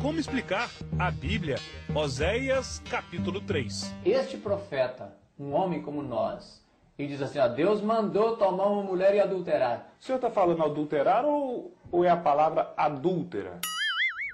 Como 0.00 0.18
explicar 0.18 0.70
a 0.98 1.10
Bíblia? 1.10 1.56
Oséias 1.94 2.82
capítulo 2.90 3.40
3. 3.40 3.94
Este 4.04 4.36
profeta, 4.36 5.14
um 5.38 5.52
homem 5.52 5.82
como 5.82 6.02
nós, 6.02 6.64
e 6.98 7.06
diz 7.06 7.20
assim: 7.20 7.38
ó, 7.38 7.46
Deus 7.46 7.80
mandou 7.80 8.36
tomar 8.36 8.66
uma 8.66 8.82
mulher 8.82 9.14
e 9.14 9.20
adulterar. 9.20 9.92
O 10.00 10.04
senhor 10.04 10.16
está 10.16 10.30
falando 10.30 10.64
adulterar 10.64 11.24
ou, 11.24 11.76
ou 11.90 12.04
é 12.04 12.08
a 12.08 12.16
palavra 12.16 12.72
adúltera? 12.76 13.60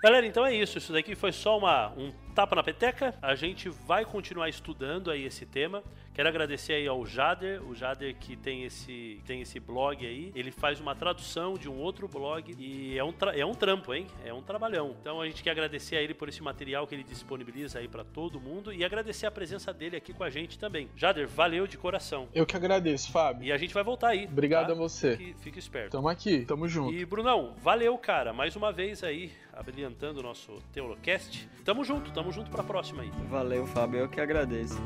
Galera, 0.03 0.27
então 0.27 0.47
é 0.47 0.55
isso. 0.55 0.79
Isso 0.79 0.93
daqui 0.93 1.15
foi 1.17 1.33
só 1.33 1.59
uma, 1.59 1.89
um 1.97 2.13
tapa 2.39 2.55
na 2.55 2.63
peteca. 2.63 3.13
A 3.21 3.35
gente 3.35 3.69
vai 3.69 4.05
continuar 4.05 4.49
estudando 4.49 5.11
aí 5.11 5.25
esse 5.25 5.45
tema. 5.45 5.83
Quero 6.15 6.29
agradecer 6.29 6.75
aí 6.75 6.87
ao 6.87 7.05
Jader, 7.05 7.61
o 7.65 7.75
Jader 7.75 8.15
que 8.15 8.37
tem 8.37 8.63
esse, 8.63 9.21
tem 9.27 9.41
esse 9.41 9.59
blog 9.59 10.07
aí. 10.07 10.31
Ele 10.37 10.53
faz 10.53 10.79
uma 10.79 10.95
tradução 10.95 11.55
de 11.55 11.69
um 11.69 11.77
outro 11.81 12.07
blog 12.07 12.55
e 12.57 12.97
é 12.97 13.03
um, 13.03 13.13
é 13.35 13.45
um 13.45 13.55
trampo, 13.55 13.93
hein? 13.93 14.07
É 14.25 14.33
um 14.33 14.41
trabalhão. 14.41 14.95
Então 15.01 15.21
a 15.21 15.27
gente 15.27 15.43
quer 15.43 15.51
agradecer 15.51 15.97
a 15.97 16.01
ele 16.01 16.15
por 16.15 16.29
esse 16.29 16.41
material 16.41 16.87
que 16.87 16.95
ele 16.95 17.03
disponibiliza 17.03 17.81
aí 17.81 17.89
para 17.89 18.05
todo 18.05 18.41
mundo 18.41 18.73
e 18.73 18.85
agradecer 18.85 19.27
a 19.27 19.33
presença 19.33 19.73
dele 19.73 19.97
aqui 19.97 20.13
com 20.13 20.23
a 20.23 20.31
gente 20.31 20.61
também. 20.61 20.89
Jader, 20.97 21.27
valeu 21.27 21.67
de 21.67 21.77
coração. 21.77 22.29
Eu 22.33 22.47
que 22.47 22.55
agradeço, 22.55 23.11
Fábio. 23.11 23.49
E 23.49 23.53
a 23.53 23.57
gente 23.57 23.75
vai 23.75 23.83
voltar 23.83 24.11
aí. 24.11 24.27
Obrigado 24.27 24.69
tá? 24.69 24.73
a 24.75 24.77
você. 24.77 25.17
Fique, 25.17 25.35
fique 25.41 25.59
esperto. 25.59 25.91
Tamo 25.91 26.09
aqui, 26.09 26.45
tamo 26.45 26.69
junto. 26.69 26.95
E 26.95 27.05
Brunão, 27.05 27.57
valeu, 27.59 27.99
cara. 27.99 28.33
Mais 28.33 28.55
uma 28.55 28.73
vez 28.73 29.03
aí, 29.03 29.33
abrilhantando 29.59 30.21
o 30.21 30.23
nosso 30.23 30.53
Teolocast. 30.73 31.49
Tamo 31.65 31.85
junto, 31.85 32.13
tamo 32.13 32.33
junto 32.33 32.51
pra 32.51 32.63
próxima 32.63 33.03
aí. 33.03 33.11
Valeu, 33.29 33.67
Fábio. 33.67 34.01
Eu 34.01 34.09
que 34.09 34.21
agradeço. 34.21 34.81